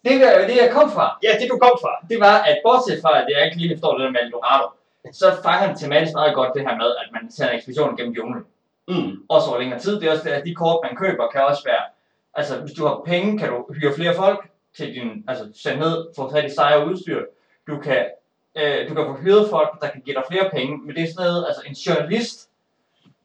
Det, 0.05 0.11
er- 0.27 0.47
det 0.49 0.55
jeg 0.63 0.69
kom 0.77 0.87
fra, 0.95 1.05
ja, 1.25 1.31
det 1.39 1.47
du 1.53 1.57
kom 1.65 1.75
fra. 1.83 1.93
det 2.11 2.17
var, 2.27 2.35
at 2.49 2.55
bortset 2.65 2.97
fra, 3.03 3.11
at 3.21 3.25
jeg 3.33 3.39
ikke 3.45 3.57
lige 3.61 3.71
forstår 3.75 3.91
det 3.97 4.03
der 4.05 4.11
med 4.15 4.21
Eldorado, 4.25 4.67
så 5.21 5.27
fanger 5.45 5.65
det 5.69 5.77
tematisk 5.81 6.13
meget 6.19 6.33
godt 6.39 6.51
det 6.55 6.61
her 6.67 6.75
med, 6.83 6.89
at 7.01 7.07
man 7.15 7.23
sender 7.35 7.51
en 7.51 7.57
ekspedition 7.57 7.97
gennem 7.97 8.13
junglen. 8.19 8.43
Mm. 8.87 9.09
Også 9.35 9.45
over 9.49 9.59
længere 9.59 9.79
tid. 9.79 9.93
Det 9.99 10.05
er 10.07 10.11
også 10.11 10.23
det, 10.27 10.31
at 10.39 10.45
de 10.47 10.55
kort, 10.61 10.79
man 10.85 10.95
køber, 11.03 11.23
kan 11.33 11.41
også 11.51 11.63
være... 11.71 11.83
Altså, 12.39 12.53
hvis 12.63 12.73
du 12.77 12.85
har 12.87 13.01
penge, 13.05 13.39
kan 13.39 13.47
du 13.49 13.57
hyre 13.77 13.93
flere 13.99 14.13
folk 14.15 14.39
til 14.77 14.93
din... 14.95 15.23
Altså, 15.27 15.45
sende 15.63 15.79
ned, 15.79 16.07
få 16.15 16.31
fat 16.31 16.45
i 16.45 16.55
sejre 16.55 16.87
udstyr. 16.87 17.21
Du 17.67 17.77
kan, 17.77 18.05
øh, 18.55 18.89
du 18.89 18.93
kan 18.93 19.05
få 19.05 19.13
hyret 19.21 19.49
folk, 19.49 19.81
der 19.81 19.89
kan 19.89 20.01
give 20.01 20.15
dig 20.15 20.23
flere 20.31 20.49
penge. 20.53 20.77
Men 20.77 20.95
det 20.95 21.03
er 21.03 21.07
sådan 21.07 21.25
noget, 21.25 21.45
altså 21.47 21.61
en 21.67 21.73
journalist, 21.73 22.49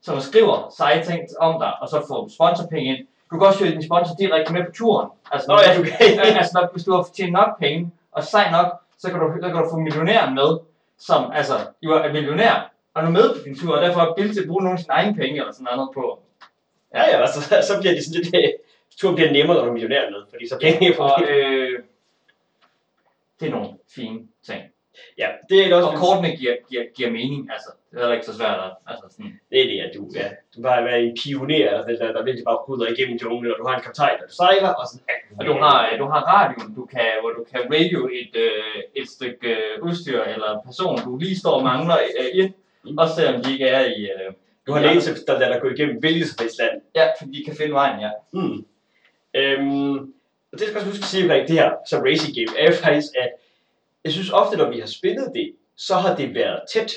som 0.03 0.21
skriver 0.21 0.75
seje 0.77 1.05
ting 1.05 1.21
om 1.41 1.61
dig, 1.61 1.73
og 1.83 1.89
så 1.89 2.05
får 2.09 2.29
sponsorpenge 2.35 2.97
ind. 2.97 3.07
Du 3.31 3.39
kan 3.39 3.47
også 3.47 3.65
hyre 3.65 3.75
din 3.75 3.87
sponsor 3.87 4.15
direkte 4.19 4.53
med 4.53 4.65
på 4.65 4.73
turen. 4.73 5.09
Altså, 5.33 5.47
Nå 5.49 5.57
ja, 5.67 5.79
du 5.79 5.83
kan. 5.83 6.21
Øh, 6.21 6.37
altså 6.41 6.53
nok, 6.61 6.73
hvis 6.73 6.85
du 6.85 6.93
har 6.93 7.09
tjent 7.17 7.33
nok 7.33 7.59
penge, 7.59 7.91
og 8.13 8.25
sej 8.25 8.51
nok, 8.51 8.69
så 8.99 9.11
kan 9.11 9.21
du, 9.21 9.27
så 9.43 9.49
kan 9.49 9.57
du 9.57 9.71
få 9.71 9.79
millionæren 9.79 10.35
med, 10.35 10.59
som 10.99 11.31
altså, 11.33 11.55
jo 11.83 11.91
er 11.93 12.13
millionær, 12.13 12.73
og 12.95 13.05
nu 13.05 13.11
med 13.11 13.35
på 13.35 13.41
din 13.45 13.57
tur, 13.59 13.77
og 13.77 13.83
derfor 13.83 14.01
er 14.01 14.15
billig 14.17 14.35
til 14.35 14.43
at 14.43 14.49
bruge 14.49 14.63
nogle 14.65 14.79
af 14.79 14.83
sine 14.83 14.95
egne 14.95 15.15
penge, 15.15 15.41
eller 15.41 15.53
sådan 15.53 15.77
noget 15.77 15.91
på. 15.95 16.19
Ja, 16.95 17.03
ja, 17.11 17.17
altså, 17.23 17.41
så 17.69 17.81
bliver 17.81 17.95
det 17.95 18.05
sådan 18.05 18.21
lidt... 18.23 18.35
Øh, 19.01 19.03
turen 19.03 19.15
bliver 19.15 19.33
nemmere, 19.33 19.57
når 19.57 19.65
du 19.65 19.69
er 19.69 19.73
millionær 19.73 20.11
med, 20.11 20.23
fordi 20.31 20.49
så 20.49 20.59
penge 20.61 21.01
Og 21.01 21.23
øh, 21.31 21.79
det 23.41 23.47
er 23.49 23.51
nogle 23.51 23.69
fine 23.95 24.19
ting. 24.47 24.63
Ja, 25.19 25.29
det 25.49 25.57
er 25.67 25.75
også... 25.77 25.89
Og 25.89 25.95
kortene 26.03 26.37
giver, 26.37 26.55
giver, 26.71 26.85
giver 26.97 27.11
mening, 27.11 27.51
altså. 27.55 27.71
Det 27.91 27.97
er 27.97 28.01
heller 28.01 28.15
ikke 28.15 28.27
så 28.27 28.37
svært 28.39 28.59
at, 28.67 28.71
altså 28.91 29.05
sådan. 29.15 29.33
Det 29.51 29.57
er 29.63 29.67
det, 29.73 29.79
at 29.87 29.91
du, 29.97 30.03
ja, 30.21 30.27
du 30.57 30.63
bare 30.63 30.85
være 30.85 31.01
en 31.03 31.17
pioner, 31.23 31.69
eller 31.69 31.87
den 31.87 31.99
der, 32.01 32.13
der 32.13 32.23
virkelig 32.29 32.45
bare 32.51 32.57
ruder 32.69 32.87
igennem 32.95 33.17
junglen, 33.23 33.53
og 33.53 33.59
du 33.61 33.65
har 33.69 33.75
en 33.77 33.83
kaptajn, 33.89 34.19
der 34.21 34.27
du 34.27 34.35
sejler, 34.43 34.73
og 34.81 34.85
sådan 34.91 35.05
alt 35.13 35.23
Og 35.41 35.45
du 35.51 35.55
har, 35.63 35.77
du 36.03 36.07
har 36.13 36.21
radioen, 36.35 36.75
du 36.75 36.85
kan, 36.95 37.11
hvor 37.21 37.31
du 37.39 37.43
kan 37.53 37.61
radio 37.77 38.01
et, 38.21 38.35
øh, 38.47 38.79
et 39.01 39.09
stykke 39.17 39.49
øh, 39.57 39.73
udstyr 39.87 40.21
eller 40.35 40.51
person, 40.69 40.99
du 41.07 41.11
lige 41.25 41.37
står 41.43 41.55
og 41.59 41.65
mangler 41.71 41.99
øh, 42.21 42.31
ind, 42.41 42.53
også 42.99 43.15
selvom 43.15 43.43
de 43.43 43.53
ikke 43.53 43.67
er 43.67 43.85
i... 43.97 44.01
Øh, 44.15 44.33
Du 44.67 44.73
har 44.73 44.81
Ja. 44.81 44.95
native, 44.95 45.15
der 45.27 45.39
lader 45.39 45.53
dig 45.53 45.63
gå 45.63 45.69
igennem 45.69 45.97
hvilket 45.99 46.27
som 46.29 46.37
helst 46.41 46.59
land. 46.59 46.75
ja, 46.95 47.05
fordi 47.19 47.31
de 47.39 47.45
kan 47.45 47.57
finde 47.57 47.73
vejen, 47.73 48.01
ja. 48.01 48.11
Mm. 48.33 48.65
Øhm, 49.35 49.99
og 50.53 50.59
det 50.59 50.61
skal 50.61 50.69
jeg 50.69 50.77
også 50.77 50.91
huske 50.91 51.03
at 51.03 51.09
sige 51.09 51.23
omkring 51.23 51.49
det 51.49 51.57
her 51.57 51.71
som 51.87 52.03
racing 52.03 52.35
game, 52.37 52.59
er 52.59 52.67
jo 52.71 52.77
faktisk, 52.85 53.09
at 53.17 53.31
jeg 54.05 54.13
synes 54.13 54.31
ofte, 54.31 54.57
når 54.57 54.71
vi 54.71 54.81
har 54.81 54.87
spillet 54.87 55.31
det, 55.35 55.53
så 55.77 55.95
har 55.95 56.17
det 56.17 56.35
været 56.35 56.61
tæt, 56.73 56.93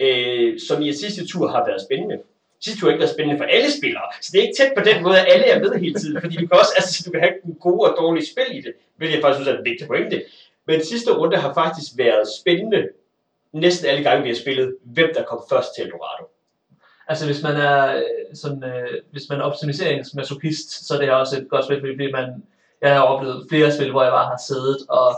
øh, 0.00 0.60
som 0.60 0.82
i 0.82 0.88
at 0.88 0.96
sidste 0.96 1.26
tur 1.26 1.48
har 1.48 1.66
været 1.66 1.82
spændende. 1.82 2.22
Sidste 2.60 2.80
tur 2.80 2.86
har 2.86 2.92
ikke 2.92 3.00
været 3.00 3.14
spændende 3.14 3.38
for 3.38 3.44
alle 3.44 3.70
spillere, 3.78 4.02
så 4.20 4.30
det 4.32 4.38
er 4.38 4.42
ikke 4.42 4.58
tæt 4.58 4.72
på 4.76 4.84
den 4.84 5.02
måde, 5.02 5.20
at 5.20 5.32
alle 5.32 5.46
er 5.46 5.58
med 5.60 5.80
hele 5.80 5.94
tiden, 5.94 6.20
fordi 6.20 6.36
du 6.36 6.46
kan 6.46 6.58
også, 6.58 6.72
altså, 6.76 7.02
du 7.06 7.10
kan 7.10 7.20
have 7.20 7.34
gode 7.60 7.90
og 7.90 7.96
dårlige 7.98 8.26
spil 8.26 8.58
i 8.58 8.60
det, 8.60 8.72
hvilket 8.96 9.14
jeg 9.14 9.22
faktisk 9.22 9.38
synes 9.38 9.54
er 9.54 9.58
en 9.58 9.70
vigtig 9.70 9.86
pointe. 9.86 10.22
Men 10.66 10.84
sidste 10.84 11.16
runde 11.16 11.36
har 11.36 11.54
faktisk 11.54 11.90
været 11.96 12.28
spændende, 12.40 12.88
næsten 13.52 13.86
alle 13.90 14.02
gange 14.02 14.22
vi 14.22 14.28
har 14.28 14.36
spillet, 14.36 14.76
hvem 14.82 15.10
der 15.14 15.24
kom 15.24 15.40
først 15.50 15.74
til 15.74 15.84
Eldorado. 15.84 16.24
Altså 17.10 17.26
hvis 17.26 17.42
man 17.42 17.56
er 17.56 17.96
øh, 17.96 18.02
sådan, 18.34 18.64
øh, 18.64 18.88
hvis 19.12 19.28
man 19.30 19.40
er 19.40 19.44
optimeringsmasochist, 19.44 20.86
så 20.86 20.94
er 20.94 20.98
det 20.98 21.10
også 21.10 21.38
et 21.38 21.48
godt 21.48 21.64
spil, 21.64 21.80
fordi 21.80 22.12
man, 22.12 22.42
jeg 22.82 22.94
har 22.94 23.00
oplevet 23.00 23.46
flere 23.48 23.72
spil, 23.72 23.90
hvor 23.90 24.02
jeg 24.02 24.12
bare 24.12 24.26
har 24.26 24.40
siddet, 24.46 24.76
og 24.88 25.16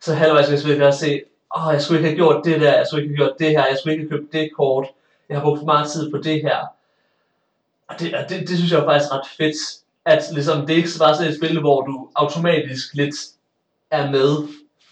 så 0.00 0.14
halvvejs 0.14 0.50
i 0.50 0.56
spillet 0.56 0.78
kan 0.78 0.84
jeg 0.84 0.94
se, 0.94 1.22
åh, 1.56 1.66
oh, 1.66 1.72
jeg 1.72 1.82
skulle 1.82 1.98
ikke 1.98 2.08
have 2.08 2.16
gjort 2.16 2.44
det 2.44 2.60
der, 2.60 2.76
jeg 2.76 2.86
skulle 2.86 3.02
ikke 3.02 3.16
have 3.16 3.26
gjort 3.26 3.38
det 3.38 3.50
her, 3.50 3.66
jeg 3.66 3.76
skulle 3.78 3.94
ikke 3.94 4.08
have 4.08 4.18
købt 4.18 4.32
det 4.32 4.50
kort, 4.56 4.86
jeg 5.28 5.36
har 5.36 5.44
brugt 5.44 5.58
for 5.58 5.66
meget 5.66 5.90
tid 5.90 6.10
på 6.10 6.18
det 6.18 6.42
her. 6.42 6.58
Og 7.88 8.00
det, 8.00 8.14
og 8.14 8.28
det, 8.28 8.40
det 8.48 8.56
synes 8.56 8.72
jeg 8.72 8.80
er 8.80 8.84
faktisk 8.84 9.12
ret 9.12 9.28
fedt, 9.36 9.56
at 10.04 10.22
ligesom, 10.32 10.66
det 10.66 10.72
er 10.72 10.76
ikke 10.76 10.98
bare 10.98 11.14
sådan 11.14 11.30
et 11.30 11.36
spil, 11.36 11.60
hvor 11.60 11.80
du 11.82 12.08
automatisk 12.14 12.94
lidt 12.94 13.16
er 13.90 14.10
med, 14.10 14.48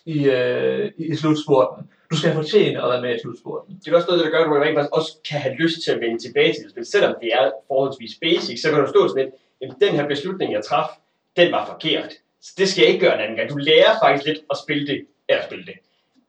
i, 0.06 0.24
øh, 0.24 0.92
i, 0.96 1.12
i 1.12 1.16
slutspurten. 1.16 1.90
Du 2.10 2.16
skal 2.16 2.34
fortjene 2.34 2.82
at 2.82 2.88
være 2.90 3.02
med 3.02 3.16
i 3.16 3.18
slutspurten. 3.22 3.80
Det 3.84 3.92
er 3.92 3.96
også 3.96 4.08
noget, 4.08 4.24
der 4.24 4.30
gør, 4.30 4.40
at 4.40 4.46
du 4.46 4.52
rent 4.54 4.76
faktisk 4.76 4.96
også 4.98 5.12
kan 5.28 5.40
have 5.40 5.54
lyst 5.54 5.78
til 5.84 5.90
at 5.92 6.00
vende 6.00 6.18
tilbage 6.26 6.52
til 6.52 6.62
det 6.62 6.70
spil. 6.70 6.86
Selvom 6.86 7.14
det 7.22 7.28
er 7.38 7.50
forholdsvis 7.68 8.14
basic, 8.22 8.56
så 8.62 8.70
kan 8.70 8.78
du 8.80 8.88
stå 8.88 9.08
sådan 9.08 9.22
lidt, 9.22 9.34
jamen 9.60 9.76
den 9.84 9.92
her 9.96 10.06
beslutning, 10.08 10.52
jeg 10.52 10.62
traf, 10.64 10.88
den 11.36 11.52
var 11.52 11.66
forkert. 11.72 12.12
Så 12.40 12.52
det 12.58 12.68
skal 12.68 12.82
jeg 12.82 12.90
ikke 12.92 13.04
gøre 13.06 13.14
en 13.14 13.20
anden 13.24 13.36
gang. 13.36 13.50
Du 13.50 13.56
lærer 13.56 13.92
faktisk 14.02 14.26
lidt 14.28 14.40
at 14.52 14.56
spille 14.64 14.86
det, 14.86 14.98
at 15.28 15.44
spille 15.48 15.64
det. 15.70 15.76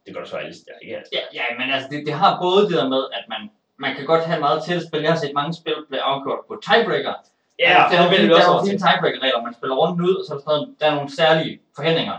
Det 0.05 0.13
gør 0.13 0.21
du 0.23 0.29
så 0.29 0.39
ellers, 0.39 0.57
ja, 0.67 0.75
ikke? 0.81 0.95
Ja, 1.17 1.23
ja, 1.39 1.45
men 1.59 1.67
altså, 1.73 1.87
det, 1.91 1.99
det 2.07 2.13
har 2.13 2.31
både 2.41 2.61
det 2.69 2.75
der 2.81 2.89
med, 2.95 3.03
at 3.17 3.25
man, 3.33 3.41
man 3.83 3.91
kan 3.95 4.05
godt 4.05 4.23
have 4.29 4.39
meget 4.39 4.59
tæt 4.65 4.81
spil. 4.87 5.01
Jeg 5.01 5.11
har 5.11 5.19
set 5.19 5.33
mange 5.41 5.53
spil 5.53 5.75
blive 5.89 6.01
afgjort 6.01 6.39
på 6.47 6.53
tiebreaker. 6.67 7.13
Ja, 7.59 7.69
er 7.69 7.89
det 7.89 7.97
er 7.97 8.63
til. 8.63 8.69
fine 8.69 8.79
tiebreaker-regler, 8.85 9.41
man 9.47 9.53
spiller 9.59 9.75
rundt 9.81 10.01
ud, 10.07 10.15
og 10.19 10.23
så 10.25 10.33
er 10.33 10.37
der, 10.37 10.43
sådan 10.43 10.59
noget, 10.59 10.75
der 10.79 10.85
er 10.91 10.95
nogle 10.95 11.11
særlige 11.19 11.53
forhindringer, 11.75 12.17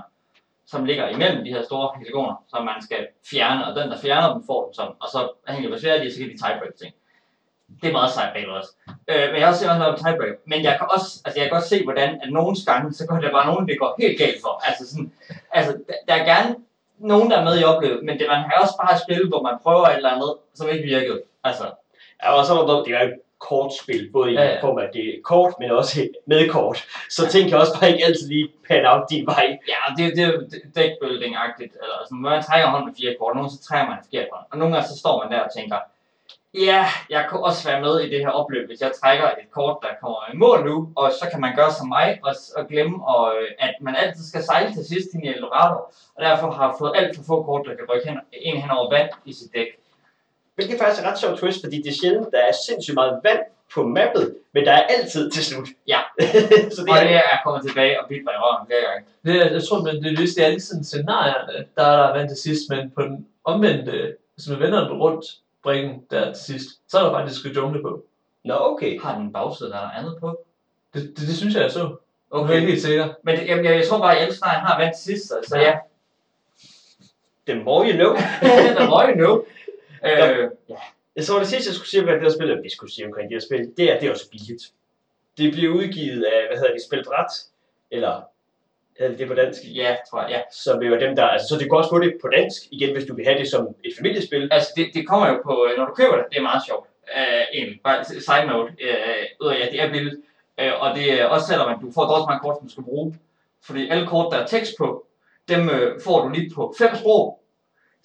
som 0.70 0.84
ligger 0.84 1.08
imellem 1.08 1.44
de 1.44 1.50
her 1.50 1.62
store 1.62 1.90
hexagoner, 1.98 2.44
som 2.48 2.64
man 2.64 2.82
skal 2.82 3.06
fjerne, 3.30 3.66
og 3.66 3.76
den, 3.76 3.90
der 3.90 3.98
fjerner 3.98 4.32
dem, 4.34 4.42
får 4.46 4.64
dem 4.64 4.74
sådan. 4.74 4.92
Og 5.00 5.08
så 5.08 5.20
hænger 5.48 5.70
det 5.70 5.80
svært 5.80 6.06
i, 6.06 6.10
så 6.10 6.18
kan 6.18 6.28
de 6.28 6.38
tiebreak 6.42 6.74
ting. 6.82 6.94
Det 7.82 7.88
er 7.88 7.92
meget 7.92 8.12
sejt 8.12 8.32
bagved 8.34 8.54
også. 8.60 8.72
Øh, 9.10 9.26
men 9.30 9.36
jeg 9.36 9.44
har 9.44 9.48
også 9.48 9.60
set 9.60 9.68
også 9.70 9.78
noget 9.78 9.94
om 9.94 10.00
tiebreak. 10.04 10.34
Men 10.46 10.58
jeg 10.62 10.74
kan 10.78 10.86
også, 10.94 11.08
altså 11.24 11.36
jeg 11.40 11.44
kan 11.46 11.56
godt 11.56 11.70
se, 11.72 11.84
hvordan 11.84 12.10
at 12.22 12.30
nogle 12.38 12.56
gange, 12.66 12.94
så 12.94 13.06
går 13.06 13.16
der 13.16 13.36
bare 13.38 13.46
nogen, 13.46 13.68
det 13.68 13.78
går 13.78 13.94
helt 14.02 14.18
galt 14.18 14.40
for. 14.44 14.54
Altså 14.68 14.90
sådan, 14.90 15.12
altså 15.58 15.72
der, 15.88 15.96
der 16.08 16.14
er 16.20 16.24
gerne 16.32 16.56
nogen, 16.98 17.30
der 17.30 17.36
er 17.38 17.44
med 17.44 17.60
i 17.60 17.64
oplevet, 17.64 18.04
men 18.06 18.18
det, 18.18 18.26
man 18.28 18.42
har 18.46 18.62
også 18.62 18.76
bare 18.82 18.94
et 18.94 19.02
spil, 19.04 19.28
hvor 19.28 19.42
man 19.42 19.56
prøver 19.62 19.86
et 19.86 19.96
eller 19.96 20.14
andet, 20.14 20.32
som 20.54 20.68
ikke 20.68 20.84
virkede. 20.84 21.22
Altså, 21.44 21.66
Ja, 22.22 22.32
og 22.38 22.44
så 22.46 22.54
var 22.54 22.64
det, 22.66 22.86
det 22.86 22.94
var 22.94 23.12
kortspil, 23.38 24.10
både 24.12 24.30
i 24.30 24.34
Ja, 24.34 24.44
ja, 24.44 24.60
form 24.60 24.78
af, 24.78 24.88
det 24.92 25.20
kort, 25.24 25.54
men 25.60 25.70
også 25.70 26.08
med 26.26 26.48
kort. 26.48 26.84
Så 27.10 27.28
ting 27.28 27.48
kan 27.48 27.58
også 27.58 27.72
bare 27.80 27.90
ikke 27.92 28.04
altid 28.04 28.28
lige 28.28 28.48
pan 28.68 28.86
out 28.86 29.10
din 29.10 29.26
vej. 29.26 29.58
Ja, 29.72 29.80
det, 29.96 30.16
det 30.16 30.22
er 30.24 30.32
jo 30.32 30.40
deckbuilding-agtigt, 30.78 31.72
eller 31.82 31.96
sådan, 32.04 32.18
når 32.18 32.30
man 32.30 32.42
trækker 32.42 32.68
hånd 32.68 32.84
med 32.84 32.94
fire 33.00 33.14
kort, 33.20 33.34
nogle 33.36 33.50
så 33.50 33.62
trækker 33.68 33.86
man 33.88 33.98
en 33.98 34.04
forkert 34.04 34.28
hånd, 34.32 34.46
og 34.50 34.58
nogle 34.58 34.74
gange 34.74 34.88
så 34.88 34.98
står 34.98 35.14
man 35.22 35.32
der 35.32 35.40
og 35.46 35.52
tænker, 35.58 35.78
ja, 36.54 36.86
jeg 37.10 37.26
kunne 37.28 37.44
også 37.44 37.68
være 37.68 37.80
med 37.80 38.00
i 38.00 38.10
det 38.10 38.20
her 38.20 38.30
opløb, 38.40 38.66
hvis 38.68 38.80
jeg 38.80 38.92
trækker 39.00 39.26
et 39.26 39.50
kort, 39.50 39.76
der 39.82 39.88
kommer 40.02 40.20
i 40.32 40.36
mål 40.36 40.64
nu, 40.68 40.92
og 40.96 41.12
så 41.18 41.24
kan 41.30 41.40
man 41.40 41.56
gøre 41.56 41.72
som 41.72 41.88
mig, 41.88 42.18
og, 42.22 42.34
og 42.56 42.68
glemme, 42.68 42.96
og, 43.14 43.34
øh, 43.36 43.48
at 43.58 43.74
man 43.80 43.94
altid 43.96 44.24
skal 44.24 44.42
sejle 44.42 44.74
til 44.74 44.84
sidst 44.92 45.08
i 45.14 45.26
Eldorado, 45.28 45.76
og 46.16 46.20
derfor 46.26 46.50
har 46.50 46.76
fået 46.78 46.92
alt 46.94 47.16
for 47.16 47.22
få 47.30 47.42
kort, 47.42 47.66
der 47.66 47.74
kan 47.76 47.86
rykke 47.90 48.08
hen, 48.08 48.18
en 48.32 48.60
hen 48.62 48.70
over 48.70 48.90
vand 48.90 49.10
i 49.24 49.32
sit 49.32 49.52
dæk. 49.54 49.70
Hvilket 50.58 50.78
faktisk 50.78 51.02
er 51.04 51.10
ret 51.10 51.18
sjovt 51.18 51.38
twist, 51.38 51.60
fordi 51.64 51.76
det 51.82 51.90
er 51.90 51.98
sjældent, 52.02 52.28
der 52.32 52.38
er 52.38 52.52
sindssygt 52.66 52.94
meget 52.94 53.20
vand 53.24 53.38
på 53.74 53.80
mappet, 53.86 54.34
men 54.54 54.64
der 54.64 54.72
er 54.72 54.82
altid 54.82 55.30
til 55.30 55.44
slut. 55.44 55.68
Ja. 55.88 55.98
så 56.74 56.80
det 56.84 56.90
Og 56.92 56.98
det 57.04 57.12
er, 57.14 57.26
er 57.34 57.38
kommet 57.44 57.62
tilbage 57.68 58.00
og 58.00 58.08
bidt 58.08 58.24
mig 58.24 58.32
i 58.34 58.40
røven 58.44 58.66
flere 58.66 58.80
gange. 58.88 59.04
Det, 59.24 59.32
er- 59.46 59.52
jeg 59.52 59.62
tror, 59.68 59.82
men 59.82 59.94
det, 60.02 60.06
er 60.12 60.48
lige 60.48 60.60
sådan 60.60 60.84
scenarierne, 60.84 61.64
der 61.76 61.84
er 61.84 61.96
der 62.06 62.16
vand 62.18 62.28
til 62.28 62.36
sidst, 62.38 62.62
men 62.70 62.90
på 62.90 63.02
den 63.02 63.26
omvendte, 63.44 64.14
hvis 64.34 64.48
man 64.48 64.60
vender 64.60 64.88
den 64.88 64.92
rundt, 64.98 65.24
bringen 65.62 66.02
der 66.10 66.32
til 66.32 66.44
sidst, 66.44 66.68
så 66.88 66.98
er 66.98 67.02
der 67.04 67.12
faktisk 67.12 67.46
et 67.46 67.56
jungle 67.56 67.82
på. 67.82 68.04
Nå, 68.44 68.54
okay. 68.58 69.00
Har 69.02 69.14
den 69.14 69.22
en 69.24 69.32
bagside, 69.32 69.70
der 69.70 69.76
er 69.76 69.90
andet 69.98 70.16
på? 70.20 70.38
Det, 70.94 71.02
det, 71.02 71.26
det 71.28 71.36
synes 71.36 71.54
jeg, 71.54 71.62
jeg 71.62 71.70
så. 71.70 71.96
Okay. 72.30 72.52
Jeg 72.54 72.62
er 72.62 72.66
helt 72.66 72.82
sikker. 72.82 73.08
Men 73.22 73.36
det, 73.38 73.46
jamen, 73.46 73.64
jeg, 73.64 73.76
jeg 73.76 73.86
tror 73.88 73.98
bare, 73.98 74.16
at 74.16 74.22
Elfenstein 74.22 74.50
har 74.52 74.78
vand 74.80 74.94
til 74.94 75.04
sidst, 75.04 75.28
så, 75.28 75.34
så 75.48 75.58
ja, 75.58 75.74
The 77.48 77.62
more 77.64 77.86
you 77.90 77.96
know. 77.96 78.14
der 78.76 78.90
må 78.90 79.02
jo 79.02 79.14
nu. 79.28 79.44
Øh, 80.04 80.50
Jeg 81.16 81.24
tror, 81.24 81.38
det 81.38 81.48
sidste, 81.48 81.68
jeg 81.68 81.74
skulle 81.74 81.88
sige 81.88 82.00
omkring 82.00 82.20
det 82.20 82.26
her 82.28 82.36
spil, 82.38 82.50
eller 82.50 82.62
vi 82.62 82.70
skulle 82.70 82.94
sige 82.94 83.06
omkring 83.06 83.30
det 83.30 83.34
her 83.34 83.46
spil, 83.48 83.72
det 83.76 83.90
er, 83.90 83.94
at 83.94 84.00
det 84.00 84.06
er 84.06 84.10
også 84.10 84.30
billigt. 84.30 84.62
Det 85.38 85.52
bliver 85.52 85.74
udgivet 85.74 86.24
af, 86.24 86.46
hvad 86.48 86.56
hedder 86.58 86.72
det, 86.72 86.82
Spilbræt, 86.82 87.32
eller 87.90 88.22
hedder 88.98 89.10
det 89.10 89.18
det 89.18 89.28
på 89.28 89.34
dansk? 89.34 89.60
ja, 89.74 89.96
tror 90.10 90.20
jeg, 90.22 90.30
ja. 90.30 90.40
Som 90.52 90.82
jo 90.82 90.94
er 90.94 90.98
dem, 90.98 91.16
der, 91.16 91.24
altså, 91.24 91.48
så 91.48 91.54
det 91.54 91.64
kan 91.68 91.76
også 91.76 91.90
få 91.90 91.98
det 91.98 92.14
på 92.22 92.28
dansk, 92.36 92.62
igen, 92.70 92.92
hvis 92.92 93.04
du 93.04 93.14
vil 93.14 93.24
have 93.24 93.38
det 93.38 93.48
som 93.50 93.68
et 93.84 93.92
familiespil. 93.98 94.48
Altså, 94.52 94.68
det, 94.76 94.90
det 94.94 95.08
kommer 95.08 95.28
jo 95.28 95.40
på, 95.44 95.68
når 95.76 95.84
du 95.86 95.94
køber 95.94 96.16
det, 96.16 96.24
det 96.30 96.38
er 96.38 96.42
meget 96.42 96.62
sjovt. 96.66 96.86
Uh, 97.16 97.44
egentlig, 97.54 97.80
bare 97.84 98.04
side 98.04 98.46
note, 98.46 98.72
uh, 98.88 99.46
ud 99.46 99.52
af, 99.52 99.58
ja, 99.60 99.66
det 99.72 99.80
er 99.82 99.90
billigt. 99.92 100.16
Uh, 100.62 100.82
og 100.82 100.96
det 100.96 101.20
er 101.20 101.24
også 101.26 101.46
selvom, 101.46 101.68
at 101.74 101.78
du 101.82 101.92
får 101.92 102.04
dog 102.06 102.18
så 102.20 102.26
mange 102.28 102.40
kort, 102.40 102.56
som 102.56 102.66
du 102.66 102.72
skal 102.72 102.84
bruge. 102.84 103.18
Fordi 103.66 103.88
alle 103.88 104.06
kort, 104.06 104.32
der 104.32 104.38
er 104.38 104.46
tekst 104.46 104.72
på, 104.78 105.06
dem 105.48 105.62
uh, 105.68 106.00
får 106.04 106.22
du 106.22 106.28
lige 106.28 106.50
på 106.54 106.74
fem 106.78 106.96
sprog. 106.96 107.40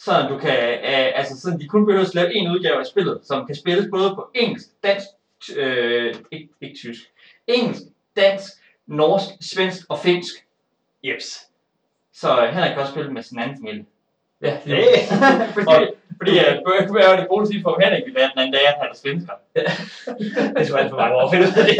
Så 0.06 0.26
du 0.30 0.38
kan, 0.38 0.58
uh, 0.89 1.20
altså 1.20 1.42
sådan, 1.42 1.60
de 1.60 1.68
kun 1.68 1.86
behøver 1.86 2.06
at 2.06 2.16
lave 2.16 2.34
en 2.36 2.52
udgave 2.52 2.80
af 2.80 2.86
spillet, 2.86 3.20
som 3.24 3.46
kan 3.46 3.56
spilles 3.56 3.88
både 3.92 4.16
på 4.16 4.30
engelsk, 4.36 4.68
dansk, 4.84 5.08
øh, 5.56 6.16
ikke, 6.32 6.50
ikke 6.62 6.76
tysk, 6.76 7.02
engelsk, 7.48 7.82
dansk, 8.18 8.54
norsk, 8.88 9.30
svensk 9.54 9.82
og 9.89 10.00
finsk. 10.00 10.34
Jeps. 11.04 11.28
Så 12.13 12.30
øh, 12.42 12.54
Henrik 12.54 12.72
kan 12.72 12.82
også 12.82 12.94
spille 12.94 13.13
med 13.13 13.24
sin 13.24 13.39
anden 13.39 13.58
familie. 13.58 13.86
Ja, 14.42 14.58
det 14.66 14.72
Hey. 14.76 14.96
fordi, 15.58 15.86
fordi 16.20 16.34
at 16.38 16.54
Bøge 16.66 17.04
er 17.04 17.12
jo 17.12 17.18
det 17.22 17.28
gode 17.34 17.48
sige 17.48 17.62
for 17.66 17.74
Henrik, 17.84 18.04
vi 18.06 18.12
lærte 18.12 18.32
den 18.34 18.39
anden 18.42 18.54
dag, 18.58 18.66
at 18.72 18.78
han 18.82 18.89
er 18.94 18.98
svensker. 19.04 19.34
det 20.56 20.63
skulle 20.66 20.82
alt 20.82 20.92
for 20.94 21.02
mange 21.04 21.16
år 21.16 21.24
at 21.26 21.32
finde 21.32 21.46
ud 21.48 21.54
af 21.62 21.66
det. 21.70 21.76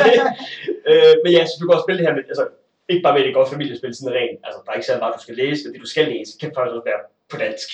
øh, 0.92 1.14
men 1.24 1.32
ja, 1.38 1.42
så 1.46 1.54
du 1.60 1.64
kan 1.66 1.76
også 1.76 1.86
spille 1.86 2.00
det 2.00 2.08
her 2.08 2.16
med, 2.18 2.24
altså, 2.34 2.46
ikke 2.92 3.04
bare 3.06 3.14
med 3.16 3.26
et 3.26 3.38
godt 3.40 3.50
familiespil, 3.54 3.96
sådan 3.96 4.16
rent, 4.20 4.40
altså, 4.46 4.58
der 4.64 4.70
er 4.72 4.78
ikke 4.78 4.90
særlig 4.90 5.04
meget, 5.04 5.18
du 5.20 5.26
skal 5.26 5.38
læse, 5.44 5.62
og 5.66 5.70
det 5.74 5.82
du 5.86 5.92
skal 5.94 6.06
læse, 6.14 6.32
kan 6.42 6.52
faktisk 6.56 6.76
også 6.76 6.88
være 6.92 7.02
på 7.32 7.38
dansk. 7.46 7.70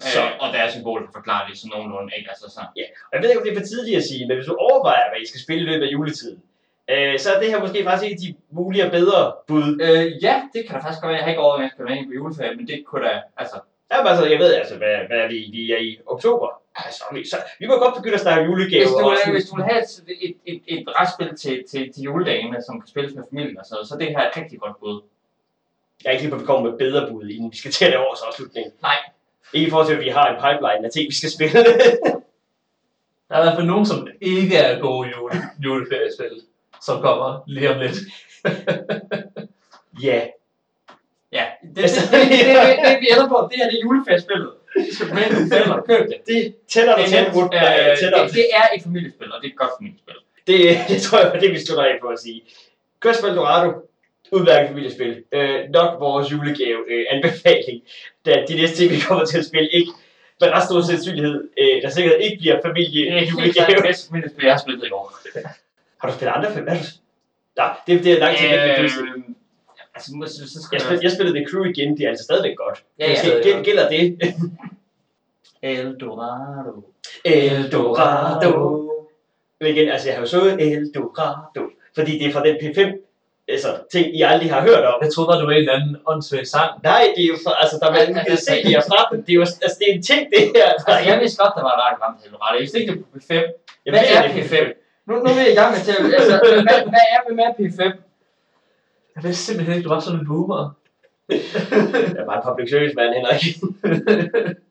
Så. 0.00 0.10
Så. 0.14 0.20
Øh, 0.20 0.30
og 0.42 0.46
der 0.52 0.58
er 0.58 0.70
symboler, 0.70 1.06
der 1.06 1.12
forklarer 1.12 1.48
det 1.48 1.58
sådan 1.58 1.72
nogenlunde, 1.74 2.12
ikke? 2.18 2.30
Altså 2.30 2.46
så. 2.56 2.60
Og 3.08 3.12
jeg 3.12 3.22
ved 3.22 3.28
ikke, 3.28 3.40
om 3.40 3.46
det 3.46 3.52
er 3.52 3.60
for 3.60 3.66
tidligt 3.72 3.96
at 3.96 4.04
sige, 4.10 4.26
men 4.26 4.36
hvis 4.36 4.46
du 4.46 4.56
overvejer, 4.68 5.10
hvad 5.10 5.20
I 5.24 5.28
skal 5.28 5.40
spille 5.40 5.62
i 5.64 5.68
løbet 5.70 5.86
af 5.86 5.92
juletiden, 5.92 6.42
øh, 6.92 7.18
så 7.22 7.28
er 7.34 7.38
det 7.40 7.48
her 7.52 7.60
måske 7.64 7.84
faktisk 7.88 8.10
ikke 8.10 8.22
de 8.24 8.34
mulige 8.58 8.84
og 8.86 8.92
bedre 8.98 9.20
bud. 9.48 9.68
Øh, 9.86 10.04
ja, 10.26 10.34
det 10.54 10.60
kan 10.64 10.72
da 10.74 10.80
faktisk 10.84 11.00
godt 11.00 11.10
være. 11.10 11.18
Jeg 11.20 11.24
har 11.26 11.32
ikke 11.34 11.44
overvejet, 11.46 11.64
at 11.64 11.68
jeg 11.68 11.74
skal 11.74 11.86
være 11.88 12.06
på 12.08 12.12
juleferie, 12.18 12.56
men 12.58 12.66
det 12.70 12.78
kunne 12.86 13.04
da, 13.08 13.14
altså, 13.42 13.56
Ja, 13.92 14.02
men 14.02 14.08
altså, 14.12 14.26
jeg 14.26 14.38
ved 14.38 14.54
altså, 14.54 14.76
hvad, 14.76 14.96
hvad 15.08 15.18
er 15.24 15.28
vi, 15.28 15.38
vi 15.56 15.72
er 15.72 15.80
i 15.88 15.98
oktober. 16.06 16.48
Altså, 16.74 17.04
vi, 17.14 17.28
så, 17.28 17.36
vi 17.60 17.66
må 17.66 17.74
godt 17.78 17.94
begynde 17.96 18.14
at 18.14 18.20
snakke 18.20 18.44
julegaver. 18.44 18.84
hvis 18.84 18.92
du, 19.00 19.08
vil, 19.10 19.32
hvis 19.36 19.48
du 19.50 19.56
vil 19.56 19.64
have 19.64 19.80
et, 19.82 19.90
et, 20.26 20.36
et, 20.50 20.60
et 20.66 20.84
restspil 21.00 21.36
til, 21.42 21.64
til, 21.70 21.92
til 21.92 22.02
juledagene, 22.02 22.62
som 22.66 22.80
kan 22.80 22.88
spilles 22.88 23.14
med 23.14 23.24
familien 23.30 23.58
og 23.58 23.64
noget, 23.70 23.88
så 23.88 23.96
det 24.00 24.08
her 24.08 24.18
er 24.18 24.28
et 24.30 24.36
rigtig 24.36 24.58
godt 24.60 24.76
bud. 24.80 24.96
Jeg 26.02 26.08
er 26.08 26.12
ikke 26.12 26.22
lige 26.22 26.30
på, 26.30 26.36
at 26.36 26.42
vi 26.42 26.46
kommer 26.46 26.70
med 26.70 26.78
bedre 26.78 27.02
bud, 27.10 27.24
inden 27.34 27.52
vi 27.52 27.56
skal 27.56 27.72
til 27.72 27.86
det 27.86 27.98
års 27.98 28.22
afslutning. 28.28 28.66
Nej. 28.82 28.98
Ikke 29.54 29.66
i 29.66 29.70
forhold 29.70 29.88
til, 29.88 29.94
at 29.94 30.00
vi 30.00 30.08
har 30.08 30.26
en 30.28 30.36
pipeline 30.36 30.86
af 30.86 30.90
ting, 30.90 31.08
vi 31.08 31.14
skal 31.14 31.30
spille. 31.30 31.64
Der 33.28 33.34
er 33.34 33.40
i 33.40 33.44
hvert 33.44 33.56
fald 33.56 33.66
nogen, 33.66 33.86
som 33.86 34.08
ikke 34.20 34.56
er 34.56 34.80
gode 34.80 35.08
jule, 35.08 35.34
juleferiespil, 35.64 36.40
som 36.82 37.00
kommer 37.00 37.42
lige 37.46 37.70
om 37.74 37.80
lidt. 37.80 37.96
ja, 40.06 40.20
Ja, 41.34 41.44
det, 41.62 41.76
det, 41.76 41.84
det, 41.84 41.90
det, 42.12 42.30
det, 42.30 42.56
det, 42.66 42.76
det, 42.84 43.00
vi 43.00 43.06
ender 43.12 43.28
på, 43.28 43.48
det 43.50 43.56
her 43.60 43.70
det 43.70 43.78
er 43.78 43.82
juleferiespillet. 43.86 44.50
Forældre 44.98 45.74
og 45.74 45.86
købe 45.86 46.06
det. 46.10 46.18
det 46.26 46.54
tættere 46.68 46.94
og 46.94 47.00
Det 47.00 47.18
er, 47.18 47.22
nemt. 47.22 47.54
Øh, 47.54 47.96
tættere. 47.98 48.26
det, 48.26 48.34
det 48.34 48.46
er 48.60 48.66
et 48.76 48.82
familiespil, 48.82 49.32
og 49.32 49.38
det 49.42 49.46
er 49.48 49.52
et 49.52 49.58
godt 49.58 49.70
familiespil. 49.78 50.14
Det, 50.46 50.58
det 50.90 51.02
tror 51.02 51.18
jeg 51.18 51.30
var 51.32 51.40
det, 51.40 51.50
vi 51.50 51.58
slutter 51.64 51.84
af 51.84 51.96
på 52.02 52.08
at 52.08 52.18
sige. 52.18 52.42
Quest 53.02 53.24
Eldorado, 53.24 53.68
udmærket 54.32 54.68
familiespil. 54.68 55.22
Øh, 55.32 55.60
nok 55.70 56.00
vores 56.00 56.32
julegave 56.32 56.78
øh, 56.90 57.04
anbefaling, 57.10 57.82
da 58.26 58.44
de 58.48 58.54
næste 58.56 58.76
ting, 58.76 58.90
vi 58.92 59.00
kommer 59.08 59.24
til 59.24 59.38
at 59.38 59.44
spille, 59.46 59.68
ikke 59.72 59.90
med 60.40 60.48
ret 60.50 60.62
stor 60.64 60.80
sandsynlighed, 60.80 61.48
øh, 61.60 61.82
der 61.82 61.88
sikkert 61.88 62.16
ikke 62.20 62.36
bliver 62.40 62.60
familie 62.64 63.04
Det 63.10 63.22
er 63.22 63.26
julegave. 63.30 63.66
det 63.76 63.82
bedste 63.86 64.08
familiespil, 64.08 64.44
jeg 64.44 64.52
har 64.52 64.60
spillet 64.60 64.86
i 64.88 64.90
år. 64.90 65.12
Har 66.00 66.08
du 66.08 66.14
spillet 66.14 66.32
andre 66.36 66.52
film? 66.54 66.66
Du- 66.66 66.72
Nej, 67.56 67.76
det, 67.86 68.04
det 68.04 68.12
er 68.12 68.18
langt 68.18 68.38
til 68.38 68.46
øh, 68.52 68.58
altså, 69.94 70.10
så, 70.26 70.52
så 70.52 70.62
skal 70.62 70.76
jeg, 70.76 70.80
spil, 70.80 70.98
jeg 71.02 71.10
spillede 71.12 71.36
The 71.38 71.46
Crew 71.50 71.64
igen, 71.64 71.96
det 71.96 72.04
er 72.04 72.08
altså 72.08 72.24
stadigvæk 72.24 72.56
godt. 72.56 72.84
Ja, 72.98 73.10
ja. 73.10 73.14
Gæl- 73.16 73.42
gæl- 73.46 73.62
Gælder 73.62 73.88
det? 73.88 74.18
Eldorado. 75.62 76.84
Eldorado. 77.24 78.90
Men 79.60 79.76
igen, 79.76 79.88
altså 79.88 80.08
jeg 80.08 80.16
har 80.16 80.22
jo 80.22 80.26
så 80.26 80.56
Eldorado, 80.60 81.70
fordi 81.94 82.18
det 82.18 82.26
er 82.26 82.32
fra 82.32 82.44
den 82.46 82.56
P5, 82.56 83.03
altså 83.48 83.70
ting, 83.92 84.06
I 84.18 84.20
aldrig 84.22 84.50
har 84.54 84.60
hørt 84.68 84.84
om. 84.84 84.98
Jeg 85.02 85.10
troede 85.12 85.28
bare, 85.28 85.38
det 85.38 85.46
var 85.46 85.52
en 85.52 85.58
eller 85.58 85.72
anden 85.78 85.96
åndssvag 86.10 86.46
sang. 86.46 86.70
Nej, 86.82 87.02
det 87.16 87.22
er 87.24 87.28
jo 87.32 87.36
altså 87.62 87.76
der 87.80 87.86
er 87.88 87.94
Altså, 87.94 88.12
man 88.12 88.24
kan 88.24 88.36
altså, 88.36 88.46
se, 88.50 88.54
de 88.66 88.74
er 88.74 88.84
fra 88.90 89.00
dem. 89.10 89.18
Det 89.24 89.32
er 89.32 89.38
jo, 89.40 89.44
altså 89.66 89.76
det 89.80 89.86
er 89.90 89.94
en 89.98 90.02
ting, 90.10 90.22
det 90.32 90.42
her. 90.54 90.68
Der 90.68 90.92
Altså, 90.92 91.10
jeg 91.10 91.16
vidste 91.22 91.36
godt, 91.42 91.52
der 91.56 91.62
var 91.66 91.72
et 91.74 91.80
radio 91.84 91.98
ramt 92.04 92.18
Eldorado. 92.24 92.54
Jeg 92.54 92.60
vidste 92.62 92.76
ikke, 92.78 92.92
det 92.92 92.96
var 93.00 93.06
på 93.12 93.18
P5. 93.18 93.34
Jeg 93.84 93.90
Hvad 93.92 94.02
ved, 94.04 94.16
er 94.18 94.22
det 94.26 94.32
P5? 94.38 94.54
Nu, 95.06 95.12
nu 95.22 95.28
er 95.32 95.36
vi 95.38 95.44
i 95.54 95.58
gang 95.60 95.70
med 95.74 95.82
til. 95.86 95.96
Altså, 96.18 96.34
hvad, 96.68 96.78
hvad 96.94 97.06
er 97.16 97.20
vi 97.26 97.32
med 97.40 97.48
P5? 97.58 97.80
Jeg 99.14 99.20
vidste 99.26 99.42
simpelthen 99.46 99.74
ikke, 99.76 99.86
du 99.88 99.94
var 99.94 100.00
sådan 100.00 100.20
en 100.20 100.26
boomer. 100.30 100.62
Jeg 101.28 102.20
er 102.22 102.26
bare 102.30 102.38
en 102.40 102.46
public 102.48 102.68
service 102.70 102.94
man, 102.98 103.14
Henrik. 103.16 103.44